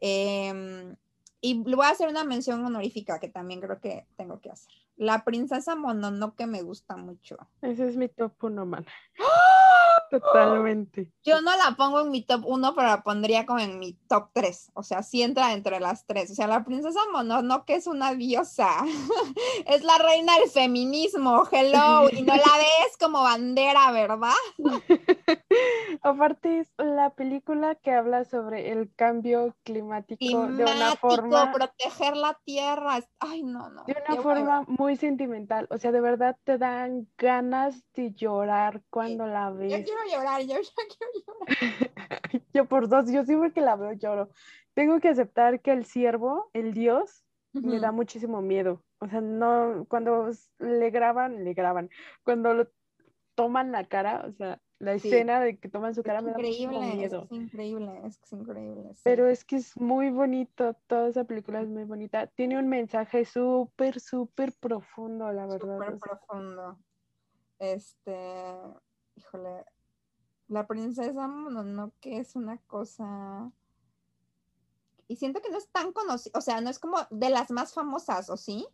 Em, 0.01 0.97
y 1.39 1.63
le 1.63 1.76
voy 1.78 1.86
a 1.86 1.91
hacer 1.91 2.09
una 2.09 2.26
mención 2.26 2.65
honorífica 2.65 3.22
que 3.22 3.30
también 3.30 3.61
creo 3.61 3.80
que 3.80 4.05
tengo 4.17 4.41
que 4.41 4.51
hacer. 4.51 4.74
La 4.97 5.24
princesa 5.24 5.74
Mononoke 5.78 6.47
me 6.47 6.63
gusta 6.63 6.97
mucho. 6.97 7.38
Ese 7.61 7.88
es 7.88 7.95
mi 7.95 8.09
top 8.09 8.34
uno, 8.43 8.65
man. 8.65 8.86
¡Ah! 9.19 9.41
Totalmente. 10.12 11.09
Yo 11.24 11.41
no 11.41 11.55
la 11.55 11.76
pongo 11.78 12.01
en 12.01 12.12
mi 12.12 12.22
top 12.24 12.43
uno, 12.45 12.76
pero 12.76 12.88
la 12.88 13.01
pondría 13.01 13.45
como 13.45 13.59
en 13.59 13.80
mi 13.80 13.93
top 14.09 14.30
tres. 14.34 14.70
O 14.74 14.84
sea, 14.84 15.03
sí 15.03 15.24
entra 15.24 15.53
entre 15.53 15.80
las 15.80 16.05
tres. 16.05 16.30
O 16.32 16.36
sea, 16.36 16.47
la 16.47 16.66
princesa 16.66 16.99
Mononoke 17.14 17.70
es 17.70 17.88
una 17.88 18.14
diosa. 18.14 18.70
es 19.66 19.84
la 19.84 19.97
reina 19.97 20.38
del 20.38 20.49
feminismo. 20.49 21.43
Hello. 21.49 22.09
Y 22.12 22.24
no 22.24 22.36
la 22.36 22.57
ves 22.57 22.97
como 22.99 23.24
bandera, 23.24 23.91
¿verdad? 23.91 24.34
Aparte 26.01 26.59
es 26.59 26.74
la 26.78 27.12
película 27.12 27.76
que 27.76 27.91
habla 27.91 28.26
sobre 28.26 28.72
el 28.72 28.93
cambio 28.93 29.55
climático, 29.64 30.47
de 30.47 30.64
una 30.64 30.95
forma... 30.97 31.53
proteger 31.53 32.18
la 32.18 32.38
tierra. 32.43 32.99
Ay, 33.20 33.43
no, 33.43 33.70
no. 33.70 33.86
De 33.86 33.95
una 34.07 34.22
forma 34.22 34.66
muy 34.68 34.97
sentimental. 34.97 35.68
O 35.70 35.78
sea, 35.78 35.93
de 35.93 36.01
verdad 36.01 36.38
te 36.43 36.57
dan 36.57 37.07
ganas 37.18 37.82
de 37.93 38.12
llorar 38.12 38.82
cuando 38.89 39.26
la 39.26 39.51
ves. 39.51 39.72
Yo 39.72 39.84
quiero 39.84 40.01
llorar, 40.10 40.41
yo, 40.41 40.56
quiero 40.97 41.12
llorar. 41.26 42.41
yo 42.54 42.66
por 42.66 42.88
dos, 42.88 43.12
yo 43.12 43.24
siempre 43.24 43.52
que 43.52 43.62
la 43.62 43.76
veo 43.76 43.93
lloro. 43.93 44.30
Tengo 44.74 44.99
que 44.99 45.10
aceptar 45.10 45.62
que 45.62 45.72
el 45.72 45.86
siervo, 45.86 46.49
el 46.54 46.74
dios, 46.74 47.26
me 47.54 47.80
da 47.80 47.91
muchísimo 47.91 48.41
miedo. 48.41 48.82
O 48.99 49.08
sea, 49.08 49.20
no, 49.20 49.86
cuando 49.89 50.30
le 50.60 50.89
graban, 50.89 51.43
le 51.43 51.54
graban. 51.54 51.89
Cuando 52.24 52.54
lo 52.54 52.68
toman 53.36 53.72
la 53.72 53.86
cara, 53.86 54.26
o 54.28 54.32
sea, 54.32 54.62
la 54.80 54.93
escena 54.93 55.39
de 55.39 55.58
que 55.58 55.70
toman 55.70 55.93
su 55.93 56.04
cara 56.04 56.22
me 56.22 56.32
da 56.32 56.38
muchísimo 56.38 56.82
miedo. 56.82 57.28
Es 57.30 57.32
increíble, 57.32 58.02
es 58.06 58.32
increíble. 58.32 58.91
Pero 59.04 59.28
es 59.28 59.45
que 59.45 59.58
es 59.58 59.78
muy 59.80 60.10
bonito, 60.10 60.76
toda 60.88 61.10
esa 61.10 61.24
película 61.24 61.62
es 61.62 61.68
muy 61.68 61.84
bonita. 61.84 62.28
Tiene 62.28 62.58
un 62.58 62.68
mensaje 62.68 63.26
súper, 63.26 63.99
súper 63.99 64.54
profundo, 64.60 65.32
la 65.32 65.45
verdad. 65.45 65.78
Súper 65.78 65.97
profundo. 65.99 66.80
Este, 67.60 68.16
híjole, 69.16 69.66
la 70.52 70.68
princesa 70.68 71.30
que 71.99 72.20
es 72.20 72.36
una 72.36 72.58
cosa... 72.68 73.52
Y 75.08 75.18
siento 75.18 75.41
que 75.41 75.49
no 75.49 75.58
es 75.58 75.68
tan 75.70 75.91
conocida, 75.91 76.38
o 76.38 76.41
sea, 76.41 76.62
no 76.62 76.70
es 76.70 76.80
como 76.80 76.97
de 77.10 77.30
las 77.30 77.52
más 77.52 77.74
famosas, 77.74 78.30
¿o 78.30 78.38
sí? 78.38 78.66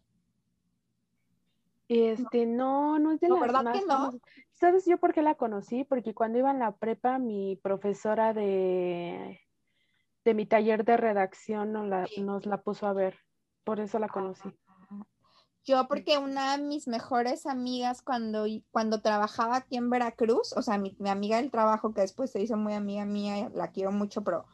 Este, 1.88 2.46
no, 2.46 3.00
no 3.00 3.14
es 3.14 3.20
de 3.20 3.30
las 3.30 3.40
¿verdad 3.40 3.64
más 3.64 3.80
que 3.80 3.86
no? 3.86 4.12
¿Sabes 4.54 4.86
yo 4.86 4.98
por 5.00 5.14
qué 5.14 5.22
la 5.22 5.36
conocí? 5.36 5.84
Porque 5.84 6.14
cuando 6.14 6.38
iba 6.38 6.52
en 6.52 6.60
la 6.60 6.76
prepa, 6.76 7.18
mi 7.18 7.56
profesora 7.56 8.34
de, 8.34 9.40
de 10.26 10.34
mi 10.34 10.46
taller 10.46 10.84
de 10.84 10.98
redacción 10.98 11.72
nos 11.72 11.88
la, 11.88 12.08
nos 12.20 12.46
la 12.46 12.62
puso 12.62 12.86
a 12.86 12.94
ver. 12.94 13.18
Por 13.64 13.80
eso 13.80 13.98
la 13.98 14.08
conocí. 14.08 14.50
Yo 15.68 15.86
porque 15.90 16.18
una 16.18 16.56
de 16.56 16.64
mis 16.64 16.88
mejores 16.88 17.46
amigas 17.46 18.02
cuando, 18.02 18.46
cuando 18.72 19.02
trabajaba 19.02 19.58
aquí 19.58 19.76
en 19.76 19.90
Veracruz, 19.90 20.54
o 20.54 20.62
sea, 20.62 20.78
mi, 20.78 20.96
mi 20.98 21.10
amiga 21.10 21.38
del 21.38 21.52
trabajo 21.52 21.94
que 21.94 22.00
después 22.00 22.32
se 22.32 22.42
hizo 22.42 22.56
muy 22.56 22.74
amiga 22.74 23.04
mía, 23.04 23.52
la 23.54 23.72
quiero 23.72 23.92
mucho, 23.92 24.24
pero 24.24 24.46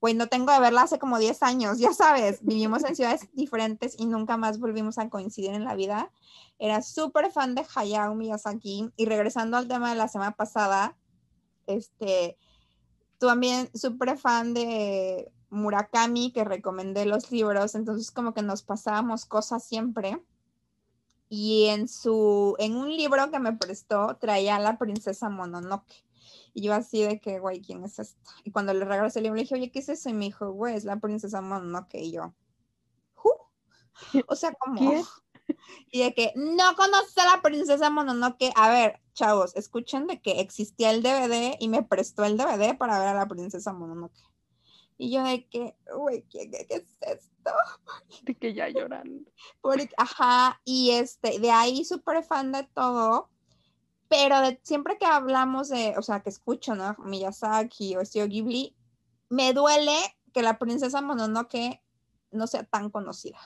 güey, 0.00 0.14
no 0.14 0.28
tengo 0.28 0.52
de 0.52 0.60
verla 0.60 0.82
hace 0.82 1.00
como 1.00 1.18
10 1.18 1.42
años, 1.42 1.80
ya 1.80 1.92
sabes, 1.92 2.38
vivimos 2.42 2.84
en 2.84 2.94
ciudades 2.94 3.28
diferentes 3.32 3.98
y 3.98 4.06
nunca 4.06 4.36
más 4.36 4.60
volvimos 4.60 4.98
a 4.98 5.10
coincidir 5.10 5.50
en 5.54 5.64
la 5.64 5.74
vida. 5.74 6.12
Era 6.60 6.82
súper 6.82 7.32
fan 7.32 7.56
de 7.56 7.66
Hayao 7.74 8.14
Miyazaki 8.14 8.92
y 8.96 9.06
regresando 9.06 9.56
al 9.56 9.66
tema 9.66 9.90
de 9.90 9.96
la 9.96 10.06
semana 10.06 10.36
pasada, 10.36 10.96
este, 11.66 12.38
también 13.18 13.68
súper 13.74 14.16
fan 14.16 14.54
de 14.54 15.32
Murakami, 15.50 16.32
que 16.32 16.44
recomendé 16.44 17.06
los 17.06 17.32
libros, 17.32 17.74
entonces 17.74 18.12
como 18.12 18.34
que 18.34 18.42
nos 18.42 18.62
pasábamos 18.62 19.26
cosas 19.26 19.64
siempre. 19.64 20.22
Y 21.30 21.66
en 21.66 21.88
su, 21.88 22.56
en 22.58 22.76
un 22.76 22.94
libro 22.94 23.30
que 23.30 23.38
me 23.38 23.54
prestó, 23.54 24.18
traía 24.20 24.56
a 24.56 24.60
la 24.60 24.76
princesa 24.76 25.30
Mononoke. 25.30 26.04
Y 26.52 26.62
yo 26.62 26.74
así 26.74 27.02
de 27.02 27.20
que, 27.20 27.38
güey, 27.38 27.62
¿quién 27.62 27.84
es 27.84 27.98
esta? 27.98 28.30
Y 28.44 28.50
cuando 28.50 28.74
le 28.74 28.84
regalé 28.84 29.10
el 29.14 29.22
libro, 29.22 29.36
le 29.36 29.42
dije, 29.42 29.54
oye, 29.54 29.70
¿qué 29.70 29.78
es 29.78 29.88
eso? 29.88 30.10
Y 30.10 30.12
me 30.12 30.26
dijo, 30.26 30.50
güey, 30.50 30.74
es 30.74 30.84
la 30.84 30.98
princesa 30.98 31.40
Mononoke. 31.40 31.94
Y 31.94 32.12
yo, 32.12 32.34
O 34.26 34.36
sea, 34.36 34.52
como... 34.54 35.04
Y 35.90 36.04
de 36.04 36.14
que, 36.14 36.32
no 36.36 36.76
conoces 36.76 37.18
a 37.18 37.36
la 37.36 37.42
princesa 37.42 37.90
Mononoke. 37.90 38.52
A 38.54 38.70
ver, 38.70 39.00
chavos, 39.14 39.56
escuchen 39.56 40.06
de 40.06 40.20
que 40.20 40.40
existía 40.40 40.90
el 40.90 41.02
DVD 41.02 41.56
y 41.58 41.68
me 41.68 41.82
prestó 41.82 42.24
el 42.24 42.36
DVD 42.36 42.76
para 42.76 43.00
ver 43.00 43.08
a 43.08 43.14
la 43.14 43.26
princesa 43.26 43.72
Mononoke. 43.72 44.29
Y 45.00 45.10
yo 45.10 45.24
de 45.24 45.46
que, 45.48 45.74
güey, 45.96 46.22
¿qué, 46.30 46.50
¿qué, 46.50 46.66
es 46.68 46.96
esto? 47.00 47.50
De 48.22 48.34
que 48.34 48.52
ya 48.52 48.68
lloran. 48.68 49.26
ajá, 49.96 50.60
y 50.64 50.90
este, 50.90 51.38
de 51.38 51.50
ahí 51.50 51.84
súper 51.84 52.22
fan 52.22 52.52
de 52.52 52.64
todo 52.74 53.30
pero 54.10 54.34
siempre 54.64 54.98
que 54.98 55.06
hablamos 55.06 55.68
de, 55.68 55.94
o 55.96 56.02
sea, 56.02 56.20
que 56.20 56.30
escucho, 56.30 56.74
¿no? 56.74 56.96
Miyazaki 56.98 57.96
o 57.96 58.04
Studio 58.04 58.26
Ghibli, 58.26 58.76
me 59.28 59.52
duele 59.52 59.96
que 60.32 60.42
la 60.42 60.58
princesa 60.58 61.00
Mononoke 61.00 61.80
no 62.32 62.48
sea 62.48 62.64
tan 62.64 62.90
conocida. 62.90 63.38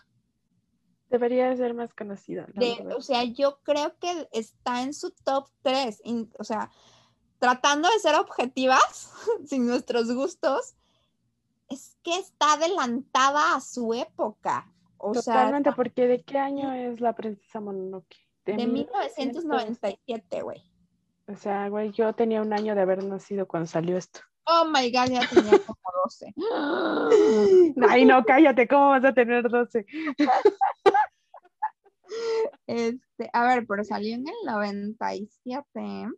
Debería 1.10 1.54
ser 1.54 1.74
más 1.74 1.92
conocida. 1.92 2.48
o 2.96 3.02
sea, 3.02 3.24
yo 3.24 3.58
creo 3.62 3.94
que 3.98 4.26
está 4.32 4.82
en 4.82 4.94
su 4.94 5.10
top 5.10 5.50
3. 5.60 6.00
o 6.38 6.44
sea, 6.44 6.70
tratando 7.38 7.90
de 7.90 7.98
ser 7.98 8.14
objetivas, 8.14 9.12
sin 9.46 9.66
nuestros 9.66 10.10
gustos, 10.14 10.76
que 12.04 12.18
está 12.18 12.52
adelantada 12.52 13.56
a 13.56 13.60
su 13.60 13.94
época. 13.94 14.70
O 14.98 15.12
Totalmente, 15.12 15.72
porque 15.72 16.06
¿de 16.06 16.22
qué 16.22 16.38
año 16.38 16.72
es 16.72 17.00
la 17.00 17.14
princesa 17.14 17.60
Mononoke? 17.60 18.16
De, 18.44 18.54
1997, 18.66 20.42
güey. 20.42 20.62
O 21.26 21.34
sea, 21.34 21.68
güey, 21.68 21.90
yo 21.92 22.12
tenía 22.12 22.42
un 22.42 22.52
año 22.52 22.74
de 22.74 22.82
haber 22.82 23.02
nacido 23.02 23.48
cuando 23.48 23.66
salió 23.66 23.96
esto. 23.96 24.20
Oh 24.46 24.66
my 24.66 24.92
god, 24.92 25.10
ya 25.10 25.26
tenía 25.28 25.58
como 25.66 25.80
12. 26.04 26.34
Ay, 27.88 28.04
no, 28.04 28.22
cállate, 28.24 28.68
¿cómo 28.68 28.90
vas 28.90 29.04
a 29.04 29.14
tener 29.14 29.48
12? 29.48 29.86
Este, 32.66 33.30
a 33.32 33.46
ver, 33.46 33.66
pero 33.66 33.82
salió 33.82 34.14
en 34.14 34.28
el 34.28 34.34
97. 34.46 36.10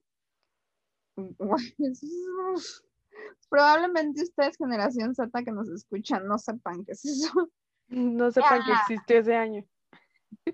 Probablemente 3.49 4.23
ustedes, 4.23 4.57
generación 4.57 5.15
Z 5.15 5.31
que 5.45 5.53
nos 5.53 5.69
escuchan, 5.69 6.27
no 6.27 6.39
sepan 6.39 6.85
qué 6.85 6.93
es 6.93 7.05
eso. 7.05 7.51
No 7.89 8.31
sepan 8.31 8.63
que 8.65 8.73
existió 8.73 9.19
ese 9.19 9.37
año. 9.37 9.65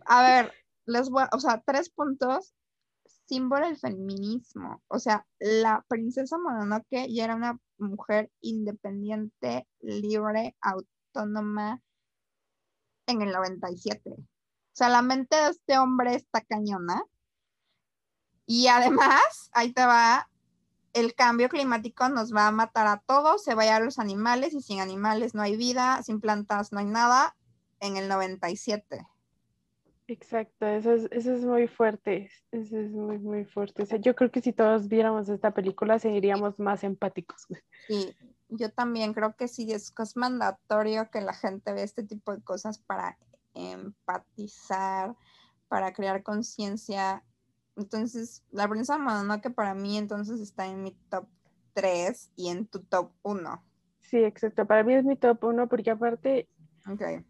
A 0.05 0.23
ver, 0.23 0.53
les 0.87 1.09
voy, 1.09 1.25
o 1.33 1.41
sea, 1.41 1.63
tres 1.65 1.91
puntos, 1.91 2.55
símbolo 3.27 3.67
del 3.67 3.79
feminismo. 3.79 4.83
O 4.89 4.99
sea, 4.99 5.27
la 5.39 5.85
princesa 5.89 6.37
Mononoke 6.39 7.07
ya 7.09 7.25
era 7.25 7.37
una 7.37 7.59
mujer 7.79 8.31
independiente, 8.41 9.67
libre, 9.81 10.57
autónoma 10.61 11.81
en 13.07 13.23
el 13.23 13.33
97. 13.33 14.11
O 14.11 14.75
sea, 14.75 14.89
la 14.89 15.03
mente 15.03 15.37
de 15.37 15.51
este 15.51 15.79
hombre 15.79 16.15
está 16.15 16.41
cañona. 16.43 17.03
Y 18.47 18.67
además, 18.67 19.51
ahí 19.53 19.73
te 19.73 19.85
va, 19.85 20.29
el 20.93 21.15
cambio 21.15 21.49
climático 21.49 22.09
nos 22.09 22.35
va 22.35 22.49
a 22.49 22.53
matar 22.53 22.87
a 22.87 23.03
todos, 23.07 23.43
se 23.43 23.55
va 23.55 23.63
a 23.75 23.81
los 23.81 23.99
animales 23.99 24.53
y 24.55 24.61
sin 24.61 24.81
animales 24.81 25.35
no 25.35 25.43
hay 25.43 25.57
vida, 25.57 26.03
sin 26.03 26.21
plantas 26.21 26.73
no 26.73 26.81
hay 26.81 26.87
nada 26.87 27.37
en 27.81 27.97
el 27.97 28.09
97. 28.09 29.07
Exacto, 30.09 30.67
eso 30.67 30.93
es, 30.93 31.09
eso 31.11 31.33
es 31.33 31.45
muy 31.45 31.69
fuerte, 31.69 32.31
eso 32.51 32.79
es 32.79 32.91
muy, 32.91 33.19
muy 33.19 33.45
fuerte. 33.45 33.83
O 33.83 33.87
sea, 33.87 33.99
yo 33.99 34.15
creo 34.15 34.31
que 34.31 34.43
si 34.43 34.53
todos 34.53 34.89
viéramos 34.89 35.29
esta 35.29 35.53
película 35.53 35.99
seríamos 35.99 36.59
más 36.61 36.85
empáticos. 36.85 37.47
Sí, 37.87 38.15
yo 38.49 38.71
también 38.71 39.15
creo 39.15 39.35
que 39.37 39.49
sí, 39.49 39.73
es, 39.73 39.95
es 39.97 40.17
mandatorio 40.17 41.09
que 41.11 41.21
la 41.21 41.33
gente 41.33 41.73
vea 41.73 41.85
este 41.85 42.03
tipo 42.03 42.35
de 42.35 42.43
cosas 42.43 42.79
para 42.79 43.17
empatizar, 43.55 45.15
para 45.69 45.93
crear 45.93 46.23
conciencia 46.23 47.25
entonces, 47.77 48.43
la 48.51 48.69
princesa 48.69 48.99
Mononoke 48.99 49.51
para 49.51 49.75
mí 49.75 49.97
entonces 49.97 50.41
está 50.41 50.67
en 50.67 50.83
mi 50.83 50.93
top 51.09 51.27
3 51.75 52.33
y 52.37 52.49
en 52.49 52.67
tu 52.67 52.81
top 52.81 53.13
1. 53.23 53.65
Sí, 54.01 54.19
exacto. 54.19 54.67
Para 54.67 54.83
mí 54.83 54.95
es 54.95 55.05
mi 55.05 55.17
top 55.17 55.43
1 55.45 55.69
porque 55.69 55.91
aparte 55.91 56.49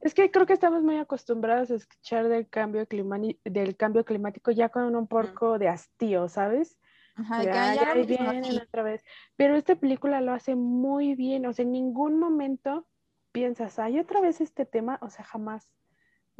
Es 0.01 0.15
que 0.15 0.31
creo 0.31 0.47
que 0.47 0.55
estamos 0.55 0.83
muy 0.83 0.97
acostumbrados 0.97 1.71
a 1.71 1.75
escuchar 1.75 2.29
del 2.29 2.49
cambio, 2.49 2.87
del 3.45 3.77
cambio 3.77 4.05
climático 4.05 4.51
ya 4.51 4.69
con 4.71 4.97
un 4.97 5.07
poco 5.07 5.59
de 5.59 5.69
hastío, 5.69 6.29
¿sabes? 6.29 6.79
Ajá, 7.15 7.45
ya, 7.45 7.75
ya, 7.75 8.41
ya 8.41 8.63
otra 8.63 8.83
vez. 8.83 9.05
Pero 9.37 9.55
esta 9.55 9.77
película 9.77 10.21
lo 10.23 10.33
hace 10.33 10.55
muy 10.55 11.15
bien, 11.15 11.45
o 11.47 11.53
sea, 11.53 11.65
en 11.65 11.73
ningún 11.73 12.19
momento 12.19 12.87
piensas, 13.31 13.79
hay 13.79 13.99
otra 13.99 14.21
vez 14.21 14.41
este 14.41 14.65
tema, 14.65 14.99
o 15.03 15.11
sea, 15.11 15.25
jamás 15.25 15.71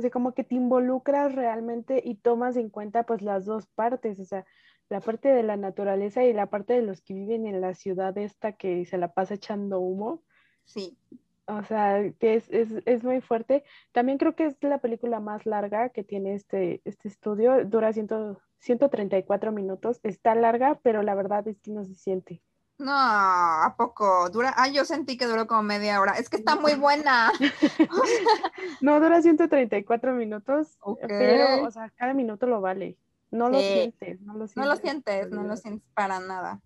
o 0.03 0.05
sea, 0.05 0.11
como 0.11 0.35
que 0.35 0.43
te 0.43 0.57
involucras 0.57 1.33
realmente 1.35 2.03
y 2.05 2.17
tomas 2.17 2.57
en 2.57 2.71
cuenta 2.71 3.05
pues 3.05 3.23
las 3.23 3.45
dos 3.45 3.67
partes, 3.69 4.19
o 4.19 4.25
sea, 4.25 4.45
la 4.89 5.01
parte 5.01 5.29
de 5.29 5.45
la 5.45 5.57
naturaleza 5.57 6.25
y 6.25 6.33
la 6.33 6.47
parte 6.47 6.73
de 6.73 6.83
los 6.83 7.01
que 7.01 7.15
viven 7.15 7.47
en 7.47 7.61
la 7.61 7.75
ciudad 7.75 8.19
esta 8.19 8.53
que 8.53 8.85
se 8.85 8.99
la 8.99 9.13
pasa 9.13 9.35
echando 9.35 9.79
humo. 9.79 10.25
Sí. 10.65 10.99
O 11.47 11.63
sea, 11.63 12.13
que 12.19 12.35
es, 12.35 12.51
es, 12.51 12.83
es, 12.85 13.05
muy 13.05 13.21
fuerte. 13.21 13.63
También 13.93 14.19
creo 14.19 14.35
que 14.35 14.47
es 14.47 14.57
la 14.61 14.79
película 14.79 15.21
más 15.21 15.47
larga 15.47 15.91
que 15.91 16.03
tiene 16.03 16.35
este, 16.35 16.81
este 16.85 17.09
estudio. 17.09 17.65
Dura 17.65 17.93
ciento, 17.93 18.41
134 18.59 19.53
minutos. 19.53 20.01
Está 20.03 20.35
larga, 20.35 20.81
pero 20.83 21.03
la 21.03 21.15
verdad 21.15 21.47
es 21.47 21.61
que 21.61 21.71
no 21.71 21.85
se 21.85 21.95
siente. 21.95 22.43
No, 22.79 22.93
¿a 22.93 23.75
poco? 23.77 24.29
Dura. 24.31 24.53
Ah, 24.57 24.69
yo 24.69 24.85
sentí 24.85 25.17
que 25.17 25.27
duró 25.27 25.47
como 25.47 25.63
media 25.63 26.01
hora. 26.01 26.13
Es 26.13 26.29
que 26.29 26.37
está 26.37 26.57
muy 26.57 26.75
buena. 26.75 27.31
no, 28.81 28.99
dura 29.01 29.23
134 29.23 30.13
minutos. 30.15 30.79
Pero, 31.07 31.67
o 31.67 31.71
sea, 31.71 31.91
cada 31.91 32.15
minuto 32.15 32.47
lo 32.47 32.61
vale. 32.61 32.99
No 33.31 33.49
lo 33.49 33.61
sientes, 33.61 34.21
no 34.21 34.35
lo 34.35 34.47
sientes. 34.47 34.57
No 34.57 34.65
lo 34.67 34.77
sientes, 34.77 35.31
no 35.31 35.43
lo 35.45 35.57
sientes 35.57 35.89
para 35.95 36.21
nada. 36.21 36.61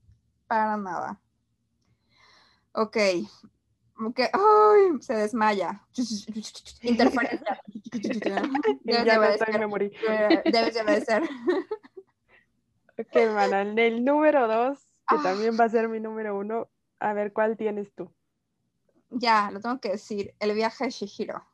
Para 0.46 0.76
nada. 0.76 1.20
Ok. 2.72 2.96
Ok. 4.04 4.20
Ay, 4.32 5.00
se 5.00 5.14
desmaya. 5.14 5.86
Interferencia. 6.82 7.60
Ya 8.84 9.04
debe, 9.04 9.38
ser. 9.38 9.58
me 9.58 9.66
morí. 9.66 9.90
Debe, 10.44 10.70
debe 10.70 11.00
ser. 11.00 11.22
Ok, 12.98 13.14
hermana. 13.14 13.62
El 13.62 14.04
número 14.04 14.46
dos 14.48 14.85
que 15.08 15.16
también 15.22 15.56
va 15.58 15.64
a 15.64 15.68
ser 15.68 15.88
mi 15.88 16.00
número 16.00 16.36
uno. 16.36 16.68
A 16.98 17.12
ver, 17.12 17.32
¿cuál 17.32 17.56
tienes 17.56 17.92
tú? 17.94 18.10
Ya, 19.10 19.50
lo 19.50 19.60
tengo 19.60 19.80
que 19.80 19.90
decir. 19.90 20.34
El 20.40 20.54
viaje 20.54 20.84
de 20.84 20.90
Shihiro. 20.90 21.44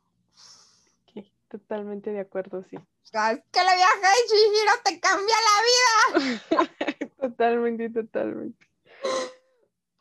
totalmente 1.49 2.11
de 2.11 2.19
acuerdo, 2.19 2.63
sí. 2.63 2.77
Es 3.03 3.11
que 3.11 3.19
el 3.19 3.67
viaje 3.75 3.99
de 4.01 4.27
Shihiro 4.27 4.71
te 4.83 4.99
cambia 4.99 5.35
la 5.49 6.59
vida. 6.59 7.09
totalmente, 7.21 7.89
totalmente. 7.91 8.67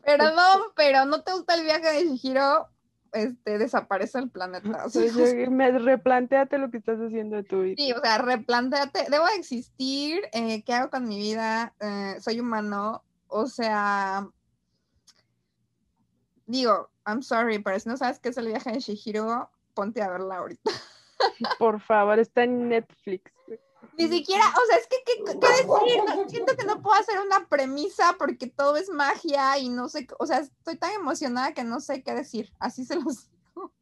Perdón, 0.02 0.62
pero 0.74 1.04
no 1.04 1.22
te 1.22 1.32
gusta 1.32 1.54
el 1.54 1.64
viaje 1.64 1.92
de 1.92 2.04
Shihiro, 2.04 2.68
este, 3.12 3.58
desaparece 3.58 4.18
el 4.18 4.30
planeta. 4.30 4.86
me 5.50 5.78
replanteate 5.78 6.58
lo 6.58 6.70
que 6.70 6.78
estás 6.78 6.98
haciendo 6.98 7.36
de 7.36 7.42
tu 7.42 7.62
vida. 7.62 7.74
Sí, 7.76 7.92
o 7.92 8.00
sea, 8.00 8.18
replanteate, 8.18 9.06
debo 9.10 9.28
existir, 9.36 10.22
eh, 10.32 10.62
¿qué 10.64 10.72
hago 10.72 10.90
con 10.90 11.06
mi 11.06 11.18
vida? 11.18 11.74
Eh, 11.80 12.16
soy 12.20 12.40
humano, 12.40 13.04
o 13.32 13.46
sea, 13.46 14.28
digo, 16.46 16.90
I'm 17.06 17.22
sorry, 17.22 17.58
pero 17.58 17.78
si 17.80 17.88
no 17.88 17.96
sabes 17.96 18.18
qué 18.18 18.28
es 18.28 18.36
el 18.36 18.46
viaje 18.46 18.72
de 18.72 18.80
Shihiro, 18.80 19.50
ponte 19.74 20.02
a 20.02 20.10
verla 20.10 20.38
ahorita. 20.38 20.70
Por 21.58 21.80
favor, 21.80 22.18
está 22.18 22.44
en 22.44 22.68
Netflix. 22.68 23.32
Ni 23.98 24.08
siquiera, 24.08 24.44
o 24.46 24.66
sea, 24.68 24.76
es 24.78 24.86
que, 24.86 24.96
¿qué, 25.04 25.22
decir? 25.22 26.30
siento 26.30 26.56
que 26.56 26.64
no 26.64 26.80
puedo 26.80 26.98
hacer 26.98 27.18
una 27.20 27.46
premisa 27.48 28.16
porque 28.18 28.46
todo 28.46 28.76
es 28.76 28.88
magia 28.88 29.58
y 29.58 29.68
no 29.68 29.88
sé, 29.88 30.06
o 30.18 30.26
sea, 30.26 30.38
estoy 30.38 30.76
tan 30.76 30.92
emocionada 30.92 31.52
que 31.52 31.64
no 31.64 31.80
sé 31.80 32.02
qué 32.02 32.14
decir. 32.14 32.52
Así 32.58 32.84
se 32.84 32.96
los 32.96 33.28
digo. 33.28 33.72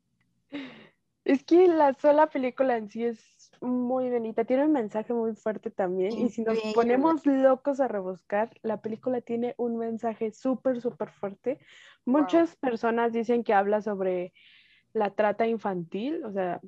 Es 1.25 1.45
que 1.45 1.69
la 1.69 1.95
sola 1.95 2.29
película 2.29 2.77
en 2.77 2.91
sí 2.91 3.05
es 3.05 3.21
muy 3.61 4.11
bonita, 4.11 4.45
tiene 4.45 4.65
un 4.65 4.73
mensaje 4.73 5.13
muy 5.13 5.35
fuerte 5.35 5.71
también. 5.71 6.13
Y 6.19 6.31
si 6.31 6.43
nos 6.43 6.59
ponemos 6.75 7.27
locos 7.27 7.81
a 7.81 7.89
rebuscar, 7.89 8.51
la 8.63 8.81
película 8.81 9.21
tiene 9.21 9.55
un 9.59 9.77
mensaje 9.77 10.33
súper, 10.33 10.81
súper 10.81 11.11
fuerte. 11.11 11.59
Muchas 12.05 12.57
personas 12.57 13.13
dicen 13.13 13.45
que 13.45 13.53
habla 13.53 13.83
sobre 13.83 14.33
la 14.93 15.11
trata 15.11 15.47
infantil, 15.47 16.25
o 16.25 16.33
sea, 16.33 16.61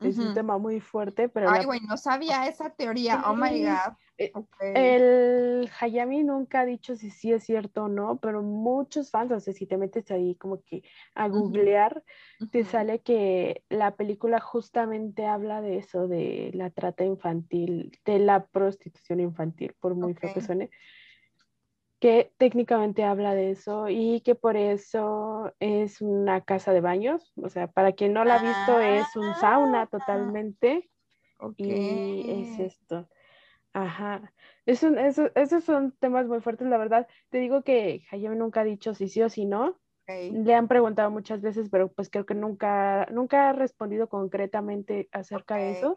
es 0.00 0.18
un 0.18 0.34
tema 0.34 0.58
muy 0.58 0.80
fuerte, 0.80 1.28
pero... 1.28 1.50
Ay, 1.50 1.64
güey, 1.64 1.80
no 1.80 1.96
sabía 1.96 2.46
esa 2.46 2.70
teoría, 2.70 3.22
oh 3.26 3.34
my 3.34 3.62
God. 3.62 3.94
Eh, 4.16 4.32
el 4.60 5.70
Hayami 5.80 6.22
nunca 6.22 6.60
ha 6.60 6.64
dicho 6.64 6.94
si 6.94 7.10
sí 7.10 7.32
es 7.32 7.44
cierto 7.44 7.84
o 7.84 7.88
no, 7.88 8.18
pero 8.18 8.42
muchos 8.42 9.10
fans, 9.10 9.32
o 9.32 9.40
sea, 9.40 9.52
si 9.52 9.66
te 9.66 9.76
metes 9.76 10.10
ahí 10.10 10.36
como 10.36 10.62
que 10.62 10.84
a 11.14 11.28
googlear, 11.28 12.04
te 12.52 12.64
sale 12.64 13.00
que 13.00 13.64
la 13.68 13.96
película 13.96 14.38
justamente 14.38 15.26
habla 15.26 15.60
de 15.62 15.78
eso, 15.78 16.06
de 16.06 16.50
la 16.54 16.70
trata 16.70 17.04
infantil, 17.04 17.98
de 18.04 18.20
la 18.20 18.46
prostitución 18.46 19.20
infantil, 19.20 19.74
por 19.80 19.96
muy 19.96 20.14
feo 20.14 20.32
que 20.32 20.40
suene, 20.40 20.70
que 21.98 22.32
técnicamente 22.36 23.02
habla 23.02 23.34
de 23.34 23.50
eso 23.50 23.88
y 23.88 24.20
que 24.20 24.36
por 24.36 24.56
eso 24.56 25.52
es 25.58 26.00
una 26.00 26.42
casa 26.42 26.72
de 26.72 26.80
baños, 26.80 27.32
o 27.36 27.48
sea, 27.48 27.66
para 27.66 27.92
quien 27.92 28.12
no 28.12 28.24
la 28.24 28.36
ha 28.36 28.42
visto 28.42 28.78
es 28.78 29.16
un 29.16 29.34
sauna 29.36 29.82
ah. 29.82 29.86
totalmente. 29.86 30.88
Y 31.56 32.30
es 32.30 32.58
esto. 32.60 33.08
Ajá. 33.74 34.32
Es 34.66 34.82
esos 34.84 35.64
son 35.64 35.92
temas 35.98 36.26
muy 36.26 36.40
fuertes, 36.40 36.66
la 36.68 36.78
verdad. 36.78 37.06
Te 37.28 37.38
digo 37.38 37.62
que 37.62 38.04
Hayami 38.10 38.36
nunca 38.36 38.60
ha 38.60 38.64
dicho 38.64 38.94
si 38.94 39.08
sí 39.08 39.20
o 39.20 39.28
si 39.28 39.44
no. 39.44 39.78
Le 40.06 40.54
han 40.54 40.68
preguntado 40.68 41.10
muchas 41.10 41.40
veces, 41.40 41.70
pero 41.70 41.90
pues 41.90 42.08
creo 42.08 42.24
que 42.24 42.34
nunca, 42.34 43.06
nunca 43.10 43.48
ha 43.48 43.52
respondido 43.52 44.08
concretamente 44.08 45.08
acerca 45.12 45.56
de 45.56 45.72
eso. 45.72 45.96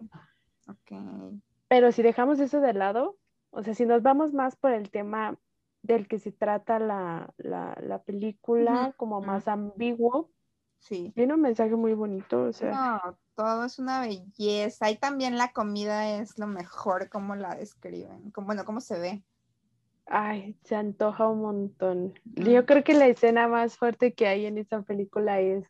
Pero 1.68 1.92
si 1.92 2.02
dejamos 2.02 2.40
eso 2.40 2.62
de 2.62 2.74
lado, 2.74 3.18
o 3.52 3.64
sea, 3.64 3.74
si 3.74 3.86
nos 3.86 4.02
vamos 4.02 4.34
más 4.34 4.56
por 4.56 4.72
el 4.72 4.90
tema 4.90 5.38
del 5.84 6.08
que 6.08 6.20
se 6.20 6.32
trata 6.32 6.80
la, 6.80 7.34
película, 8.06 8.94
como 8.98 9.22
más 9.22 9.48
ambiguo, 9.48 10.32
sí. 10.80 11.12
tiene 11.16 11.34
un 11.34 11.42
mensaje 11.42 11.76
muy 11.76 11.94
bonito. 11.94 12.44
O 12.44 12.54
sea, 12.54 13.02
todo 13.36 13.66
es 13.66 13.80
una 13.80 14.02
belleza. 14.02 14.90
Y 14.90 14.98
también 14.98 15.38
la 15.38 15.52
comida 15.52 16.20
es 16.20 16.38
lo 16.38 16.48
mejor, 16.48 17.10
como 17.10 17.36
la 17.36 17.56
describen. 17.56 18.32
Como, 18.32 18.48
bueno, 18.48 18.66
cómo 18.66 18.82
se 18.82 19.00
ve. 19.00 19.24
Ay, 20.06 20.58
se 20.64 20.76
antoja 20.76 21.28
un 21.28 21.42
montón. 21.42 22.14
Yo 22.24 22.66
creo 22.66 22.84
que 22.84 22.94
la 22.94 23.08
escena 23.08 23.48
más 23.48 23.78
fuerte 23.78 24.14
que 24.14 24.28
hay 24.28 24.46
en 24.46 24.58
esta 24.58 24.82
película 24.82 25.42
es 25.42 25.66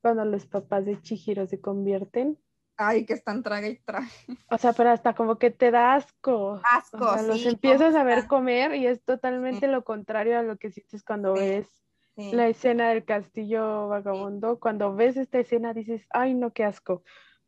cuando 0.00 0.24
los 0.24 0.46
papás 0.46 0.84
de 0.86 1.00
Chihiro 1.00 1.46
se 1.46 1.60
convierten. 1.60 2.38
Ay, 2.76 3.04
que 3.04 3.12
están 3.12 3.42
traga 3.42 3.68
y 3.68 3.78
traga. 3.78 4.08
O 4.50 4.56
sea, 4.56 4.72
pero 4.72 4.90
hasta 4.90 5.14
como 5.14 5.36
que 5.36 5.50
te 5.50 5.70
da 5.70 5.94
asco. 5.94 6.60
Asco, 6.64 7.04
o 7.04 7.14
sea, 7.14 7.22
Los 7.22 7.44
empiezas 7.44 7.94
a 7.94 8.02
ver 8.02 8.26
comer 8.26 8.74
y 8.74 8.86
es 8.86 9.04
totalmente 9.04 9.68
lo 9.68 9.84
contrario 9.84 10.38
a 10.38 10.42
lo 10.42 10.56
que 10.56 10.70
sientes 10.70 11.04
cuando 11.04 11.34
ves 11.34 11.81
la 12.16 12.48
escena 12.48 12.90
del 12.90 13.04
castillo 13.04 13.88
vagabundo, 13.88 14.60
cuando 14.60 14.94
ves 14.94 15.16
esta 15.16 15.38
escena 15.38 15.72
dices, 15.72 16.06
ay 16.10 16.34
no, 16.34 16.52
qué 16.52 16.64
asco. 16.64 17.02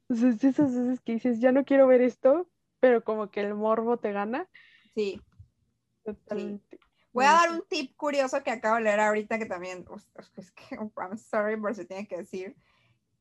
esas 0.09 0.75
veces 0.75 1.01
que 1.01 1.13
dices, 1.13 1.41
ya 1.41 1.53
no 1.53 1.65
quiero 1.65 1.87
ver 1.87 2.03
esto, 2.03 2.49
pero 2.81 3.05
como 3.05 3.31
que 3.31 3.41
el 3.41 3.55
morbo 3.55 3.99
te 3.99 4.13
gana. 4.13 4.49
Sí. 4.95 5.21
Totalmente. 6.05 6.79
Voy 7.13 7.25
a 7.27 7.33
dar 7.33 7.53
un 7.53 7.63
tip 7.69 7.95
curioso 7.97 8.43
que 8.43 8.51
acabo 8.51 8.77
de 8.77 8.83
leer 8.83 9.01
ahorita 9.01 9.39
que 9.39 9.47
también, 9.47 9.85
es 10.37 10.51
que, 10.51 10.75
I'm 10.75 11.17
sorry, 11.17 11.61
pero 11.61 11.75
se 11.75 11.85
tiene 11.85 12.09
que 12.09 12.19
decir. 12.19 12.57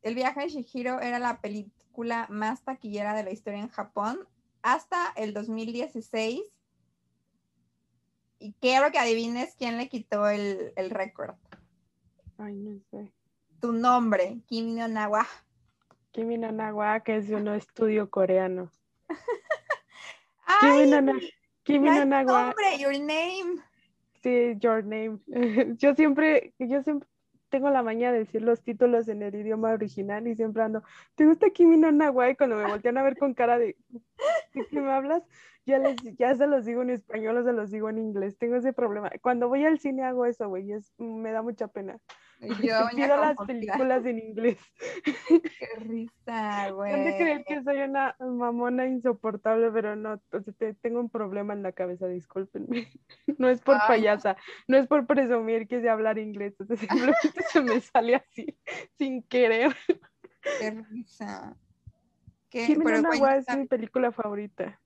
El 0.02 0.16
viaje 0.16 0.42
de 0.42 0.50
Shihiro 0.50 1.00
era 1.00 1.20
la 1.20 1.40
película 1.40 2.28
más 2.30 2.64
taquillera 2.64 3.14
de 3.14 3.24
la 3.24 3.32
historia 3.32 3.60
en 3.60 3.70
Japón 3.70 4.28
hasta 4.64 5.14
el 5.16 5.34
2016. 5.34 6.42
Y 8.44 8.52
quiero 8.60 8.92
que 8.92 9.00
adivines 9.00 9.56
quién 9.56 9.78
le 9.78 9.88
quitó 9.88 10.28
el, 10.28 10.74
el 10.76 10.90
récord. 10.90 11.36
Ay, 12.38 12.56
no 12.56 12.78
sé. 12.92 13.10
Tu 13.62 13.72
nombre, 13.72 14.42
Kimi 14.48 14.74
no 14.74 14.90
Nawa. 14.90 15.26
Kimi 16.12 16.38
no 16.38 16.52
Nawa, 16.52 17.00
que 17.00 17.16
es 17.16 17.30
de 17.30 17.38
un 17.38 17.48
estudio 17.48 18.10
coreano. 18.10 18.70
Kimi 20.60 20.88
no, 20.88 21.14
Kimi 21.64 21.90
no 21.90 22.04
Nawa. 22.04 22.48
Nombre, 22.48 22.78
your 22.80 23.00
name. 23.00 23.64
Sí, 24.22 24.58
your 24.60 24.84
name. 24.84 25.20
Yo 25.78 25.96
siempre, 25.96 26.54
yo 26.60 26.84
siempre 26.84 27.08
tengo 27.48 27.70
la 27.70 27.82
maña 27.82 28.12
de 28.12 28.20
decir 28.20 28.42
los 28.42 28.62
títulos 28.62 29.08
en 29.08 29.22
el 29.22 29.36
idioma 29.36 29.72
original 29.72 30.28
y 30.28 30.36
siempre 30.36 30.64
ando, 30.64 30.84
¿te 31.16 31.26
gusta 31.26 31.50
Kimi 31.52 31.78
no 31.78 31.94
Nawa? 31.94 32.32
Y 32.32 32.36
cuando 32.36 32.58
me 32.58 32.66
voltean 32.66 32.98
a 32.98 33.04
ver 33.04 33.18
con 33.18 33.34
cara 33.34 33.58
de, 33.58 33.78
¿de 34.54 34.66
qué 34.68 34.82
me 34.82 34.92
hablas? 34.92 35.24
Ya, 35.66 35.80
les, 35.80 35.96
ya 36.18 36.36
se 36.36 36.46
los 36.46 36.66
digo 36.66 36.82
en 36.82 36.90
español 36.90 37.38
o 37.38 37.44
se 37.44 37.54
los 37.54 37.72
digo 37.72 37.90
en 37.90 37.98
inglés. 37.98 38.38
Tengo 38.38 38.58
ese 38.58 38.74
problema. 38.74 39.10
Cuando 39.22 39.48
voy 39.48 39.66
al 39.66 39.80
cine 39.80 40.04
hago 40.04 40.26
eso, 40.26 40.50
güey. 40.50 40.66
me 40.98 41.32
da 41.32 41.42
mucha 41.42 41.68
pena. 41.68 42.00
Yo 42.62 42.76
quiero 42.94 43.18
las 43.18 43.38
películas 43.48 44.06
en 44.06 44.20
inglés. 44.20 44.58
Qué 45.60 45.68
risa, 45.78 46.70
güey. 46.72 46.94
Han 46.94 47.18
creer 47.18 47.46
que 47.46 47.64
soy 47.64 47.78
una 47.78 48.16
mamona 48.20 48.86
insoportable, 48.86 49.72
pero 49.72 49.96
no, 49.96 50.22
tengo 50.82 51.00
un 51.00 51.10
problema 51.10 51.54
en 51.54 51.64
la 51.64 51.72
cabeza, 51.72 52.08
discúlpenme. 52.08 52.92
No 53.38 53.50
es 53.50 53.62
por 53.62 53.78
payasa, 53.88 54.36
no 54.68 54.78
es 54.78 54.88
por 54.88 55.06
presumir 55.08 55.68
que 55.68 55.82
sé 55.82 55.90
hablar 55.90 56.18
inglés, 56.18 56.56
simplemente 56.58 57.18
se 57.52 57.62
me 57.62 57.80
sale 57.80 58.16
así, 58.16 58.58
sin 58.98 59.24
querer. 59.24 59.74
Qué 60.60 60.72
risa. 60.72 61.56
¿Qué? 62.54 62.68
Kimi 62.68 62.86
es 62.88 63.58
mi 63.58 63.66
película 63.66 64.12
favorita, 64.12 64.80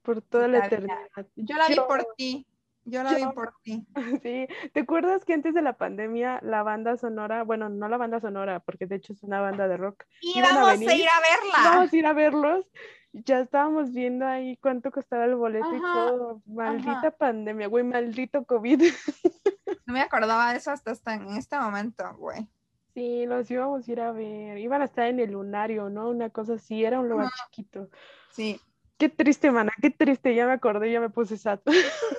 por 0.00 0.22
toda 0.22 0.48
la 0.48 0.64
eternidad. 0.64 0.96
Yo 1.36 1.58
la 1.58 1.68
vi 1.68 1.76
por 1.76 2.06
ti. 2.16 2.46
Yo 2.86 3.02
la 3.02 3.14
vi 3.14 3.24
por 3.34 3.52
ti. 3.62 3.86
Sí, 4.22 4.48
¿te 4.72 4.80
acuerdas 4.80 5.26
que 5.26 5.34
antes 5.34 5.52
de 5.52 5.60
la 5.60 5.74
pandemia 5.74 6.40
la 6.42 6.62
banda 6.62 6.96
sonora, 6.96 7.44
bueno, 7.44 7.68
no 7.68 7.90
la 7.90 7.98
banda 7.98 8.20
sonora, 8.20 8.60
porque 8.60 8.86
de 8.86 8.96
hecho 8.96 9.12
es 9.12 9.22
una 9.22 9.42
banda 9.42 9.68
de 9.68 9.76
rock. 9.76 10.04
Íbamos 10.22 10.66
a, 10.66 10.70
a, 10.70 10.74
ir 10.76 10.88
a 10.88 10.94
verla. 10.94 11.70
Vamos 11.70 11.92
a 11.92 11.96
ir 11.96 12.06
a 12.06 12.12
verlos. 12.14 12.66
Ya 13.12 13.40
estábamos 13.40 13.92
viendo 13.92 14.26
ahí 14.26 14.56
cuánto 14.56 14.90
costaba 14.90 15.26
el 15.26 15.34
boleto 15.34 15.76
y 15.76 15.80
todo. 15.80 16.40
Maldita 16.46 17.10
pandemia, 17.10 17.66
güey, 17.66 17.84
maldito 17.84 18.46
COVID. 18.46 18.82
No 19.86 19.94
me 19.94 20.00
acordaba 20.00 20.52
de 20.52 20.58
eso 20.58 20.70
hasta, 20.70 20.92
hasta 20.92 21.14
en 21.14 21.28
este 21.36 21.58
momento, 21.58 22.04
güey. 22.16 22.48
Sí, 22.94 23.24
los 23.26 23.50
íbamos 23.50 23.86
a 23.86 23.92
ir 23.92 24.00
a 24.00 24.12
ver. 24.12 24.58
Iban 24.58 24.82
a 24.82 24.86
estar 24.86 25.06
en 25.06 25.20
el 25.20 25.32
lunario, 25.32 25.88
¿no? 25.88 26.08
Una 26.08 26.30
cosa 26.30 26.54
así, 26.54 26.84
era 26.84 27.00
un 27.00 27.08
lugar 27.08 27.30
chiquito. 27.46 27.88
Sí. 28.30 28.60
Qué 28.98 29.08
triste, 29.08 29.50
mana, 29.50 29.72
qué 29.80 29.90
triste, 29.90 30.34
ya 30.34 30.46
me 30.46 30.52
acordé, 30.52 30.92
ya 30.92 31.00
me 31.00 31.08
puse 31.08 31.38
sad. 31.38 31.60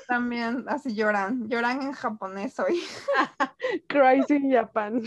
También 0.07 0.65
así 0.67 0.95
lloran, 0.95 1.47
lloran 1.47 1.79
en 1.81 1.91
japonés 1.91 2.59
hoy. 2.59 2.81
Crazy 3.87 4.37
in 4.37 4.51
Japan. 4.51 5.03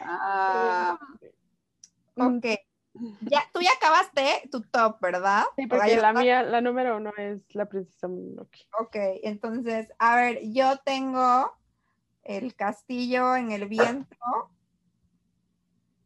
Ah, 0.00 0.96
ok. 2.16 2.46
Ya, 3.22 3.42
tú 3.52 3.60
ya 3.60 3.70
acabaste 3.76 4.48
tu 4.50 4.62
top, 4.62 5.00
¿verdad? 5.00 5.42
Sí, 5.56 5.66
porque 5.66 5.96
la 5.96 6.12
mía, 6.12 6.42
la 6.44 6.60
número 6.60 6.96
uno 6.98 7.12
es 7.16 7.52
la 7.54 7.66
princesa 7.66 8.06
Mononoke. 8.06 8.68
Ok, 8.78 8.96
entonces, 9.22 9.92
a 9.98 10.16
ver, 10.16 10.38
yo 10.52 10.78
tengo 10.84 11.57
el 12.28 12.54
castillo 12.54 13.34
en 13.34 13.50
el 13.50 13.66
viento 13.66 14.16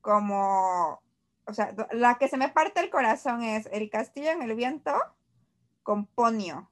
como 0.00 1.02
o 1.46 1.54
sea, 1.54 1.74
la 1.92 2.18
que 2.18 2.28
se 2.28 2.36
me 2.36 2.48
parte 2.48 2.80
el 2.80 2.90
corazón 2.90 3.42
es 3.42 3.68
El 3.72 3.90
Castillo 3.90 4.30
en 4.30 4.42
el 4.42 4.54
Viento 4.54 4.94
con 5.82 6.06
Ponio. 6.06 6.70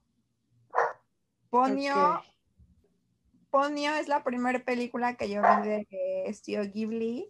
Ponio, 1.51 2.22
Ponio 3.51 3.94
es 3.94 4.07
la 4.07 4.22
primera 4.22 4.64
película 4.64 5.16
que 5.16 5.28
yo 5.28 5.42
vi 5.42 5.68
de 5.68 6.32
Studio 6.32 6.62
Ghibli 6.72 7.28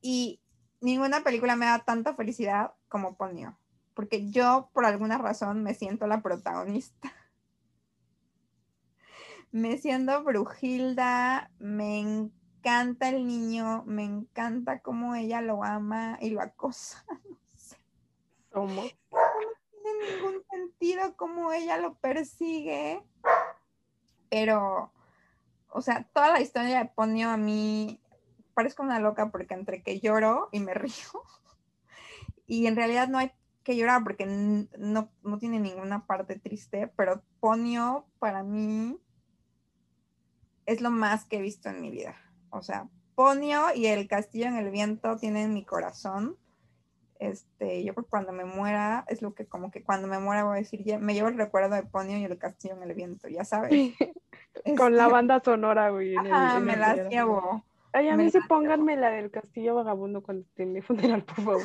y 0.00 0.40
ninguna 0.80 1.22
película 1.22 1.56
me 1.56 1.66
da 1.66 1.84
tanta 1.84 2.14
felicidad 2.14 2.72
como 2.88 3.16
Ponio, 3.16 3.58
porque 3.92 4.30
yo 4.30 4.70
por 4.72 4.86
alguna 4.86 5.18
razón 5.18 5.62
me 5.62 5.74
siento 5.74 6.06
la 6.06 6.22
protagonista. 6.22 7.12
Me 9.54 9.78
siento 9.78 10.24
Brujilda, 10.24 11.48
me 11.60 12.00
encanta 12.00 13.08
el 13.08 13.24
niño, 13.24 13.84
me 13.86 14.02
encanta 14.02 14.80
cómo 14.80 15.14
ella 15.14 15.42
lo 15.42 15.62
ama 15.62 16.18
y 16.20 16.30
lo 16.30 16.42
acosa. 16.42 17.06
No 17.38 17.38
sé. 17.56 17.76
No 18.52 18.72
tiene 19.80 20.16
ningún 20.16 20.42
sentido 20.50 21.16
cómo 21.16 21.52
ella 21.52 21.76
lo 21.76 21.94
persigue. 21.94 23.04
Pero, 24.28 24.92
o 25.68 25.80
sea, 25.80 26.02
toda 26.12 26.32
la 26.32 26.40
historia 26.40 26.80
de 26.80 26.86
Ponio 26.86 27.30
a 27.30 27.36
mí 27.36 28.00
parezco 28.54 28.82
una 28.82 28.98
loca 28.98 29.30
porque 29.30 29.54
entre 29.54 29.84
que 29.84 30.00
lloro 30.00 30.48
y 30.50 30.58
me 30.58 30.74
río. 30.74 31.22
Y 32.48 32.66
en 32.66 32.74
realidad 32.74 33.06
no 33.06 33.18
hay 33.18 33.30
que 33.62 33.76
llorar 33.76 34.02
porque 34.02 34.26
no, 34.26 35.12
no 35.22 35.38
tiene 35.38 35.60
ninguna 35.60 36.06
parte 36.06 36.40
triste, 36.40 36.88
pero 36.96 37.22
Ponio 37.38 38.08
para 38.18 38.42
mí 38.42 38.98
es 40.66 40.80
lo 40.80 40.90
más 40.90 41.24
que 41.24 41.36
he 41.36 41.40
visto 41.40 41.68
en 41.68 41.80
mi 41.80 41.90
vida. 41.90 42.16
O 42.50 42.62
sea, 42.62 42.88
Ponio 43.14 43.74
y 43.74 43.86
el 43.86 44.08
castillo 44.08 44.46
en 44.46 44.56
el 44.56 44.70
viento 44.70 45.16
tienen 45.16 45.54
mi 45.54 45.64
corazón. 45.64 46.36
Este, 47.20 47.84
yo 47.84 47.94
que 47.94 48.02
cuando 48.02 48.32
me 48.32 48.44
muera, 48.44 49.04
es 49.08 49.22
lo 49.22 49.34
que 49.34 49.46
como 49.46 49.70
que 49.70 49.82
cuando 49.82 50.08
me 50.08 50.18
muera 50.18 50.44
voy 50.44 50.58
a 50.58 50.60
decir, 50.60 50.98
me 50.98 51.14
llevo 51.14 51.28
el 51.28 51.36
recuerdo 51.36 51.74
de 51.74 51.84
Ponio 51.84 52.18
y 52.18 52.24
el 52.24 52.38
castillo 52.38 52.74
en 52.74 52.82
el 52.82 52.94
viento, 52.94 53.28
ya 53.28 53.44
sabes. 53.44 53.70
Con 54.76 54.96
la 54.96 55.04
este, 55.04 55.12
banda 55.12 55.40
sonora, 55.44 55.90
güey. 55.90 56.16
Ajá, 56.16 56.60
me 56.60 56.76
las 56.76 57.08
llevo. 57.08 57.64
Ay, 57.94 58.08
a 58.08 58.16
mí 58.16 58.28
sí 58.28 58.40
pónganme 58.48 58.96
la 58.96 59.10
del 59.10 59.30
Castillo 59.30 59.76
Vagabundo 59.76 60.20
cuando 60.20 60.42
esté 60.42 60.64
en 60.64 60.72
mi 60.72 60.80
funeral, 60.80 61.22
por 61.22 61.36
favor. 61.36 61.62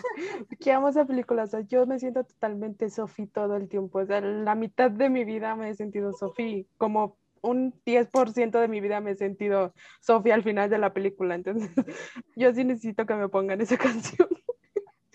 Que 0.60 0.72
amo 0.72 0.90
esa 0.90 1.06
película. 1.06 1.44
O 1.44 1.48
sea, 1.48 1.62
yo 1.62 1.88
me 1.88 1.98
siento 1.98 2.24
totalmente 2.24 2.92
Sofi 2.92 3.26
todo 3.26 3.56
el 3.56 3.68
tiempo. 3.68 3.98
O 3.98 4.06
sea, 4.06 4.22
la 4.22 4.54
mitad 4.54 4.92
de 4.92 5.10
mi 5.10 5.26
vida 5.26 5.56
me 5.56 5.72
he 5.72 5.74
sentido 5.74 6.14
Sofi 6.14 6.68
como 6.78 7.18
un 7.42 7.74
10% 7.86 8.60
de 8.60 8.68
mi 8.68 8.82
vida 8.82 9.02
me 9.02 9.12
he 9.12 9.16
sentido 9.16 9.74
Sofía 10.02 10.36
al 10.36 10.44
final 10.44 10.70
de 10.70 10.78
la 10.78 10.94
película, 10.94 11.36
entonces 11.36 11.70
yo 12.36 12.54
sí 12.54 12.64
necesito 12.64 13.06
que 13.06 13.16
me 13.16 13.30
pongan 13.30 13.62
esa 13.62 13.78
canción. 13.78 14.28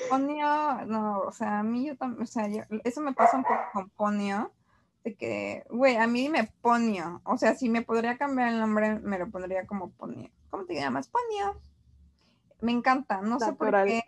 Ponio, 0.09 0.85
no, 0.87 1.20
o 1.20 1.33
sea, 1.33 1.61
a 1.61 1.62
mí 1.62 1.87
yo 1.87 1.97
también, 1.97 2.22
o 2.22 2.27
sea, 2.27 2.47
eso 2.85 3.01
me 3.01 3.14
pasa 3.14 3.37
un 3.37 3.45
poco 3.45 3.62
con 3.72 3.91
Ponio, 3.91 4.53
de 5.03 5.14
que, 5.14 5.64
güey, 5.70 5.97
a 5.97 6.07
mí 6.07 6.29
me 6.29 6.51
Ponio, 6.61 7.22
o 7.25 7.39
sea, 7.39 7.55
si 7.55 7.68
me 7.68 7.83
podría 7.83 8.18
cambiar 8.18 8.49
el 8.49 8.61
nombre, 8.61 8.99
me 9.01 9.18
lo 9.18 9.31
pondría 9.31 9.66
como 9.66 9.91
Ponio. 9.93 10.31
¿Cómo 10.51 10.64
te 10.66 10.75
llamas? 10.75 11.09
Ponio. 11.09 11.61
Me 12.61 12.72
encanta, 12.72 13.20
no 13.20 13.39
sé 13.41 13.53
por 13.55 13.70
qué 13.85 14.03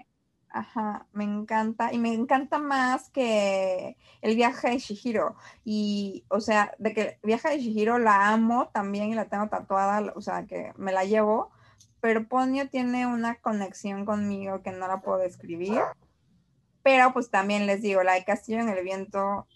Ajá, 0.51 1.07
me 1.13 1.25
encanta. 1.25 1.93
Y 1.93 1.99
me 1.99 2.13
encanta 2.15 2.59
más 2.59 3.11
que 3.11 3.97
el 4.23 4.37
viaje 4.37 4.71
de 4.71 4.79
Shihiro. 4.79 5.37
Y, 5.65 6.25
o 6.29 6.41
sea, 6.41 6.75
de 6.79 6.95
que 6.95 7.01
el 7.03 7.17
viaje 7.23 7.51
de 7.51 7.59
Shihiro 7.59 7.99
la 7.99 8.29
amo 8.31 8.69
también 8.69 9.11
y 9.11 9.15
la 9.15 9.27
tengo 9.27 9.49
tatuada, 9.49 10.13
o 10.15 10.21
sea, 10.21 10.47
que 10.47 10.73
me 10.77 10.93
la 10.93 11.05
llevo. 11.05 11.51
Pero 12.01 12.27
Ponyo 12.29 12.69
tiene 12.69 13.07
una 13.07 13.37
conexión 13.37 14.07
conmigo 14.07 14.63
que 14.63 14.73
no 14.73 14.89
la 14.89 15.01
puedo 15.01 15.19
describir. 15.19 15.81
Pero 16.83 17.13
pues 17.13 17.31
también 17.31 17.67
les 17.67 17.83
digo, 17.83 18.03
la 18.03 18.15
de 18.15 18.25
Castillo 18.25 18.61
en 18.61 18.69
el 18.69 18.85
Viento 18.85 19.47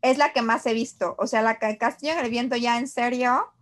es 0.00 0.18
la 0.18 0.32
que 0.32 0.42
más 0.42 0.64
he 0.66 0.74
visto. 0.74 1.16
O 1.18 1.26
sea, 1.26 1.42
la 1.42 1.58
de 1.60 1.78
Castillo 1.78 2.12
en 2.12 2.20
el 2.20 2.30
Viento 2.30 2.56
ya 2.56 2.78
en 2.78 2.88
serio, 2.88 3.52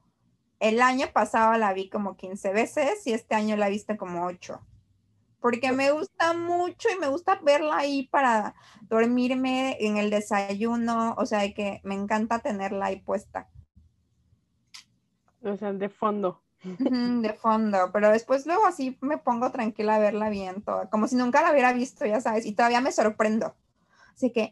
el 0.61 0.83
año 0.83 1.07
pasado 1.13 1.57
la 1.59 1.73
vi 1.73 1.89
como 1.89 2.17
15 2.17 2.53
veces 2.53 3.07
y 3.07 3.13
este 3.15 3.35
año 3.35 3.57
la 3.57 3.69
he 3.69 3.71
visto 3.71 3.97
como 3.97 4.27
8 4.27 4.61
porque 5.41 5.73
me 5.73 5.91
gusta 5.91 6.33
mucho 6.35 6.89
y 6.95 6.99
me 6.99 7.09
gusta 7.09 7.41
verla 7.43 7.79
ahí 7.79 8.09
para 8.09 8.55
dormirme 8.83 9.77
en 9.81 9.97
el 9.97 10.11
desayuno, 10.11 11.15
o 11.17 11.27
sea, 11.27 11.53
que 11.53 11.81
me 11.85 11.95
encanta 11.95 12.41
tenerla 12.41 12.87
ahí 12.87 13.01
puesta. 13.01 13.49
O 15.43 15.57
sea, 15.57 15.73
de 15.73 15.89
fondo. 15.89 16.43
De 16.63 17.33
fondo, 17.33 17.91
pero 17.91 18.11
después 18.11 18.45
luego 18.45 18.67
así 18.67 18.99
me 19.01 19.17
pongo 19.17 19.51
tranquila 19.51 19.97
a 19.97 19.99
verla 19.99 20.29
bien, 20.29 20.61
toda, 20.63 20.91
como 20.91 21.09
si 21.09 21.17
nunca 21.17 21.41
la 21.41 21.53
hubiera 21.53 21.73
visto, 21.73 22.05
ya 22.05 22.21
sabes, 22.21 22.45
y 22.45 22.53
todavía 22.53 22.83
me 22.83 22.93
sorprendo. 22.93 23.57
Así 24.15 24.31
que 24.31 24.51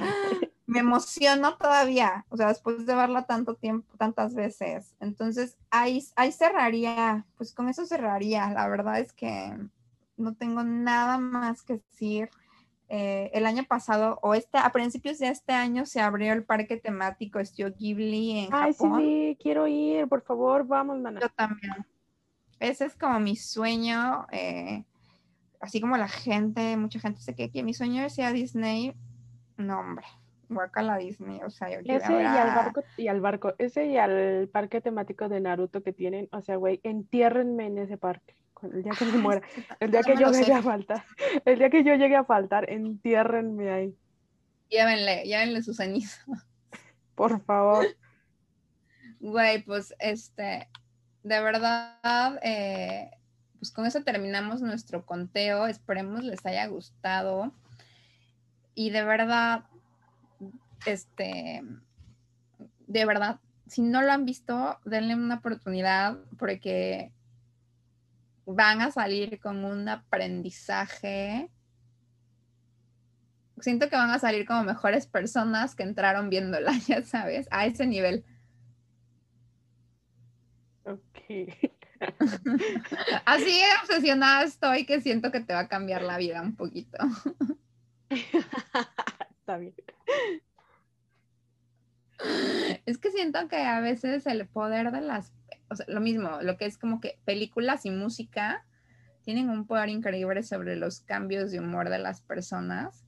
me 0.66 0.80
emociono 0.80 1.56
todavía, 1.56 2.24
o 2.30 2.36
sea, 2.36 2.48
después 2.48 2.86
de 2.86 2.94
verla 2.94 3.26
tanto 3.26 3.54
tiempo, 3.54 3.96
tantas 3.96 4.34
veces. 4.34 4.94
Entonces, 5.00 5.56
ahí, 5.70 6.04
ahí 6.16 6.32
cerraría, 6.32 7.26
pues 7.36 7.54
con 7.54 7.68
eso 7.68 7.86
cerraría. 7.86 8.50
La 8.50 8.68
verdad 8.68 8.98
es 8.98 9.12
que 9.12 9.56
no 10.16 10.34
tengo 10.34 10.62
nada 10.62 11.18
más 11.18 11.62
que 11.62 11.74
decir. 11.74 12.30
Eh, 12.88 13.30
el 13.32 13.46
año 13.46 13.64
pasado, 13.64 14.18
o 14.22 14.34
este, 14.34 14.58
a 14.58 14.70
principios 14.70 15.18
de 15.18 15.28
este 15.28 15.52
año, 15.52 15.86
se 15.86 16.00
abrió 16.00 16.32
el 16.32 16.44
parque 16.44 16.76
temático 16.76 17.42
Studio 17.44 17.74
Ghibli 17.74 18.38
en 18.38 18.54
Ay, 18.54 18.72
Japón. 18.72 19.00
sí, 19.00 19.38
quiero 19.40 19.66
ir, 19.66 20.06
por 20.06 20.22
favor, 20.22 20.66
vamos, 20.66 21.00
mana. 21.00 21.20
Yo 21.20 21.28
también. 21.30 21.72
Ese 22.60 22.84
es 22.84 22.94
como 22.94 23.18
mi 23.20 23.36
sueño. 23.36 24.26
Eh, 24.32 24.84
así 25.60 25.80
como 25.80 25.96
la 25.96 26.08
gente, 26.08 26.76
mucha 26.76 27.00
gente 27.00 27.20
se 27.20 27.34
que, 27.34 27.50
que 27.50 27.62
mi 27.62 27.74
sueño 27.74 28.08
sea 28.10 28.32
Disney. 28.32 28.94
No, 29.56 29.80
hombre, 29.80 30.06
la 30.48 30.96
Disney, 30.98 31.40
o 31.42 31.50
sea, 31.50 31.70
yo 31.70 31.78
Ese 31.84 32.12
y 32.12 32.24
al 32.24 32.54
barco, 32.54 32.84
y 32.96 33.08
al 33.08 33.20
barco, 33.20 33.54
ese 33.58 33.86
y 33.86 33.96
al 33.96 34.48
parque 34.52 34.80
temático 34.80 35.28
de 35.28 35.40
Naruto 35.40 35.82
que 35.82 35.92
tienen, 35.92 36.28
o 36.32 36.40
sea, 36.42 36.56
güey, 36.56 36.80
entiérrenme 36.82 37.66
en 37.66 37.78
ese 37.78 37.96
parque. 37.96 38.36
El 38.62 38.82
día 38.82 38.92
que 38.98 39.04
me 39.04 39.12
muera, 39.18 39.42
el 39.80 39.90
día 39.90 40.02
que 40.02 40.16
yo 40.16 40.30
llegue 40.30 40.52
a 40.52 40.62
faltar, 40.62 41.04
el 41.44 41.58
día 41.58 41.70
que 41.70 41.84
yo 41.84 41.94
llegue 41.94 42.16
a 42.16 42.24
faltar, 42.24 42.70
entiérrenme 42.70 43.70
ahí. 43.70 43.96
Llévenle, 44.68 45.24
llévenle 45.24 45.62
su 45.62 45.74
ceniza. 45.74 46.24
Por 47.14 47.40
favor. 47.44 47.86
Güey, 49.20 49.62
pues 49.62 49.94
este, 49.98 50.68
de 51.22 51.40
verdad, 51.40 52.38
eh, 52.42 53.10
pues 53.58 53.70
con 53.70 53.86
eso 53.86 54.02
terminamos 54.02 54.62
nuestro 54.62 55.06
conteo. 55.06 55.66
Esperemos 55.66 56.24
les 56.24 56.44
haya 56.44 56.66
gustado. 56.66 57.52
Y 58.74 58.90
de 58.90 59.04
verdad, 59.04 59.64
este, 60.86 61.62
de 62.86 63.04
verdad, 63.04 63.40
si 63.66 63.82
no 63.82 64.02
lo 64.02 64.12
han 64.12 64.24
visto, 64.24 64.78
denle 64.84 65.14
una 65.14 65.36
oportunidad 65.36 66.18
porque 66.38 67.12
van 68.46 68.82
a 68.82 68.90
salir 68.90 69.40
con 69.40 69.64
un 69.64 69.88
aprendizaje. 69.88 71.50
Siento 73.60 73.88
que 73.88 73.96
van 73.96 74.10
a 74.10 74.18
salir 74.18 74.46
como 74.46 74.64
mejores 74.64 75.06
personas 75.06 75.74
que 75.74 75.82
entraron 75.82 76.28
viéndola, 76.28 76.72
ya 76.86 77.02
sabes, 77.02 77.48
a 77.50 77.66
ese 77.66 77.86
nivel. 77.86 78.24
Ok. 80.84 81.48
Así 83.24 83.60
obsesionada 83.82 84.44
estoy 84.44 84.84
que 84.84 85.00
siento 85.00 85.32
que 85.32 85.40
te 85.40 85.54
va 85.54 85.60
a 85.60 85.68
cambiar 85.68 86.02
la 86.02 86.18
vida 86.18 86.42
un 86.42 86.54
poquito. 86.54 86.98
Está 89.38 89.58
bien. 89.58 89.74
Es 92.86 92.98
que 92.98 93.10
siento 93.10 93.48
que 93.48 93.56
a 93.56 93.80
veces 93.80 94.26
el 94.26 94.46
poder 94.46 94.92
de 94.92 95.00
las, 95.00 95.32
o 95.68 95.76
sea, 95.76 95.86
lo 95.88 96.00
mismo, 96.00 96.40
lo 96.42 96.56
que 96.56 96.66
es 96.66 96.78
como 96.78 97.00
que 97.00 97.18
películas 97.24 97.84
y 97.86 97.90
música 97.90 98.64
tienen 99.22 99.50
un 99.50 99.66
poder 99.66 99.88
increíble 99.88 100.42
sobre 100.42 100.76
los 100.76 101.00
cambios 101.00 101.50
de 101.50 101.60
humor 101.60 101.90
de 101.90 101.98
las 101.98 102.20
personas 102.20 103.04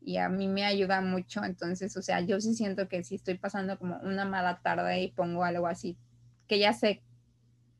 y 0.00 0.18
a 0.18 0.28
mí 0.28 0.46
me 0.46 0.64
ayuda 0.64 1.00
mucho, 1.00 1.44
entonces, 1.44 1.96
o 1.96 2.02
sea, 2.02 2.20
yo 2.20 2.40
sí 2.40 2.54
siento 2.54 2.88
que 2.88 3.02
si 3.02 3.16
estoy 3.16 3.36
pasando 3.38 3.76
como 3.76 3.98
una 3.98 4.24
mala 4.24 4.60
tarde 4.62 5.02
y 5.02 5.10
pongo 5.10 5.42
algo 5.42 5.66
así, 5.66 5.98
que 6.46 6.60
ya 6.60 6.72
sé 6.72 7.02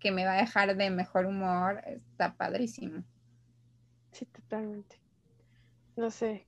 que 0.01 0.11
me 0.11 0.25
va 0.25 0.33
a 0.33 0.41
dejar 0.41 0.77
de 0.77 0.91
mejor 0.91 1.27
humor, 1.27 1.83
está 1.87 2.35
padrísimo. 2.35 3.05
Sí, 4.11 4.27
totalmente. 4.27 5.01
No 5.97 6.11
sé, 6.11 6.45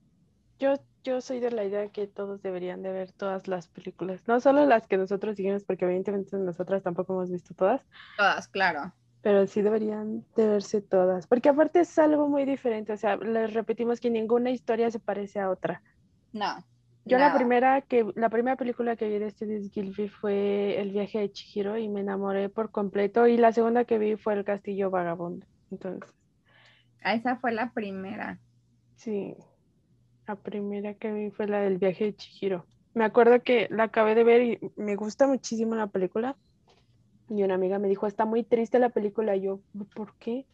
yo 0.59 0.75
yo 1.03 1.21
soy 1.21 1.39
de 1.39 1.51
la 1.51 1.63
idea 1.63 1.87
que 1.89 2.07
todos 2.07 2.41
deberían 2.41 2.81
de 2.81 2.91
ver 2.91 3.11
todas 3.13 3.47
las 3.47 3.67
películas, 3.67 4.21
no 4.27 4.39
solo 4.39 4.65
las 4.65 4.87
que 4.87 4.97
nosotros 4.97 5.35
seguimos, 5.35 5.63
porque 5.63 5.85
evidentemente 5.85 6.37
nosotras 6.37 6.83
tampoco 6.83 7.13
hemos 7.13 7.31
visto 7.31 7.53
todas. 7.53 7.81
Todas, 8.17 8.47
claro. 8.47 8.93
Pero 9.21 9.47
sí 9.47 9.61
deberían 9.61 10.25
de 10.35 10.47
verse 10.47 10.81
todas, 10.81 11.27
porque 11.27 11.49
aparte 11.49 11.81
es 11.81 11.99
algo 11.99 12.27
muy 12.27 12.45
diferente, 12.45 12.93
o 12.93 12.97
sea, 12.97 13.17
les 13.17 13.53
repetimos 13.53 13.99
que 13.99 14.09
ninguna 14.09 14.49
historia 14.51 14.91
se 14.91 14.99
parece 14.99 15.39
a 15.39 15.49
otra. 15.49 15.81
No. 16.31 16.63
Yo 17.05 17.17
la 17.17 17.33
primera 17.33 17.81
que 17.81 18.05
la 18.15 18.29
primera 18.29 18.55
película 18.55 18.95
que 18.95 19.09
vi 19.09 19.17
de 19.17 19.31
Studios 19.31 19.71
Gilby 19.71 20.09
fue 20.09 20.79
El 20.79 20.91
viaje 20.91 21.19
de 21.19 21.31
Chihiro 21.31 21.75
y 21.77 21.89
me 21.89 22.01
enamoré 22.01 22.49
por 22.49 22.69
completo 22.71 23.25
y 23.25 23.35
la 23.37 23.51
segunda 23.51 23.85
que 23.85 23.97
vi 23.97 24.15
fue 24.15 24.33
El 24.33 24.43
castillo 24.43 24.91
vagabundo. 24.91 25.47
Entonces, 25.71 26.13
ah, 27.01 27.15
esa 27.15 27.37
fue 27.37 27.51
la 27.51 27.71
primera. 27.73 28.37
Sí. 28.95 29.35
La 30.29 30.35
primera 30.35 30.93
que 30.93 31.11
vi 31.11 31.31
fue 31.31 31.47
la 31.47 31.61
del 31.61 31.79
viaje 31.79 32.03
de 32.03 32.15
Chihiro. 32.15 32.63
Me 32.93 33.03
acuerdo 33.03 33.41
que 33.41 33.67
la 33.71 33.85
acabé 33.85 34.13
de 34.13 34.23
ver 34.23 34.41
y 34.43 34.59
me 34.75 34.95
gusta 34.95 35.25
muchísimo 35.25 35.73
la 35.73 35.87
película. 35.87 36.35
Y 37.29 37.41
una 37.41 37.55
amiga 37.55 37.79
me 37.79 37.87
dijo, 37.87 38.05
está 38.05 38.25
muy 38.25 38.43
triste 38.43 38.77
la 38.77 38.89
película. 38.89 39.35
Y 39.35 39.41
yo, 39.41 39.59
¿por 39.95 40.13
qué? 40.19 40.45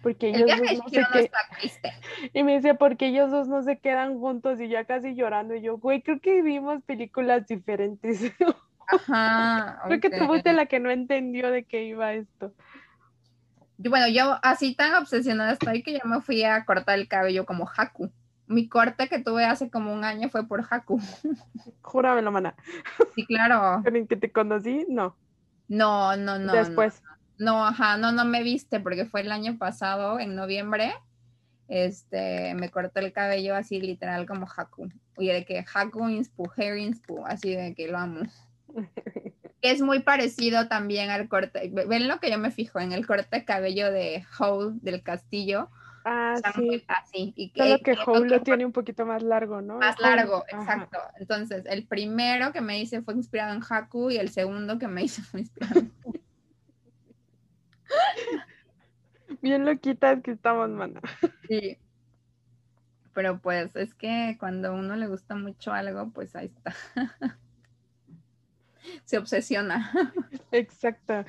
Porque 0.00 0.28
ellos 0.28 0.46
dos 0.46 0.78
no 0.78 0.88
se 0.88 1.04
quedan. 1.12 1.28
Y 2.34 2.44
me 2.44 2.54
dice, 2.54 2.76
porque 2.76 3.08
ellos 3.08 3.32
dos 3.32 3.48
no 3.48 3.64
se 3.64 3.80
quedan 3.80 4.16
juntos 4.16 4.60
y 4.60 4.68
ya 4.68 4.84
casi 4.84 5.16
llorando. 5.16 5.56
Y 5.56 5.62
yo, 5.62 5.78
güey, 5.78 6.02
creo 6.02 6.20
que 6.20 6.40
vimos 6.42 6.80
películas 6.84 7.48
diferentes. 7.48 8.20
Ajá. 8.86 9.80
creo 9.86 9.98
que 9.98 10.10
tú 10.10 10.24
fuiste 10.26 10.52
la 10.52 10.66
que 10.66 10.78
no 10.78 10.88
entendió 10.88 11.50
de 11.50 11.64
qué 11.64 11.82
iba 11.82 12.12
esto. 12.12 12.54
bueno, 13.76 14.06
yo 14.06 14.38
así 14.44 14.76
tan 14.76 14.94
obsesionada 14.94 15.54
estoy 15.54 15.82
que 15.82 15.94
yo 15.94 16.04
me 16.04 16.20
fui 16.20 16.44
a 16.44 16.64
cortar 16.64 16.96
el 16.96 17.08
cabello 17.08 17.44
como 17.44 17.68
Haku 17.76 18.12
mi 18.50 18.68
corte 18.68 19.08
que 19.08 19.20
tuve 19.20 19.44
hace 19.44 19.70
como 19.70 19.94
un 19.94 20.04
año 20.04 20.28
fue 20.28 20.46
por 20.46 20.66
Haku. 20.68 21.00
Júramelo, 21.82 22.32
mana. 22.32 22.56
Sí, 23.14 23.24
claro. 23.24 23.80
¿En 23.86 24.08
que 24.08 24.16
te 24.16 24.32
conocí? 24.32 24.86
No. 24.88 25.16
No, 25.68 26.16
no, 26.16 26.36
no. 26.38 26.52
Después. 26.52 27.00
No, 27.38 27.64
ajá, 27.64 27.96
no, 27.96 28.10
no 28.10 28.24
me 28.24 28.42
viste 28.42 28.80
porque 28.80 29.06
fue 29.06 29.20
el 29.20 29.30
año 29.30 29.56
pasado, 29.56 30.18
en 30.18 30.34
noviembre. 30.34 30.92
Este, 31.68 32.52
me 32.56 32.70
corté 32.70 32.98
el 32.98 33.12
cabello 33.12 33.54
así 33.54 33.80
literal 33.80 34.26
como 34.26 34.48
Haku. 34.48 34.90
Y 35.16 35.28
de 35.28 35.44
que 35.44 35.64
Haku 35.72 36.08
inspu, 36.08 36.50
hair 36.56 36.76
inspu, 36.76 37.24
así 37.24 37.54
de 37.54 37.72
que 37.76 37.86
lo 37.86 37.98
amo. 37.98 38.22
es 39.62 39.80
muy 39.80 40.00
parecido 40.00 40.66
también 40.66 41.10
al 41.10 41.28
corte. 41.28 41.70
Ven 41.72 42.08
lo 42.08 42.18
que 42.18 42.32
yo 42.32 42.38
me 42.38 42.50
fijo 42.50 42.80
en 42.80 42.90
el 42.90 43.06
corte 43.06 43.28
de 43.30 43.44
cabello 43.44 43.92
de 43.92 44.24
Howe 44.40 44.72
del 44.82 45.04
castillo 45.04 45.70
Ah, 46.04 46.36
sí. 46.54 46.84
así. 46.88 47.32
Y 47.36 47.52
Solo 47.56 47.76
que, 47.78 47.96
que 47.96 48.28
lo 48.28 48.42
tiene 48.42 48.64
un 48.64 48.72
poquito 48.72 49.04
más 49.04 49.22
largo, 49.22 49.60
¿no? 49.60 49.78
Más 49.78 50.00
largo, 50.00 50.44
exacto. 50.48 50.98
Entonces, 51.18 51.64
el 51.66 51.86
primero 51.86 52.52
que 52.52 52.60
me 52.60 52.80
hice 52.80 53.02
fue 53.02 53.14
inspirado 53.14 53.54
en 53.54 53.62
Haku 53.68 54.10
y 54.10 54.16
el 54.16 54.30
segundo 54.30 54.78
que 54.78 54.88
me 54.88 55.02
hice 55.04 55.22
fue 55.22 55.40
inspirado 55.40 55.80
en 55.80 55.92
Bien 59.42 59.64
loquitas 59.64 60.22
que 60.22 60.32
estamos, 60.32 60.68
mana. 60.70 61.00
Sí. 61.48 61.78
Pero 63.12 63.40
pues 63.40 63.74
es 63.76 63.94
que 63.94 64.36
cuando 64.38 64.68
a 64.68 64.72
uno 64.72 64.96
le 64.96 65.06
gusta 65.06 65.34
mucho 65.34 65.72
algo, 65.72 66.10
pues 66.10 66.34
ahí 66.36 66.46
está. 66.46 66.74
Se 69.04 69.18
obsesiona. 69.18 69.92
Exacto. 70.52 71.24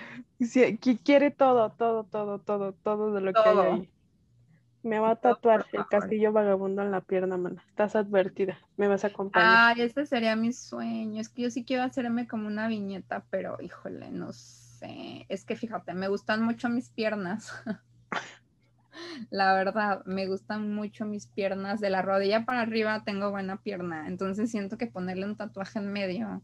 quiere 1.04 1.32
todo, 1.32 1.72
todo, 1.72 2.06
todo, 2.06 2.40
todo, 2.40 2.74
todo 2.74 3.14
de 3.14 3.22
lo 3.22 3.34
que 3.34 3.40
hay 3.40 3.58
ahí. 3.58 3.91
Me 4.84 5.00
va 5.00 5.12
a 5.12 5.16
tatuar 5.16 5.66
el 5.74 5.86
castillo 5.88 6.32
vagabundo 6.32 6.82
en 6.82 6.92
la 6.92 7.02
pierna, 7.02 7.38
mana. 7.38 7.64
Estás 7.70 7.96
advertida. 7.96 8.58
Me 8.78 8.88
vas 8.88 9.04
a 9.04 9.08
acompañar. 9.08 9.78
Ay, 9.78 9.82
este 9.82 10.06
sería 10.06 10.36
mi 10.36 10.54
sueño. 10.54 11.22
Es 11.22 11.30
que 11.30 11.44
yo 11.44 11.52
sí 11.52 11.64
quiero 11.64 11.84
hacerme 11.84 12.28
como 12.28 12.48
una 12.48 12.68
viñeta, 12.68 13.24
pero 13.30 13.58
híjole, 13.62 14.10
no 14.10 14.34
sé. 14.34 15.26
Es 15.30 15.46
que 15.46 15.56
fíjate, 15.56 15.94
me 15.94 16.08
gustan 16.08 16.44
mucho 16.44 16.68
mis 16.68 16.90
piernas. 16.90 17.54
la 19.30 19.54
verdad, 19.54 20.04
me 20.06 20.28
gustan 20.28 20.74
mucho 20.74 21.06
mis 21.06 21.28
piernas. 21.28 21.80
De 21.80 21.92
la 21.92 22.02
rodilla 22.02 22.46
para 22.46 22.62
arriba 22.62 23.04
tengo 23.06 23.30
buena 23.30 23.58
pierna. 23.58 24.08
Entonces 24.08 24.50
siento 24.50 24.78
que 24.78 24.88
ponerle 24.88 25.26
un 25.26 25.36
tatuaje 25.36 25.78
en 25.78 25.94
medio, 25.94 26.42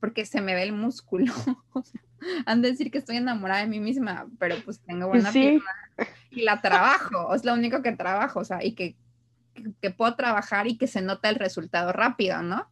porque 0.00 0.26
se 0.26 0.40
me 0.40 0.54
ve 0.54 0.62
el 0.62 0.72
músculo. 0.72 1.32
Han 2.46 2.62
de 2.62 2.70
decir 2.70 2.90
que 2.90 2.98
estoy 2.98 3.16
enamorada 3.16 3.60
de 3.60 3.68
mí 3.68 3.80
misma, 3.80 4.26
pero 4.38 4.56
pues 4.64 4.80
tengo 4.80 5.08
buena 5.08 5.30
pierna 5.30 5.62
y 6.30 6.42
la 6.42 6.60
trabajo, 6.60 7.34
es 7.34 7.44
lo 7.44 7.54
único 7.54 7.82
que 7.82 7.92
trabajo, 7.92 8.40
o 8.40 8.44
sea, 8.44 8.64
y 8.64 8.72
que, 8.72 8.96
que, 9.80 9.90
puedo 9.90 10.14
trabajar 10.14 10.66
y 10.66 10.76
que 10.76 10.86
se 10.86 11.00
nota 11.00 11.28
el 11.28 11.36
resultado 11.36 11.92
rápido, 11.92 12.42
¿no? 12.42 12.68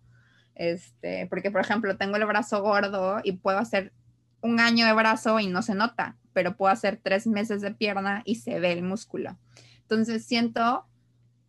Este, 0.54 1.26
porque 1.28 1.50
por 1.50 1.60
ejemplo, 1.60 1.96
tengo 1.96 2.16
el 2.16 2.24
brazo 2.26 2.62
gordo 2.62 3.20
y 3.22 3.32
puedo 3.32 3.58
hacer 3.58 3.92
un 4.40 4.60
año 4.60 4.86
de 4.86 4.92
brazo 4.92 5.40
y 5.40 5.48
no 5.48 5.62
se 5.62 5.74
nota, 5.74 6.16
pero 6.32 6.56
puedo 6.56 6.72
hacer 6.72 7.00
tres 7.02 7.26
meses 7.26 7.60
de 7.60 7.72
pierna 7.72 8.22
y 8.24 8.36
se 8.36 8.60
ve 8.60 8.72
el 8.72 8.82
músculo. 8.82 9.36
Entonces 9.82 10.24
siento, 10.24 10.86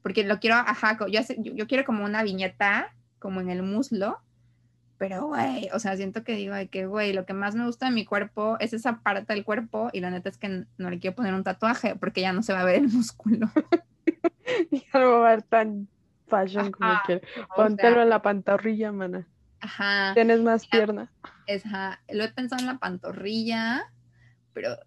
porque 0.01 0.23
lo 0.23 0.39
quiero, 0.39 0.55
ajá, 0.55 0.97
yo, 1.09 1.21
yo 1.37 1.67
quiero 1.67 1.85
como 1.85 2.05
una 2.05 2.23
viñeta, 2.23 2.93
como 3.19 3.41
en 3.41 3.49
el 3.49 3.63
muslo, 3.63 4.19
pero, 4.97 5.27
güey, 5.27 5.69
o 5.73 5.79
sea, 5.79 5.95
siento 5.95 6.23
que 6.23 6.33
digo 6.33 6.55
de 6.55 6.67
que, 6.67 6.87
güey, 6.87 7.13
lo 7.13 7.25
que 7.25 7.33
más 7.33 7.55
me 7.55 7.65
gusta 7.65 7.85
de 7.85 7.91
mi 7.91 8.05
cuerpo 8.05 8.57
es 8.59 8.73
esa 8.73 8.99
parte 8.99 9.33
del 9.33 9.45
cuerpo 9.45 9.89
y 9.93 9.99
la 9.99 10.09
neta 10.09 10.29
es 10.29 10.37
que 10.37 10.65
no 10.77 10.89
le 10.89 10.99
quiero 10.99 11.15
poner 11.15 11.33
un 11.33 11.43
tatuaje 11.43 11.95
porque 11.95 12.21
ya 12.21 12.33
no 12.33 12.41
se 12.41 12.53
va 12.53 12.61
a 12.61 12.65
ver 12.65 12.75
el 12.75 12.87
músculo. 12.91 13.49
ya 14.71 14.99
no 14.99 15.19
va 15.19 15.27
a 15.27 15.35
ver 15.35 15.43
tan 15.43 15.87
fashion 16.27 16.71
como 16.71 16.93
que 17.05 17.21
póntelo 17.55 18.01
en 18.01 18.09
la 18.09 18.21
pantorrilla, 18.21 18.91
mana. 18.91 19.27
Ajá. 19.59 20.13
Tienes 20.13 20.41
más 20.41 20.67
pierna. 20.67 21.11
Ajá. 21.47 22.01
Lo 22.09 22.23
he 22.23 22.29
pensado 22.29 22.61
en 22.61 22.67
la 22.67 22.77
pantorrilla, 22.77 23.91
pero 24.53 24.77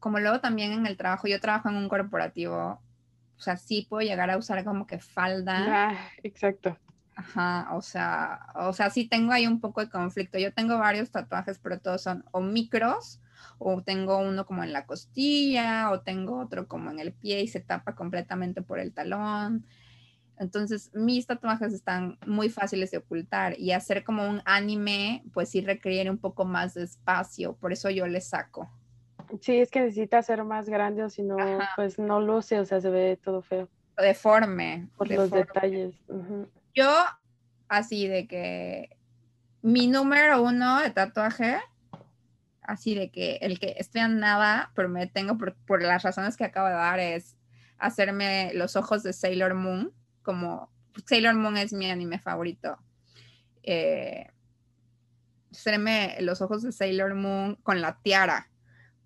como 0.00 0.18
luego 0.18 0.40
también 0.40 0.72
en 0.72 0.86
el 0.86 0.96
trabajo, 0.96 1.28
yo 1.28 1.40
trabajo 1.40 1.68
en 1.68 1.76
un 1.76 1.88
corporativo, 1.88 2.82
o 3.36 3.40
sea, 3.40 3.56
sí 3.56 3.86
puedo 3.88 4.06
llegar 4.06 4.30
a 4.30 4.36
usar 4.36 4.64
como 4.64 4.86
que 4.86 4.98
falda. 4.98 5.90
Ah, 5.90 6.10
exacto. 6.22 6.76
Ajá, 7.14 7.68
o 7.74 7.82
sea, 7.82 8.46
o 8.54 8.72
sea, 8.72 8.90
sí 8.90 9.06
tengo 9.06 9.32
ahí 9.32 9.46
un 9.46 9.60
poco 9.60 9.80
de 9.80 9.90
conflicto. 9.90 10.38
Yo 10.38 10.52
tengo 10.52 10.78
varios 10.78 11.10
tatuajes, 11.10 11.58
pero 11.58 11.78
todos 11.78 12.02
son 12.02 12.24
o 12.32 12.40
micros, 12.40 13.20
o 13.58 13.82
tengo 13.82 14.18
uno 14.18 14.46
como 14.46 14.64
en 14.64 14.72
la 14.72 14.86
costilla, 14.86 15.90
o 15.90 16.00
tengo 16.00 16.38
otro 16.38 16.66
como 16.66 16.90
en 16.90 16.98
el 16.98 17.12
pie 17.12 17.42
y 17.42 17.48
se 17.48 17.60
tapa 17.60 17.94
completamente 17.94 18.62
por 18.62 18.78
el 18.78 18.92
talón. 18.92 19.66
Entonces, 20.38 20.90
mis 20.94 21.26
tatuajes 21.26 21.72
están 21.72 22.18
muy 22.26 22.48
fáciles 22.48 22.90
de 22.90 22.98
ocultar 22.98 23.58
y 23.58 23.72
hacer 23.72 24.02
como 24.02 24.28
un 24.28 24.42
anime, 24.44 25.22
pues 25.32 25.50
sí 25.50 25.60
requiere 25.60 26.10
un 26.10 26.18
poco 26.18 26.44
más 26.44 26.74
de 26.74 26.84
espacio, 26.84 27.54
por 27.54 27.72
eso 27.72 27.90
yo 27.90 28.06
le 28.06 28.20
saco. 28.20 28.70
Sí, 29.40 29.60
es 29.60 29.70
que 29.70 29.80
necesita 29.80 30.22
ser 30.22 30.42
más 30.44 30.68
grande 30.68 31.04
o 31.04 31.10
si 31.10 31.22
no, 31.22 31.36
pues 31.76 31.98
no 31.98 32.20
luce, 32.20 32.58
o 32.58 32.64
sea, 32.64 32.80
se 32.80 32.90
ve 32.90 33.18
todo 33.22 33.42
feo. 33.42 33.68
Deforme. 33.96 34.88
Por 34.96 35.10
los 35.10 35.30
detalles. 35.30 35.94
Yo, 36.74 36.90
así 37.68 38.08
de 38.08 38.26
que 38.26 38.96
mi 39.62 39.86
número 39.86 40.42
uno 40.42 40.80
de 40.80 40.90
tatuaje, 40.90 41.58
así 42.62 42.94
de 42.94 43.10
que 43.10 43.36
el 43.42 43.58
que 43.58 43.74
estoy 43.78 44.02
en 44.02 44.18
nada, 44.18 44.72
pero 44.74 44.88
me 44.88 45.06
tengo 45.06 45.38
por, 45.38 45.54
por 45.66 45.82
las 45.82 46.02
razones 46.02 46.36
que 46.36 46.44
acabo 46.44 46.68
de 46.68 46.74
dar, 46.74 46.98
es 47.00 47.36
hacerme 47.78 48.52
los 48.54 48.76
ojos 48.76 49.02
de 49.02 49.12
Sailor 49.12 49.54
Moon, 49.54 49.92
como 50.22 50.70
Sailor 51.06 51.34
Moon 51.34 51.56
es 51.56 51.72
mi 51.72 51.90
anime 51.90 52.18
favorito. 52.18 52.78
Eh, 53.62 54.28
hacerme 55.50 56.16
los 56.20 56.40
ojos 56.40 56.62
de 56.62 56.72
Sailor 56.72 57.14
Moon 57.14 57.56
con 57.62 57.80
la 57.80 57.98
tiara. 58.02 58.48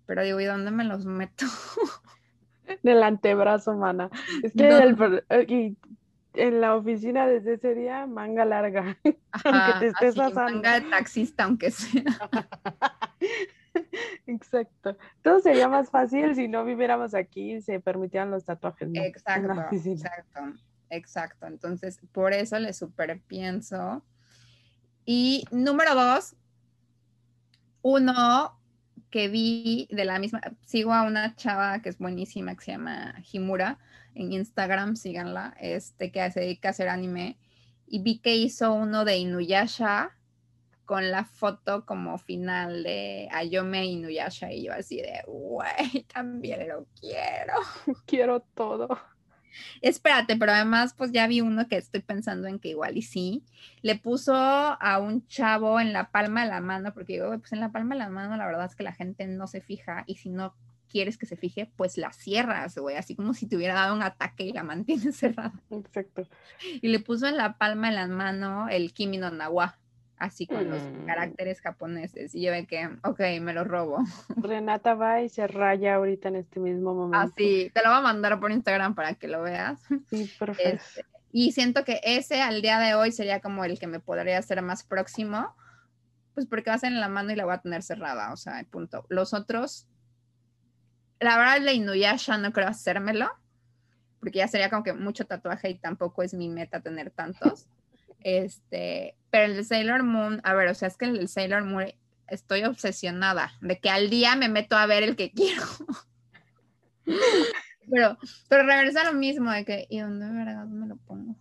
Pero 0.05 0.23
digo, 0.23 0.39
¿y 0.39 0.45
dónde 0.45 0.71
me 0.71 0.83
los 0.83 1.05
meto? 1.05 1.45
Del 2.83 3.03
antebrazo, 3.03 3.75
mana. 3.75 4.09
Es 4.43 4.53
que 4.53 4.67
el, 4.67 5.77
en 6.33 6.61
la 6.61 6.75
oficina 6.75 7.27
desde 7.27 7.53
ese 7.53 7.75
día, 7.75 8.05
manga 8.05 8.45
larga. 8.45 8.97
aunque 9.43 9.79
te 9.79 9.87
estés 9.87 10.15
pasando. 10.15 10.53
Manga 10.53 10.79
de 10.79 10.89
taxista, 10.89 11.45
aunque 11.45 11.71
sea. 11.71 12.03
Exacto. 14.27 14.97
Todo 15.21 15.39
sería 15.39 15.67
más 15.67 15.89
fácil 15.89 16.35
si 16.35 16.47
no 16.47 16.65
viviéramos 16.65 17.13
aquí 17.13 17.53
y 17.53 17.61
se 17.61 17.79
permitieran 17.79 18.31
los 18.31 18.45
tatuajes. 18.45 18.89
Exacto, 18.93 19.53
exacto, 19.83 20.39
exacto. 20.89 21.47
Entonces, 21.47 21.99
por 22.11 22.33
eso 22.33 22.59
le 22.59 22.73
super 22.73 23.19
pienso. 23.21 24.03
Y 25.05 25.45
número 25.51 25.95
dos, 25.95 26.35
uno 27.81 28.56
que 29.09 29.27
vi 29.27 29.87
de 29.91 30.05
la 30.05 30.19
misma, 30.19 30.41
sigo 30.65 30.93
a 30.93 31.03
una 31.03 31.35
chava 31.35 31.81
que 31.81 31.89
es 31.89 31.97
buenísima, 31.97 32.55
que 32.55 32.65
se 32.65 32.71
llama 32.71 33.15
Himura, 33.31 33.79
en 34.15 34.33
Instagram, 34.33 34.95
síganla, 34.95 35.55
este, 35.59 36.11
que 36.11 36.29
se 36.31 36.39
dedica 36.41 36.69
a 36.69 36.71
hacer 36.71 36.89
anime, 36.89 37.37
y 37.87 37.99
vi 38.01 38.19
que 38.19 38.35
hizo 38.35 38.73
uno 38.73 39.05
de 39.05 39.17
Inuyasha 39.17 40.11
con 40.85 41.11
la 41.11 41.25
foto 41.25 41.85
como 41.85 42.17
final 42.17 42.83
de 42.83 43.27
Ayome 43.31 43.85
Inuyasha, 43.85 44.51
y 44.51 44.63
yo 44.65 44.73
así 44.73 44.97
de, 44.97 45.21
güey, 45.27 46.03
también 46.13 46.67
lo 46.67 46.85
quiero. 46.99 47.53
Quiero 48.05 48.41
todo. 48.55 48.97
Espérate, 49.81 50.35
pero 50.35 50.51
además, 50.51 50.93
pues 50.93 51.11
ya 51.11 51.27
vi 51.27 51.41
uno 51.41 51.67
que 51.67 51.77
estoy 51.77 52.01
pensando 52.01 52.47
en 52.47 52.59
que 52.59 52.69
igual 52.69 52.97
y 52.97 53.01
sí. 53.01 53.43
Le 53.81 53.95
puso 53.95 54.33
a 54.35 54.99
un 54.99 55.25
chavo 55.27 55.79
en 55.79 55.93
la 55.93 56.11
palma 56.11 56.43
de 56.43 56.49
la 56.49 56.61
mano, 56.61 56.93
porque 56.93 57.13
digo, 57.13 57.37
pues 57.39 57.53
en 57.53 57.59
la 57.59 57.71
palma 57.71 57.95
de 57.95 57.99
la 57.99 58.09
mano 58.09 58.37
la 58.37 58.45
verdad 58.45 58.65
es 58.65 58.75
que 58.75 58.83
la 58.83 58.93
gente 58.93 59.27
no 59.27 59.47
se 59.47 59.61
fija 59.61 60.03
y 60.07 60.15
si 60.15 60.29
no 60.29 60.55
quieres 60.87 61.17
que 61.17 61.25
se 61.25 61.37
fije, 61.37 61.69
pues 61.75 61.97
la 61.97 62.11
cierras, 62.11 62.77
güey, 62.77 62.95
así 62.95 63.15
como 63.15 63.33
si 63.33 63.45
te 63.45 63.55
hubiera 63.55 63.73
dado 63.73 63.95
un 63.95 64.03
ataque 64.03 64.43
y 64.43 64.53
la 64.53 64.63
mantienes 64.63 65.15
cerrada. 65.17 65.53
Exacto. 65.69 66.27
Y 66.81 66.87
le 66.87 66.99
puso 66.99 67.27
en 67.27 67.37
la 67.37 67.57
palma 67.57 67.89
de 67.89 67.95
la 67.95 68.07
mano 68.07 68.69
el 68.69 68.93
Kimi 68.93 69.17
no 69.17 69.29
Nawa, 69.29 69.77
así 70.17 70.47
con 70.47 70.69
los 70.69 70.81
mm. 70.81 71.05
caracteres 71.05 71.61
japoneses. 71.61 72.33
Y 72.35 72.41
yo 72.41 72.51
ve 72.51 72.65
que, 72.65 72.89
ok, 73.03 73.19
me 73.41 73.53
lo 73.53 73.63
robo. 73.63 73.99
Renata 74.35 74.93
va 74.93 75.21
y 75.21 75.29
se 75.29 75.47
raya 75.47 75.95
ahorita 75.95 76.29
en 76.29 76.37
este 76.37 76.59
mismo 76.59 76.93
momento. 76.93 77.33
Así, 77.33 77.71
te 77.73 77.81
lo 77.81 77.89
voy 77.89 77.99
a 77.99 78.01
mandar 78.01 78.39
por 78.39 78.51
Instagram 78.51 78.95
para 78.95 79.13
que 79.15 79.27
lo 79.27 79.41
veas. 79.43 79.79
Sí, 80.09 80.31
perfecto. 80.37 80.57
Este, 80.67 81.05
y 81.31 81.51
siento 81.51 81.83
que 81.83 81.99
ese 82.03 82.41
al 82.41 82.61
día 82.61 82.79
de 82.79 82.95
hoy 82.95 83.11
sería 83.11 83.41
como 83.41 83.63
el 83.63 83.77
que 83.77 83.85
me 83.85 83.99
podría 83.99 84.39
hacer 84.39 84.61
más 84.61 84.83
próximo, 84.83 85.55
pues 86.33 86.47
porque 86.47 86.69
va 86.69 86.75
a 86.75 86.79
ser 86.79 86.93
en 86.93 86.99
la 86.99 87.09
mano 87.09 87.31
y 87.31 87.35
la 87.35 87.45
voy 87.45 87.53
a 87.53 87.61
tener 87.61 87.83
cerrada, 87.83 88.31
o 88.31 88.37
sea, 88.37 88.65
punto. 88.71 89.05
Los 89.09 89.33
otros 89.33 89.87
la 91.19 91.37
verdad, 91.37 91.61
la 91.61 91.73
Inuyasha 91.73 92.37
no 92.37 92.53
creo 92.53 92.67
hacérmelo, 92.67 93.29
porque 94.19 94.39
ya 94.39 94.47
sería 94.47 94.69
como 94.69 94.83
que 94.83 94.93
mucho 94.93 95.25
tatuaje 95.25 95.69
y 95.69 95.75
tampoco 95.75 96.23
es 96.23 96.33
mi 96.33 96.49
meta 96.49 96.81
tener 96.81 97.11
tantos. 97.11 97.67
Este, 98.21 99.15
pero 99.29 99.45
el 99.45 99.55
de 99.55 99.63
Sailor 99.63 100.03
Moon, 100.03 100.41
a 100.43 100.53
ver, 100.53 100.69
o 100.69 100.73
sea, 100.73 100.87
es 100.87 100.97
que 100.97 101.05
el 101.05 101.27
Sailor 101.27 101.63
Moon 101.63 101.85
estoy 102.27 102.63
obsesionada 102.63 103.53
de 103.61 103.79
que 103.79 103.89
al 103.89 104.09
día 104.09 104.35
me 104.35 104.49
meto 104.49 104.75
a 104.75 104.85
ver 104.85 105.03
el 105.03 105.15
que 105.15 105.31
quiero. 105.35 105.63
pero, 107.89 108.17
pero 108.49 108.63
regresa 108.63 109.03
lo 109.03 109.13
mismo 109.13 109.51
de 109.51 109.65
que, 109.65 109.87
¿y 109.89 109.99
dónde 109.99 110.25
me 110.25 110.87
lo 110.87 110.97
pongo? 110.97 111.35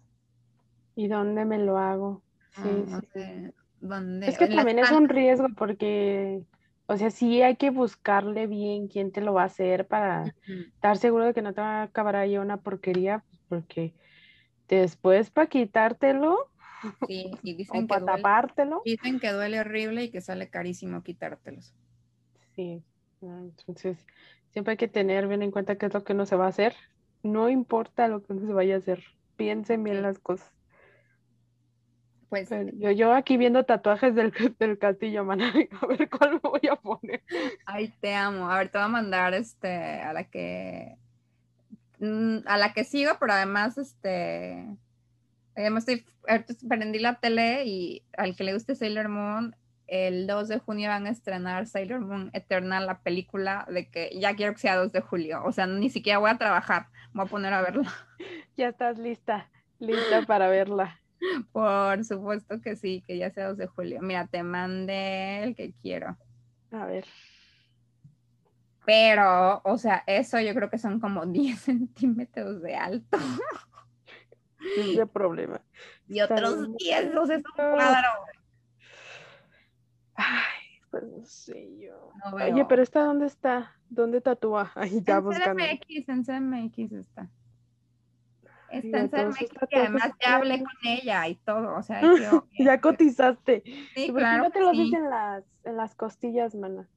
¿Y 0.94 1.08
dónde 1.08 1.44
me 1.44 1.58
lo 1.58 1.78
hago? 1.78 2.22
Sí, 2.54 2.84
ah, 2.90 3.00
sí. 3.12 3.52
¿Dónde? 3.80 4.28
Es 4.28 4.38
que 4.38 4.46
también 4.46 4.78
es 4.78 4.90
un 4.90 5.08
riesgo 5.08 5.48
porque 5.54 6.42
o 6.88 6.96
sea, 6.96 7.10
sí 7.10 7.42
hay 7.42 7.56
que 7.56 7.70
buscarle 7.70 8.46
bien 8.46 8.86
quién 8.86 9.10
te 9.10 9.20
lo 9.20 9.34
va 9.34 9.42
a 9.42 9.46
hacer 9.46 9.86
para 9.86 10.34
estar 10.46 10.96
seguro 10.96 11.24
de 11.24 11.34
que 11.34 11.42
no 11.42 11.52
te 11.52 11.60
va 11.60 11.80
a 11.80 11.82
acabar 11.82 12.14
ahí 12.14 12.38
una 12.38 12.58
porquería, 12.58 13.24
pues, 13.48 13.62
porque 13.64 13.94
después 14.68 15.30
para 15.30 15.48
quitártelo, 15.48 16.48
sí, 17.06 17.30
y 17.42 17.54
dicen 17.56 17.86
tapártelo. 17.86 18.82
Dicen 18.84 19.20
que 19.20 19.32
duele 19.32 19.60
horrible 19.60 20.04
y 20.04 20.10
que 20.10 20.20
sale 20.20 20.48
carísimo 20.48 21.02
quitártelos. 21.02 21.74
Sí, 22.54 22.82
entonces 23.20 24.06
siempre 24.50 24.72
hay 24.72 24.76
que 24.76 24.88
tener 24.88 25.26
bien 25.28 25.42
en 25.42 25.50
cuenta 25.50 25.76
qué 25.76 25.86
es 25.86 25.94
lo 25.94 26.04
que 26.04 26.14
no 26.14 26.26
se 26.26 26.36
va 26.36 26.46
a 26.46 26.50
hacer. 26.50 26.74
No 27.22 27.48
importa 27.48 28.08
lo 28.08 28.22
que 28.22 28.34
no 28.34 28.46
se 28.46 28.52
vaya 28.52 28.76
a 28.76 28.78
hacer, 28.78 29.04
piensen 29.36 29.82
bien 29.82 30.02
las 30.02 30.18
cosas. 30.18 30.50
Pues 32.28 32.50
yo, 32.74 32.90
yo 32.90 33.14
aquí 33.14 33.36
viendo 33.36 33.64
tatuajes 33.64 34.14
del, 34.14 34.32
del 34.58 34.78
castillo, 34.78 35.24
man, 35.24 35.40
a 35.80 35.86
ver 35.86 36.10
cuál 36.10 36.34
me 36.34 36.40
voy 36.50 36.68
a 36.70 36.76
poner. 36.76 37.22
Ay, 37.64 37.92
te 38.00 38.14
amo. 38.14 38.50
A 38.50 38.58
ver, 38.58 38.68
te 38.68 38.78
voy 38.78 38.86
a 38.86 38.88
mandar 38.88 39.34
este 39.34 40.00
a 40.00 40.12
la 40.12 40.24
que 40.24 40.96
mm, 42.00 42.38
a 42.46 42.58
la 42.58 42.72
que 42.72 42.84
sigo, 42.84 43.12
pero 43.20 43.32
además 43.32 43.78
este 43.78 44.76
además 45.56 45.88
estoy, 45.88 46.06
prendí 46.68 46.98
la 46.98 47.18
tele 47.20 47.64
y 47.64 48.02
al 48.16 48.36
que 48.36 48.44
le 48.44 48.52
guste 48.52 48.74
Sailor 48.74 49.08
Moon, 49.08 49.56
el 49.86 50.26
2 50.26 50.48
de 50.48 50.58
junio 50.58 50.88
van 50.88 51.06
a 51.06 51.10
estrenar 51.10 51.66
Sailor 51.66 52.00
Moon 52.00 52.30
Eternal, 52.32 52.86
la 52.86 53.00
película 53.00 53.66
de 53.70 53.88
que 53.88 54.10
ya 54.18 54.34
quiero 54.34 54.52
que 54.52 54.60
sea 54.60 54.76
2 54.76 54.92
de 54.92 55.00
julio. 55.00 55.42
O 55.44 55.52
sea, 55.52 55.66
ni 55.66 55.90
siquiera 55.90 56.18
voy 56.18 56.30
a 56.30 56.38
trabajar, 56.38 56.88
voy 57.12 57.26
a 57.26 57.28
poner 57.28 57.52
a 57.52 57.62
verla. 57.62 57.92
Ya 58.56 58.68
estás 58.68 58.98
lista, 58.98 59.50
lista 59.78 60.22
para 60.26 60.48
verla. 60.48 61.00
Por 61.52 62.04
supuesto 62.04 62.60
que 62.60 62.76
sí, 62.76 63.02
que 63.06 63.18
ya 63.18 63.30
sea 63.30 63.48
2 63.48 63.58
de 63.58 63.66
julio. 63.66 64.00
Mira, 64.02 64.26
te 64.26 64.42
mandé 64.42 65.42
el 65.42 65.54
que 65.54 65.72
quiero. 65.82 66.16
A 66.72 66.86
ver. 66.86 67.04
Pero, 68.84 69.60
o 69.64 69.78
sea, 69.78 70.04
eso 70.06 70.40
yo 70.40 70.54
creo 70.54 70.70
que 70.70 70.78
son 70.78 71.00
como 71.00 71.26
10 71.26 71.60
centímetros 71.60 72.62
de 72.62 72.76
alto. 72.76 73.18
Ese 74.76 75.06
problema. 75.06 75.60
Y 76.08 76.20
otros 76.20 76.76
10, 76.76 77.14
no 77.14 77.24
es 77.24 77.30
un 77.30 77.42
cuadro. 77.54 78.08
Ay, 80.14 80.80
pues 80.90 81.04
no 81.04 81.24
sé 81.24 81.76
yo. 81.78 82.12
Oye, 82.32 82.64
pero 82.64 82.82
esta, 82.82 83.04
¿dónde 83.04 83.26
está? 83.26 83.76
¿Dónde 83.88 84.20
tatúa? 84.20 84.72
Ahí 84.74 85.02
ya 85.02 85.16
en 85.16 85.24
buscando. 85.24 85.62
CMX, 85.62 86.08
en 86.08 86.24
CMX 86.24 86.92
está. 86.92 87.30
Está 88.70 89.00
en 89.00 89.08
CMX 89.10 89.50
que 89.70 89.76
además 89.76 90.12
ya 90.20 90.36
hablé 90.36 90.58
con 90.58 90.74
ella 90.84 91.28
y 91.28 91.36
todo, 91.36 91.76
o 91.76 91.82
sea, 91.82 92.00
ya 92.58 92.80
cotizaste. 92.80 93.62
Sí, 93.94 94.10
¿Por 94.10 94.20
qué 94.20 94.38
no 94.38 94.50
te 94.50 94.60
lo 94.60 94.72
dicen 94.72 95.04
en 95.04 95.10
las, 95.10 95.44
en 95.64 95.76
las 95.76 95.94
costillas, 95.94 96.54
mana? 96.54 96.88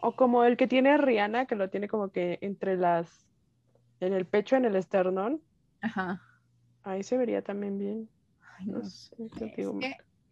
O 0.00 0.16
como 0.16 0.44
el 0.44 0.56
que 0.56 0.66
tiene 0.66 0.96
Rihanna, 0.96 1.46
que 1.46 1.54
lo 1.54 1.68
tiene 1.68 1.86
como 1.86 2.10
que 2.10 2.38
entre 2.40 2.76
las, 2.76 3.28
en 4.00 4.14
el 4.14 4.26
pecho, 4.26 4.56
en 4.56 4.64
el 4.64 4.74
esternón. 4.74 5.42
Ajá. 5.80 6.22
Ahí 6.84 7.02
se 7.02 7.16
vería 7.16 7.42
también 7.42 7.78
bien. 7.78 8.08
Ay, 8.58 8.66
no, 8.66 8.84
sé. 8.84 9.16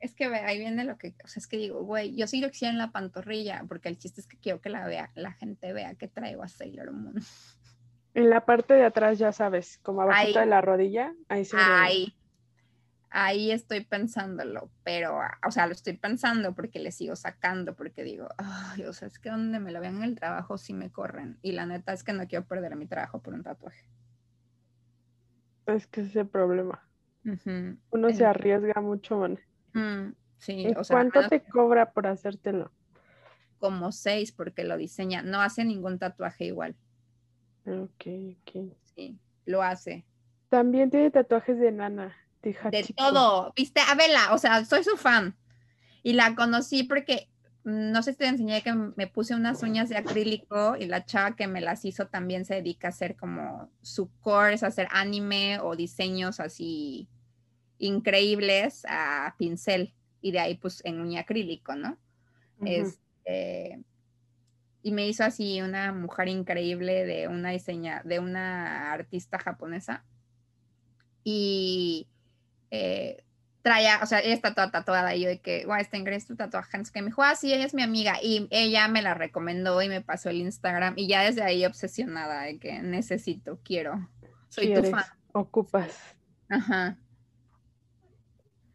Es 0.01 0.15
que, 0.15 0.25
ahí 0.25 0.59
viene 0.59 0.85
lo 0.85 0.97
que, 0.97 1.15
o 1.23 1.29
sea, 1.29 1.41
es 1.43 1.47
que 1.47 1.59
digo, 1.59 1.83
güey, 1.83 2.17
yo 2.17 2.27
sí 2.27 2.41
lo 2.41 2.51
quisiera 2.51 2.73
en 2.73 2.79
la 2.79 2.91
pantorrilla, 2.91 3.65
porque 3.69 3.91
el 3.91 3.99
chiste 3.99 4.23
es 4.23 4.27
que 4.27 4.39
quiero 4.39 4.59
que 4.61 4.71
la 4.71 4.87
vea, 4.87 5.11
la 5.15 5.33
gente 5.33 5.75
vea 5.75 5.95
que 5.95 6.09
traigo 6.09 6.43
a 6.43 6.49
Sailor 6.49 6.93
Moon. 6.93 7.15
En 8.13 8.29
la 8.29 8.45
parte 8.45 8.75
de 8.75 8.83
atrás, 8.83 9.21
ya 9.21 9.31
sabes, 9.31 9.79
como 9.85 10.03
abajo 10.03 10.41
de 10.41 10.45
la 10.47 10.61
rodilla, 10.61 11.15
ahí 11.29 11.45
se 11.45 11.57
Ahí, 11.57 12.13
ahí 13.09 13.53
estoy 13.53 13.85
pensándolo, 13.85 14.69
pero, 14.83 15.21
o 15.47 15.51
sea, 15.53 15.69
lo 15.69 15.73
estoy 15.73 15.97
pensando 15.97 16.53
porque 16.53 16.81
le 16.81 16.91
sigo 16.91 17.15
sacando, 17.15 17.77
porque 17.77 18.03
digo, 18.03 18.27
ay, 18.37 18.83
o 18.83 18.93
sea, 18.93 19.07
es 19.07 19.21
que 19.21 19.31
donde 19.31 19.61
me 19.61 19.71
lo 19.71 19.81
vean 19.81 19.99
en 19.99 20.03
el 20.03 20.17
trabajo 20.17 20.59
sí 20.59 20.73
me 20.73 20.91
corren. 20.91 21.39
Y 21.41 21.53
la 21.53 21.67
neta 21.67 21.93
es 21.93 22.03
que 22.03 22.13
no 22.13 22.27
quiero 22.27 22.45
perder 22.47 22.75
mi 22.75 22.87
trabajo 22.87 23.23
por 23.23 23.33
un 23.33 23.45
tatuaje. 23.45 23.85
Es 25.75 25.87
que 25.87 26.01
ese 26.01 26.11
es 26.11 26.17
el 26.17 26.29
problema. 26.29 26.83
Uno 27.91 28.11
se 28.11 28.25
arriesga 28.25 28.81
mucho, 28.81 29.19
man. 29.19 29.39
Mm, 29.73 30.15
sí, 30.39 30.67
o 30.77 30.85
sea. 30.85 30.97
¿Cuánto 30.97 31.29
te 31.29 31.43
cobra 31.43 31.93
por 31.93 32.07
hacértelo? 32.07 32.71
Como 33.59 33.93
seis, 33.93 34.33
porque 34.33 34.65
lo 34.65 34.77
diseña. 34.77 35.23
No 35.23 35.41
hace 35.41 35.65
ningún 35.65 35.99
tatuaje 35.99 36.47
igual. 36.47 36.77
Ok, 37.67 38.07
ok. 38.41 38.73
Sí, 38.95 39.19
lo 39.45 39.63
hace. 39.63 40.07
También 40.49 40.91
tiene 40.91 41.11
tatuajes 41.11 41.59
de 41.59 41.71
nana. 41.73 42.17
De, 42.43 42.55
todo. 42.97 43.53
Viste, 43.55 43.81
Abela, 43.87 44.33
o 44.33 44.39
sea, 44.39 44.65
soy 44.65 44.83
su 44.83 44.97
fan. 44.97 45.37
Y 46.03 46.15
la 46.15 46.35
conocí 46.35 46.85
porque, 46.85 47.29
no 47.65 48.03
sé 48.03 48.13
si 48.13 48.19
te 48.19 48.27
enseñé 48.27 48.63
que 48.63 48.73
me 48.73 49.07
puse 49.07 49.35
unas 49.35 49.63
uñas 49.63 49.89
de 49.89 49.97
acrílico 49.97 50.77
y 50.77 50.87
la 50.87 51.05
chava 51.05 51.37
que 51.37 51.47
me 51.47 51.61
las 51.61 51.85
hizo 51.85 52.07
también 52.07 52.45
se 52.45 52.55
dedica 52.55 52.89
a 52.89 52.91
hacer 52.91 53.17
como 53.17 53.71
su 53.83 54.11
course, 54.21 54.65
a 54.65 54.69
hacer 54.69 54.89
anime 54.91 55.59
o 55.61 55.77
diseños 55.77 56.41
así 56.41 57.09
increíbles 57.79 58.85
a 58.89 59.35
pincel. 59.39 59.95
Y 60.23 60.33
de 60.33 60.41
ahí 60.41 60.55
pues 60.57 60.83
en 60.85 61.01
uña 61.01 61.21
acrílico, 61.21 61.75
¿no? 61.75 61.99
Este, 62.65 63.83
y 64.83 64.93
me 64.93 65.07
hizo 65.09 65.25
así 65.25 65.63
una 65.63 65.93
mujer 65.93 66.29
increíble 66.29 67.05
de 67.07 67.29
una 67.29 67.51
diseña, 67.51 68.03
de 68.05 68.19
una 68.19 68.93
artista 68.93 69.39
japonesa. 69.39 70.05
Y 71.25 72.09
eh, 72.71 73.23
traía, 73.63 74.01
o 74.03 74.07
sea, 74.07 74.21
ella 74.21 74.35
está 74.35 74.55
toda 74.55 74.71
tatuada 74.71 75.15
y 75.15 75.23
yo 75.23 75.29
de 75.29 75.41
que, 75.41 75.65
guau, 75.65 75.81
está 75.81 75.97
increíble 75.97 76.27
tu 76.27 76.37
tatuaje. 76.37 76.79
Me 76.95 77.03
dijo, 77.07 77.23
ah, 77.23 77.35
sí, 77.35 77.53
ella 77.53 77.65
es 77.65 77.75
mi 77.75 77.83
amiga. 77.83 78.15
Y 78.23 78.49
ella 78.51 78.89
me 78.89 79.03
la 79.03 79.15
recomendó 79.15 79.81
y 79.83 79.89
me 79.89 80.01
pasó 80.01 80.31
el 80.31 80.37
Instagram. 80.37 80.95
Y 80.97 81.09
ya 81.09 81.23
desde 81.23 81.43
ahí 81.43 81.65
obsesionada 81.65 82.43
de 82.43 82.59
que 82.59 82.81
necesito, 82.81 83.59
quiero. 83.63 84.09
Soy 84.49 84.75
tu 84.75 84.83
fan. 84.85 85.05
Ocupas. 85.33 85.99
Ajá. 86.49 86.99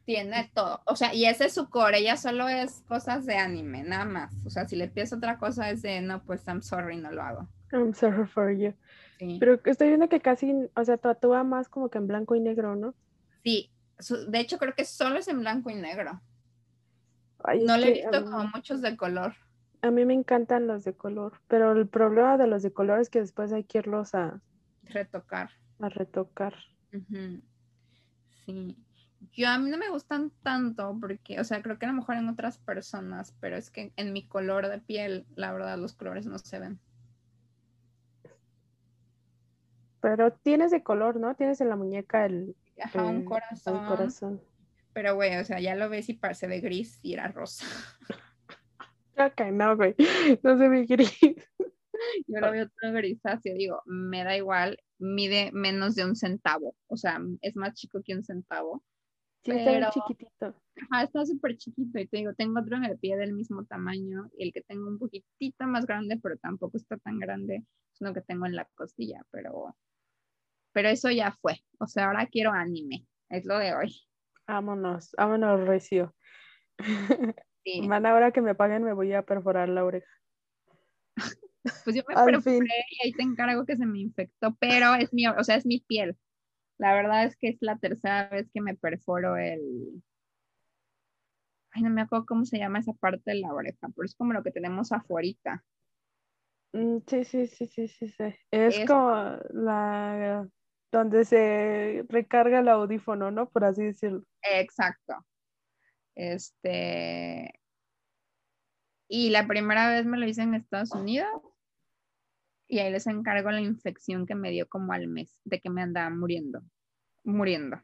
Tiene 0.05 0.51
todo. 0.53 0.81
O 0.85 0.95
sea, 0.95 1.13
y 1.13 1.25
ese 1.25 1.45
es 1.45 1.53
su 1.53 1.69
core. 1.69 1.97
Ella 1.97 2.15
solo 2.15 2.47
es 2.47 2.83
cosas 2.87 3.25
de 3.25 3.37
anime, 3.37 3.83
nada 3.83 4.05
más. 4.05 4.33
O 4.45 4.49
sea, 4.49 4.67
si 4.67 4.75
le 4.75 4.87
pides 4.87 5.11
otra 5.13 5.39
cosa 5.39 5.69
es 5.71 5.81
de, 5.81 6.01
no, 6.01 6.23
pues 6.23 6.45
I'm 6.47 6.61
sorry, 6.61 6.97
no 6.97 7.11
lo 7.11 7.23
hago. 7.23 7.49
I'm 7.71 7.93
sorry 7.93 8.25
for 8.27 8.51
you. 8.55 8.73
Pero 9.39 9.59
estoy 9.65 9.87
viendo 9.87 10.09
que 10.09 10.19
casi, 10.19 10.53
o 10.75 10.85
sea, 10.85 10.97
tatúa 10.97 11.43
más 11.43 11.69
como 11.69 11.89
que 11.89 11.97
en 11.97 12.07
blanco 12.07 12.35
y 12.35 12.39
negro, 12.39 12.75
¿no? 12.75 12.93
Sí, 13.43 13.71
de 14.27 14.39
hecho, 14.39 14.57
creo 14.57 14.73
que 14.73 14.85
solo 14.85 15.17
es 15.17 15.27
en 15.27 15.39
blanco 15.39 15.69
y 15.69 15.75
negro. 15.75 16.21
no 17.65 17.77
le 17.77 17.87
he 17.87 17.93
visto 17.93 18.23
como 18.23 18.45
muchos 18.53 18.81
de 18.81 18.97
color. 18.97 19.33
A 19.81 19.91
mí 19.91 20.05
me 20.05 20.13
encantan 20.13 20.67
los 20.67 20.83
de 20.83 20.93
color, 20.93 21.39
pero 21.47 21.71
el 21.73 21.87
problema 21.87 22.37
de 22.37 22.47
los 22.47 22.63
de 22.63 22.73
color 22.73 22.99
es 22.99 23.09
que 23.09 23.19
después 23.19 23.53
hay 23.53 23.63
que 23.63 23.79
irlos 23.79 24.15
a 24.15 24.41
retocar. 24.83 25.51
A 25.79 25.89
retocar. 25.89 26.55
Sí. 28.45 28.75
Yo 29.33 29.49
a 29.49 29.57
mí 29.57 29.69
no 29.69 29.77
me 29.77 29.89
gustan 29.89 30.31
tanto 30.43 30.97
porque, 30.99 31.39
o 31.39 31.43
sea, 31.43 31.61
creo 31.61 31.77
que 31.77 31.85
a 31.85 31.89
lo 31.89 31.95
mejor 31.95 32.15
en 32.15 32.29
otras 32.29 32.57
personas, 32.57 33.35
pero 33.39 33.57
es 33.57 33.69
que 33.69 33.91
en 33.95 34.13
mi 34.13 34.27
color 34.27 34.67
de 34.67 34.79
piel, 34.79 35.25
la 35.35 35.51
verdad, 35.51 35.77
los 35.77 35.93
colores 35.93 36.25
no 36.25 36.37
se 36.37 36.59
ven. 36.59 36.79
Pero 39.99 40.31
tienes 40.31 40.71
de 40.71 40.83
color, 40.83 41.19
¿no? 41.19 41.35
Tienes 41.35 41.61
en 41.61 41.69
la 41.69 41.75
muñeca 41.75 42.25
el, 42.25 42.55
Ajá, 42.81 43.05
un 43.05 43.25
corazón. 43.25 44.41
Pero, 44.93 45.15
güey, 45.15 45.35
o 45.37 45.43
sea, 45.43 45.59
ya 45.59 45.75
lo 45.75 45.89
ves 45.89 46.09
y 46.09 46.13
parece 46.13 46.47
de 46.47 46.61
gris 46.61 46.99
y 47.01 47.13
era 47.13 47.27
rosa. 47.27 47.65
Ok, 49.17 49.43
no, 49.53 49.77
güey. 49.77 49.95
No 50.43 50.57
se 50.57 50.67
ve 50.67 50.85
gris. 50.85 51.17
Yo 52.27 52.39
lo 52.39 52.51
veo 52.51 52.69
todo 52.81 52.93
grisáceo, 52.93 53.55
digo, 53.55 53.81
me 53.85 54.23
da 54.23 54.35
igual, 54.35 54.77
mide 54.99 55.51
menos 55.53 55.95
de 55.95 56.05
un 56.05 56.15
centavo, 56.15 56.75
o 56.87 56.97
sea, 56.97 57.19
es 57.41 57.55
más 57.55 57.73
chico 57.73 58.01
que 58.03 58.15
un 58.15 58.23
centavo. 58.23 58.83
Sí, 59.43 59.51
está 59.51 59.91
chiquitito. 59.91 60.55
Ajá, 60.89 61.03
está 61.03 61.25
súper 61.25 61.55
chiquito 61.55 61.99
y 61.99 62.07
te 62.07 62.17
digo, 62.17 62.33
tengo 62.33 62.59
otro 62.59 62.77
en 62.77 62.85
el 62.85 62.97
pie 62.97 63.15
del 63.15 63.33
mismo 63.33 63.63
tamaño 63.65 64.29
y 64.37 64.43
el 64.47 64.53
que 64.53 64.61
tengo 64.61 64.87
un 64.87 64.97
poquitito 64.97 65.67
más 65.67 65.85
grande, 65.85 66.19
pero 66.21 66.37
tampoco 66.37 66.77
está 66.77 66.97
tan 66.97 67.19
grande, 67.19 67.63
es 67.93 68.01
lo 68.01 68.13
que 68.13 68.21
tengo 68.21 68.45
en 68.47 68.55
la 68.55 68.67
costilla, 68.75 69.23
pero 69.31 69.75
pero 70.75 70.89
eso 70.89 71.09
ya 71.09 71.31
fue. 71.31 71.63
O 71.79 71.87
sea, 71.87 72.07
ahora 72.07 72.27
quiero 72.27 72.51
anime, 72.51 73.07
es 73.29 73.45
lo 73.45 73.57
de 73.57 73.73
hoy. 73.73 73.95
Vámonos, 74.45 75.15
vámonos, 75.17 75.65
Recio. 75.65 76.13
Sí. 77.63 77.81
Man, 77.87 78.05
ahora 78.05 78.31
que 78.31 78.41
me 78.41 78.55
paguen 78.55 78.83
me 78.83 78.91
voy 78.91 79.13
a 79.13 79.23
perforar 79.23 79.69
la 79.69 79.85
oreja. 79.85 80.11
Pues 81.83 81.95
yo 81.95 82.03
me 82.07 82.13
perforé 82.25 82.85
y 82.91 83.07
ahí 83.07 83.11
te 83.13 83.23
encargo 83.23 83.65
que 83.65 83.75
se 83.75 83.87
me 83.87 83.99
infectó, 83.99 84.55
pero 84.59 84.93
es 84.93 85.11
mi, 85.11 85.25
o 85.25 85.43
sea, 85.43 85.55
es 85.55 85.65
mi 85.65 85.79
piel. 85.79 86.15
La 86.77 86.93
verdad 86.93 87.23
es 87.23 87.35
que 87.37 87.47
es 87.47 87.57
la 87.61 87.79
tercera 87.79 88.29
vez 88.29 88.51
que 88.53 88.61
me 88.61 88.75
perforo 88.75 89.35
el... 89.35 90.03
Ay, 91.71 91.81
no 91.81 91.89
me 91.89 92.01
acuerdo 92.01 92.27
cómo 92.27 92.45
se 92.45 92.59
llama 92.59 92.77
esa 92.77 92.93
parte 92.93 93.31
de 93.31 93.39
la 93.39 93.51
oreja, 93.51 93.87
pero 93.95 94.05
es 94.05 94.13
como 94.13 94.33
lo 94.33 94.43
que 94.43 94.51
tenemos 94.51 94.91
afuera. 94.91 95.63
Mm, 96.73 96.97
sí, 97.07 97.23
sí, 97.23 97.47
sí, 97.47 97.65
sí, 97.65 97.87
sí, 97.87 98.09
sí. 98.09 98.35
Es, 98.51 98.85
como 98.85 99.39
la 99.49 100.47
donde 100.95 101.25
se 101.25 102.05
recarga 102.07 102.59
el 102.59 102.69
audífono, 102.69 103.29
¿no? 103.29 103.49
Por 103.49 103.65
así 103.65 103.83
decirlo. 103.83 104.23
Exacto. 104.41 105.25
Este. 106.15 107.53
Y 109.07 109.29
la 109.29 109.45
primera 109.45 109.89
vez 109.89 110.05
me 110.05 110.17
lo 110.17 110.25
hice 110.25 110.43
en 110.43 110.55
Estados 110.55 110.91
Unidos. 110.91 111.29
Y 112.67 112.79
ahí 112.79 112.91
les 112.91 113.05
encargo 113.07 113.51
la 113.51 113.61
infección 113.61 114.25
que 114.25 114.35
me 114.35 114.49
dio 114.49 114.67
como 114.67 114.93
al 114.93 115.07
mes, 115.07 115.39
de 115.43 115.59
que 115.59 115.69
me 115.69 115.83
andaba 115.83 116.09
muriendo. 116.09 116.61
Muriendo. 117.23 117.79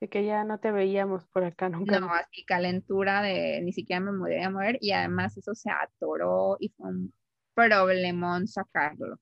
De 0.00 0.08
que 0.08 0.24
ya 0.24 0.42
no 0.42 0.58
te 0.58 0.72
veíamos 0.72 1.26
por 1.26 1.44
acá 1.44 1.68
nunca. 1.68 2.00
No, 2.00 2.12
así 2.12 2.44
calentura 2.44 3.22
de 3.22 3.60
ni 3.62 3.72
siquiera 3.72 4.00
me 4.00 4.18
podía 4.18 4.50
mover. 4.50 4.78
Y 4.80 4.92
además 4.92 5.36
eso 5.36 5.54
se 5.54 5.70
atoró 5.70 6.56
y 6.58 6.70
fue 6.70 6.88
un 6.88 7.14
problemón 7.54 8.48
sacarlo 8.48 9.20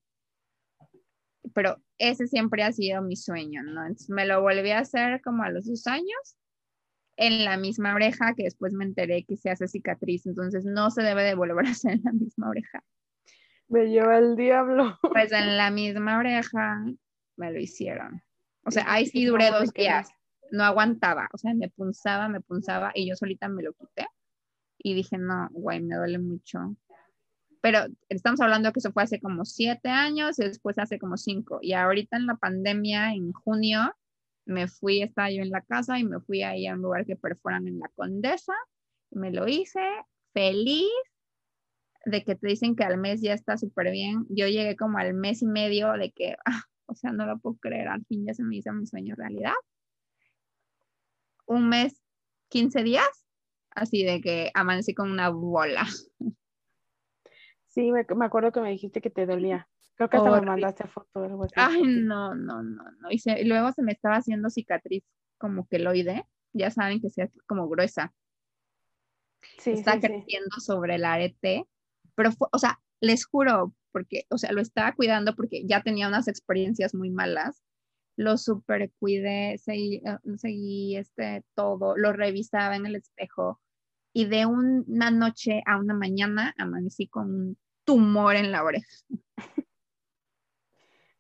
pero 1.55 1.81
ese 1.99 2.27
siempre 2.27 2.63
ha 2.63 2.73
sido 2.73 3.01
mi 3.01 3.17
sueño, 3.17 3.63
¿no? 3.63 3.83
Entonces 3.83 4.11
me 4.11 4.27
lo 4.27 4.43
volví 4.43 4.71
a 4.71 4.81
hacer 4.81 5.23
como 5.23 5.45
a 5.45 5.51
los 5.51 5.67
dos 5.67 5.87
años 5.87 6.37
en 7.17 7.45
la 7.45 7.57
misma 7.57 7.95
oreja, 7.95 8.35
que 8.35 8.43
después 8.43 8.73
me 8.73 8.85
enteré 8.85 9.25
que 9.25 9.37
se 9.37 9.49
hace 9.49 9.69
cicatriz, 9.69 10.27
entonces 10.27 10.65
no 10.65 10.91
se 10.91 11.03
debe 11.03 11.23
de 11.23 11.35
volver 11.35 11.67
a 11.67 11.71
hacer 11.71 11.93
en 11.93 12.03
la 12.05 12.13
misma 12.13 12.51
oreja. 12.51 12.83
Me 13.69 13.87
lleva 13.87 14.19
el 14.19 14.37
diablo. 14.37 14.99
Pues 15.13 15.33
en 15.33 15.57
la 15.57 15.71
misma 15.71 16.19
oreja 16.19 16.85
me 17.37 17.53
lo 17.53 17.61
hicieron. 17.61 18.23
O 18.65 18.71
sea, 18.71 18.85
ahí 18.89 19.07
sí 19.07 19.25
duré 19.25 19.51
dos 19.51 19.73
días, 19.73 20.11
no 20.51 20.65
aguantaba, 20.65 21.29
o 21.33 21.39
sea, 21.39 21.55
me 21.55 21.69
punzaba, 21.69 22.29
me 22.29 22.41
punzaba 22.41 22.93
y 22.95 23.09
yo 23.09 23.15
solita 23.15 23.49
me 23.49 23.63
lo 23.63 23.75
quité 23.75 24.07
y 24.79 24.95
dije, 24.95 25.19
no, 25.19 25.49
güey, 25.53 25.81
me 25.81 25.97
duele 25.97 26.19
mucho 26.19 26.77
pero 27.65 27.79
estamos 28.11 28.43
hablando 28.43 28.75
que 28.75 28.81
eso 28.81 28.93
fue 28.93 29.05
hace 29.05 29.23
como 29.23 29.47
siete 29.47 29.89
años 29.89 30.39
y 30.39 30.45
después 30.45 30.77
hace 30.77 30.99
como 30.99 31.17
cinco. 31.17 31.61
Y 31.63 31.73
ahorita 31.73 32.19
en 32.19 32.27
la 32.27 32.37
pandemia, 32.37 33.15
en 33.15 33.33
junio, 33.33 33.91
me 34.45 34.69
fui, 34.69 35.01
estaba 35.01 35.31
yo 35.31 35.41
en 35.41 35.49
la 35.49 35.63
casa 35.63 35.99
y 35.99 36.05
me 36.05 36.21
fui 36.21 36.43
ahí 36.43 36.67
a 36.67 36.75
un 36.75 36.83
lugar 36.83 37.07
que 37.07 37.17
perforan 37.17 37.67
en 37.67 37.79
la 37.79 37.91
Condesa. 37.97 38.53
me 39.13 39.31
lo 39.31 39.49
hice 39.49 39.81
feliz 40.35 40.91
de 42.05 42.23
que 42.23 42.35
te 42.35 42.49
dicen 42.49 42.77
que 42.77 42.85
al 42.85 42.99
mes 42.99 43.23
ya 43.23 43.33
está 43.33 43.57
súper 43.57 43.93
bien. 43.93 44.27
Yo 44.29 44.47
llegué 44.47 44.77
como 44.77 44.99
al 44.99 45.15
mes 45.15 45.41
y 45.41 45.47
medio 45.47 45.91
de 45.95 46.13
que, 46.13 46.37
ah, 46.45 46.65
o 46.85 46.95
sea, 46.95 47.13
no 47.13 47.25
lo 47.25 47.39
puedo 47.39 47.57
creer, 47.57 47.89
al 47.89 48.05
fin 48.05 48.27
ya 48.27 48.35
se 48.35 48.45
me 48.45 48.57
hizo 48.57 48.75
mi 48.75 48.87
sueño 48.87 49.15
realidad. 49.17 49.55
Un 51.47 51.71
mes, 51.71 51.99
15 52.51 52.83
días, 52.83 53.25
así 53.71 54.05
de 54.05 54.21
que 54.21 54.51
amanecí 54.53 54.93
con 54.93 55.11
una 55.11 55.31
bola. 55.31 55.87
Sí, 57.75 57.91
me, 57.91 58.07
acuerdo 58.25 58.53
que 58.53 58.61
me 58.61 58.71
dijiste 58.71 59.01
que 59.01 59.11
te 59.11 59.27
dolía. 59.27 59.69
Creo 59.97 60.09
que 60.09 60.17
hasta 60.17 60.31
me 60.31 60.47
mandaste 60.47 60.87
foto 60.87 61.21
de 61.21 61.27
algo 61.27 61.43
así. 61.43 61.55
Ay, 61.57 61.83
no, 61.83 62.33
no, 62.33 62.63
no, 62.63 62.85
no. 63.01 63.09
Y, 63.11 63.21
luego 63.45 63.73
se 63.73 63.83
me 63.83 63.91
estaba 63.91 64.17
haciendo 64.17 64.49
cicatriz 64.49 65.03
como 65.39 65.67
queloide. 65.67 66.25
Ya 66.53 66.71
saben 66.71 67.01
que 67.01 67.11
sea 67.11 67.29
como 67.49 67.69
gruesa. 67.69 68.15
Sí, 69.59 69.73
Está 69.73 69.99
creciendo 69.99 70.61
sobre 70.61 70.95
el 70.95 71.05
arete. 71.05 71.67
Pero, 72.15 72.31
o 72.53 72.59
sea, 72.59 72.81
les 73.01 73.27
juro, 73.27 73.75
porque, 73.91 74.27
o 74.31 74.39
sea, 74.39 74.53
lo 74.53 74.61
estaba 74.61 74.93
cuidando 74.93 75.35
porque 75.35 75.67
ya 75.67 75.83
tenía 75.83 76.07
unas 76.07 76.29
experiencias 76.29 76.95
muy 76.95 77.11
malas. 77.11 77.61
Lo 78.17 78.39
super 78.39 78.93
cuidé, 79.01 79.59
seguí, 79.59 79.97
eh, 79.97 80.19
seguí 80.37 80.97
este, 80.97 81.43
todo, 81.57 81.97
lo 81.97 82.13
revisaba 82.13 82.77
en 82.77 82.87
el 82.87 82.95
espejo. 82.95 83.61
Y 84.13 84.27
de 84.27 84.47
una 84.47 85.11
noche 85.11 85.61
a 85.67 85.77
una 85.77 85.95
mañana 85.95 86.55
amanecí 86.57 87.09
con 87.09 87.35
un 87.35 87.64
tumor 87.85 88.37
en 88.37 88.53
la 88.53 88.65
oreja. 88.65 88.87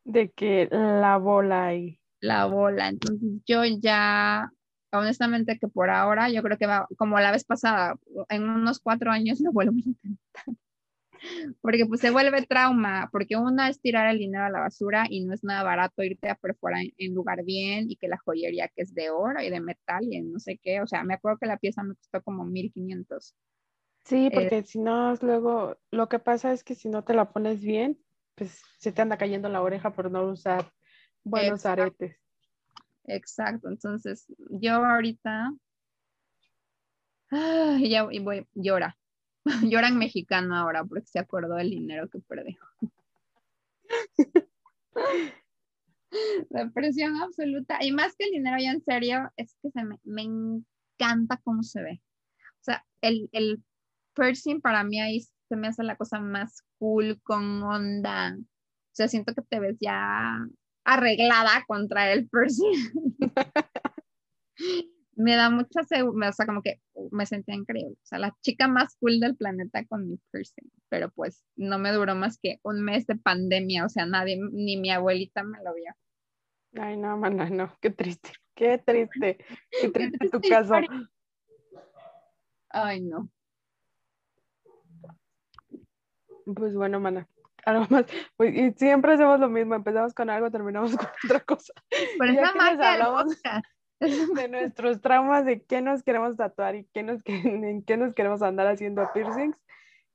De 0.05 0.31
que 0.31 0.69
la 0.71 1.17
bola 1.17 1.67
ahí. 1.67 1.99
La 2.21 2.47
bola. 2.47 2.89
Entonces 2.89 3.43
yo 3.47 3.65
ya, 3.65 4.51
honestamente 4.93 5.59
que 5.59 5.69
por 5.69 5.91
ahora 5.91 6.29
yo 6.31 6.43
creo 6.43 6.59
que 6.59 6.67
va 6.67 6.87
como 6.97 7.19
la 7.21 7.31
vez 7.31 7.45
pasada, 7.45 7.97
en 8.29 8.49
unos 8.49 8.81
cuatro 8.81 9.11
años 9.11 9.41
lo 9.41 9.53
vuelvo 9.53 9.73
a 9.77 9.89
intentar. 9.89 10.45
Porque 11.63 11.87
pues 11.87 12.01
se 12.01 12.11
vuelve 12.11 12.43
trauma, 12.47 13.09
porque 13.11 13.37
una 13.37 13.69
es 13.69 13.81
tirar 13.81 14.09
el 14.11 14.19
dinero 14.19 14.45
a 14.45 14.51
la 14.51 14.61
basura 14.61 15.07
y 15.09 15.25
no 15.25 15.33
es 15.33 15.43
nada 15.43 15.63
barato 15.63 16.03
irte 16.03 16.29
a 16.29 16.35
perforar 16.35 16.83
en, 16.99 17.15
lugar 17.15 17.45
bien 17.45 17.91
y 17.91 17.97
que 17.97 18.09
la 18.09 18.19
joyería 18.19 18.69
que 18.69 18.83
es 18.83 18.95
de 18.95 19.11
oro 19.11 19.41
y 19.41 19.51
de 19.51 19.61
metal 19.61 20.05
y 20.05 20.21
no 20.23 20.39
sé 20.39 20.59
qué, 20.63 20.81
o 20.83 20.87
sea, 20.87 21.05
me 21.05 21.15
acuerdo 21.15 21.39
que 21.39 21.47
la 21.47 21.57
pieza 21.57 21.83
me 21.83 21.95
costó 21.95 22.23
como 22.23 22.45
1500. 22.45 23.35
Sí, 24.05 24.31
porque 24.33 24.63
si 24.65 24.81
no, 24.81 25.15
luego 25.23 25.79
lo 25.91 26.09
que 26.09 26.19
pasa 26.19 26.53
es 26.53 26.63
que 26.63 26.75
si 26.75 26.89
no 26.91 27.05
te 27.05 27.15
la 27.15 27.33
pones 27.33 27.63
bien, 27.63 27.99
pues 28.35 28.63
se 28.79 28.93
te 28.93 29.01
anda 29.01 29.17
cayendo 29.17 29.49
la 29.49 29.63
oreja 29.63 29.95
por 29.95 30.11
no 30.11 30.25
usar 30.25 30.71
buenos 31.23 31.65
aretes. 31.65 32.21
Exacto, 33.05 33.69
entonces 33.69 34.27
yo 34.51 34.75
ahorita 34.75 35.53
ya 37.31 38.05
voy, 38.05 38.47
llora, 38.53 38.97
llora 39.63 39.89
en 39.89 39.97
mexicano 39.97 40.55
ahora 40.55 40.85
porque 40.85 41.07
se 41.07 41.19
acordó 41.19 41.55
del 41.55 41.71
dinero 41.71 42.09
que 42.09 42.19
perdió. 42.21 42.59
Depresión 46.51 47.17
absoluta. 47.17 47.79
Y 47.83 47.91
más 47.91 48.15
que 48.17 48.27
el 48.27 48.33
dinero, 48.33 48.57
ya 48.61 48.71
en 48.71 48.85
serio, 48.85 49.33
es 49.37 49.57
que 49.61 49.71
se 49.71 49.83
me, 49.83 49.99
me 50.05 50.23
encanta 50.23 51.41
cómo 51.43 51.63
se 51.63 51.83
ve. 51.83 52.03
O 52.61 52.65
sea, 52.65 52.87
el, 53.01 53.29
el 53.33 53.65
piercing 54.15 54.61
para 54.61 54.85
mí 54.85 55.01
ahí 55.01 55.21
se 55.49 55.57
me 55.57 55.69
hace 55.69 55.83
la 55.83 55.97
cosa 55.97 56.21
más 56.21 56.63
cool, 56.79 57.21
con 57.23 57.63
onda. 57.63 58.37
O 58.37 58.97
sea, 58.97 59.09
siento 59.09 59.35
que 59.35 59.43
te 59.43 59.61
ves 59.61 59.77
ya 59.81 60.39
arreglada 60.85 61.65
contra 61.67 62.13
el 62.13 62.29
piercing. 62.29 63.17
me 65.17 65.37
da 65.37 65.51
mucha 65.51 65.83
seguridad, 65.85 66.31
o 66.31 66.33
sea, 66.33 66.47
como 66.47 66.63
que 66.63 66.81
me 67.11 67.27
sentía 67.27 67.55
increíble. 67.55 67.95
O 67.95 68.07
sea, 68.07 68.19
la 68.19 68.35
chica 68.43 68.69
más 68.69 68.97
cool 69.01 69.21
del 69.21 69.37
planeta 69.37 69.85
con 69.87 70.09
mi 70.09 70.19
piercing. 70.31 70.71
Pero 70.89 71.11
pues 71.11 71.45
no 71.57 71.79
me 71.79 71.93
duró 71.93 72.15
más 72.15 72.39
que 72.39 72.59
un 72.63 72.83
mes 72.83 73.07
de 73.07 73.17
pandemia. 73.17 73.85
O 73.85 73.89
sea, 73.89 74.07
nadie, 74.07 74.39
ni 74.53 74.77
mi 74.77 74.91
abuelita 74.91 75.43
me 75.43 75.59
lo 75.63 75.75
vio. 75.75 75.93
Ay, 76.77 76.97
no, 76.97 77.17
mana, 77.17 77.49
no. 77.51 77.77
Qué 77.81 77.91
triste. 77.91 78.31
Qué 78.55 78.79
triste. 78.79 79.39
Qué 79.71 79.89
triste 79.91 80.29
tu 80.31 80.41
caso. 80.41 80.75
Ay, 82.71 83.01
no. 83.01 83.31
Pues 86.47 86.75
bueno, 86.75 87.01
mana. 87.01 87.29
Algo 87.65 87.87
más. 87.91 88.05
Pues, 88.37 88.55
y 88.55 88.73
siempre 88.73 89.15
hacemos 89.15 89.41
lo 89.41 89.49
mismo. 89.49 89.75
Empezamos 89.75 90.15
con 90.15 90.31
algo, 90.31 90.51
terminamos 90.51 90.91
con 90.97 91.09
otra 91.25 91.41
cosa. 91.41 91.73
Por 92.19 92.29
esa 92.29 92.53
hablamos 92.93 93.43
de 94.35 94.49
nuestros 94.49 95.01
traumas, 95.01 95.45
de 95.45 95.63
qué 95.63 95.81
nos 95.81 96.03
queremos 96.03 96.37
tatuar 96.37 96.75
y 96.75 96.87
qué 96.93 97.03
nos, 97.03 97.23
en 97.27 97.83
qué 97.85 97.97
nos 97.97 98.15
queremos 98.15 98.43
andar 98.43 98.67
haciendo 98.67 99.09
piercings. 99.15 99.57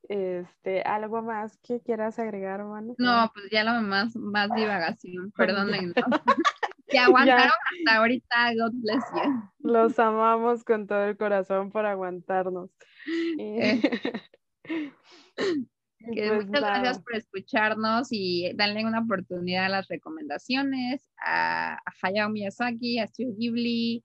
Este, 0.08 0.82
¿algo 0.82 1.22
más 1.22 1.58
que 1.58 1.82
quieras 1.82 2.18
agregar, 2.18 2.64
mano? 2.64 2.96
No, 2.98 3.32
pues 3.34 3.46
ya 3.52 3.64
lo 3.64 3.80
más, 3.82 4.16
más 4.16 4.50
divagación, 4.56 5.32
perdonen. 5.36 5.94
que 6.88 6.98
aguantaron 6.98 7.46
hasta 7.48 7.98
ahorita, 7.98 8.54
God 8.56 8.72
bless 8.74 9.04
you. 9.14 9.50
Los 9.60 10.00
amamos 10.00 10.64
con 10.64 10.88
todo 10.88 11.04
el 11.06 11.18
corazón 11.18 11.72
por 11.72 11.86
aguantarnos. 11.86 12.72
Eh. 13.38 13.82
Pues 16.06 16.48
muchas 16.48 16.62
gracias 16.62 17.02
por 17.02 17.16
escucharnos 17.16 18.08
y 18.12 18.54
darle 18.56 18.86
una 18.86 19.02
oportunidad 19.02 19.66
a 19.66 19.70
las 19.70 19.88
recomendaciones, 19.88 21.12
a, 21.26 21.78
Hayao 22.02 22.30
Miyazaki, 22.30 23.00
a 23.00 23.08
Studio 23.08 23.36
Ghibli, 23.38 24.04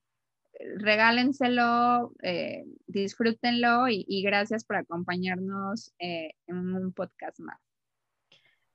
regálenselo, 0.77 2.13
eh, 2.21 2.65
disfrútenlo 2.87 3.87
y, 3.87 4.23
gracias 4.23 4.65
por 4.65 4.77
acompañarnos 4.77 5.93
eh, 5.99 6.31
en 6.47 6.57
un 6.75 6.93
podcast 6.93 7.39
más. 7.39 7.59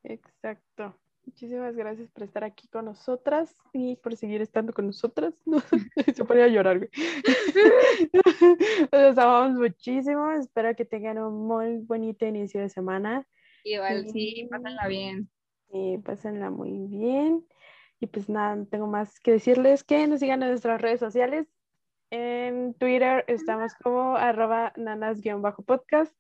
Exacto. 0.03 0.99
Muchísimas 1.31 1.77
gracias 1.77 2.11
por 2.11 2.25
estar 2.25 2.43
aquí 2.43 2.67
con 2.67 2.87
nosotras 2.87 3.57
y 3.73 3.95
por 3.95 4.17
seguir 4.17 4.43
estando 4.43 4.73
con 4.73 4.87
nosotras. 4.89 5.33
Se 6.17 6.25
ponía 6.25 6.47
a 6.47 6.49
llorar. 6.49 6.91
Los 8.93 9.17
amamos 9.17 9.57
muchísimo. 9.57 10.29
Espero 10.33 10.75
que 10.75 10.85
tengan 10.85 11.19
un 11.19 11.47
muy 11.47 11.77
bonito 11.79 12.27
inicio 12.27 12.61
de 12.61 12.69
semana. 12.69 13.29
Igual, 13.63 14.11
sí, 14.11 14.49
pásenla 14.51 14.89
bien. 14.89 15.31
Y 15.73 15.99
pásenla 15.99 16.51
muy 16.51 16.89
bien. 16.89 17.47
Y 18.01 18.09
pues 18.09 18.29
nada, 18.29 18.57
no 18.57 18.67
tengo 18.67 18.89
más 18.89 19.21
que 19.21 19.31
decirles 19.31 19.85
que 19.85 20.09
nos 20.09 20.19
sigan 20.19 20.43
en 20.43 20.49
nuestras 20.49 20.83
redes 20.83 20.99
sociales. 20.99 21.47
En 22.11 22.75
Twitter 22.75 23.25
estamos 23.29 23.73
como 23.75 24.17
arroba 24.17 24.73
nanas-podcast. 24.75 26.13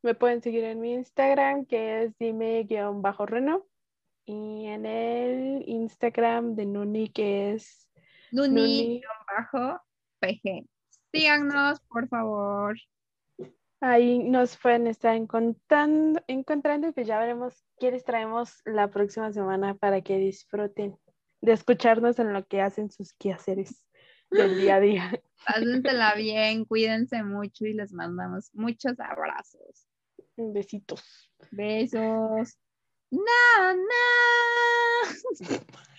Me 0.00 0.14
pueden 0.14 0.40
seguir 0.40 0.64
en 0.64 0.80
mi 0.80 0.94
Instagram, 0.94 1.66
que 1.66 2.04
es 2.04 2.18
dime-reno 2.18 3.66
y 4.26 4.66
en 4.66 4.84
el 4.84 5.62
Instagram 5.68 6.56
de 6.56 6.66
Nuni, 6.66 7.08
que 7.08 7.54
es 7.54 7.88
Nuni-PG. 8.32 9.00
Síganos, 11.12 11.80
por 11.88 12.08
favor. 12.08 12.76
Ahí 13.80 14.18
nos 14.18 14.56
pueden 14.56 14.88
estar 14.88 15.14
encontrando, 15.14 16.20
encontrando 16.26 16.88
y 16.88 16.92
pues 16.92 17.06
ya 17.06 17.20
veremos 17.20 17.62
quiénes 17.78 18.04
traemos 18.04 18.60
la 18.64 18.90
próxima 18.90 19.32
semana 19.32 19.74
para 19.74 20.00
que 20.00 20.18
disfruten 20.18 20.98
de 21.40 21.52
escucharnos 21.52 22.18
en 22.18 22.32
lo 22.32 22.44
que 22.46 22.60
hacen 22.60 22.90
sus 22.90 23.12
quehaceres 23.12 23.84
del 24.30 24.58
día 24.58 24.76
a 24.76 24.80
día. 24.80 25.22
Pásensela 25.46 26.14
bien, 26.16 26.64
cuídense 26.64 27.22
mucho 27.22 27.64
y 27.66 27.74
les 27.74 27.92
mandamos 27.92 28.50
muchos 28.54 28.98
abrazos. 28.98 29.86
Besitos. 30.36 31.30
Besos. 31.52 32.58
No, 33.10 33.74
no. 33.74 35.56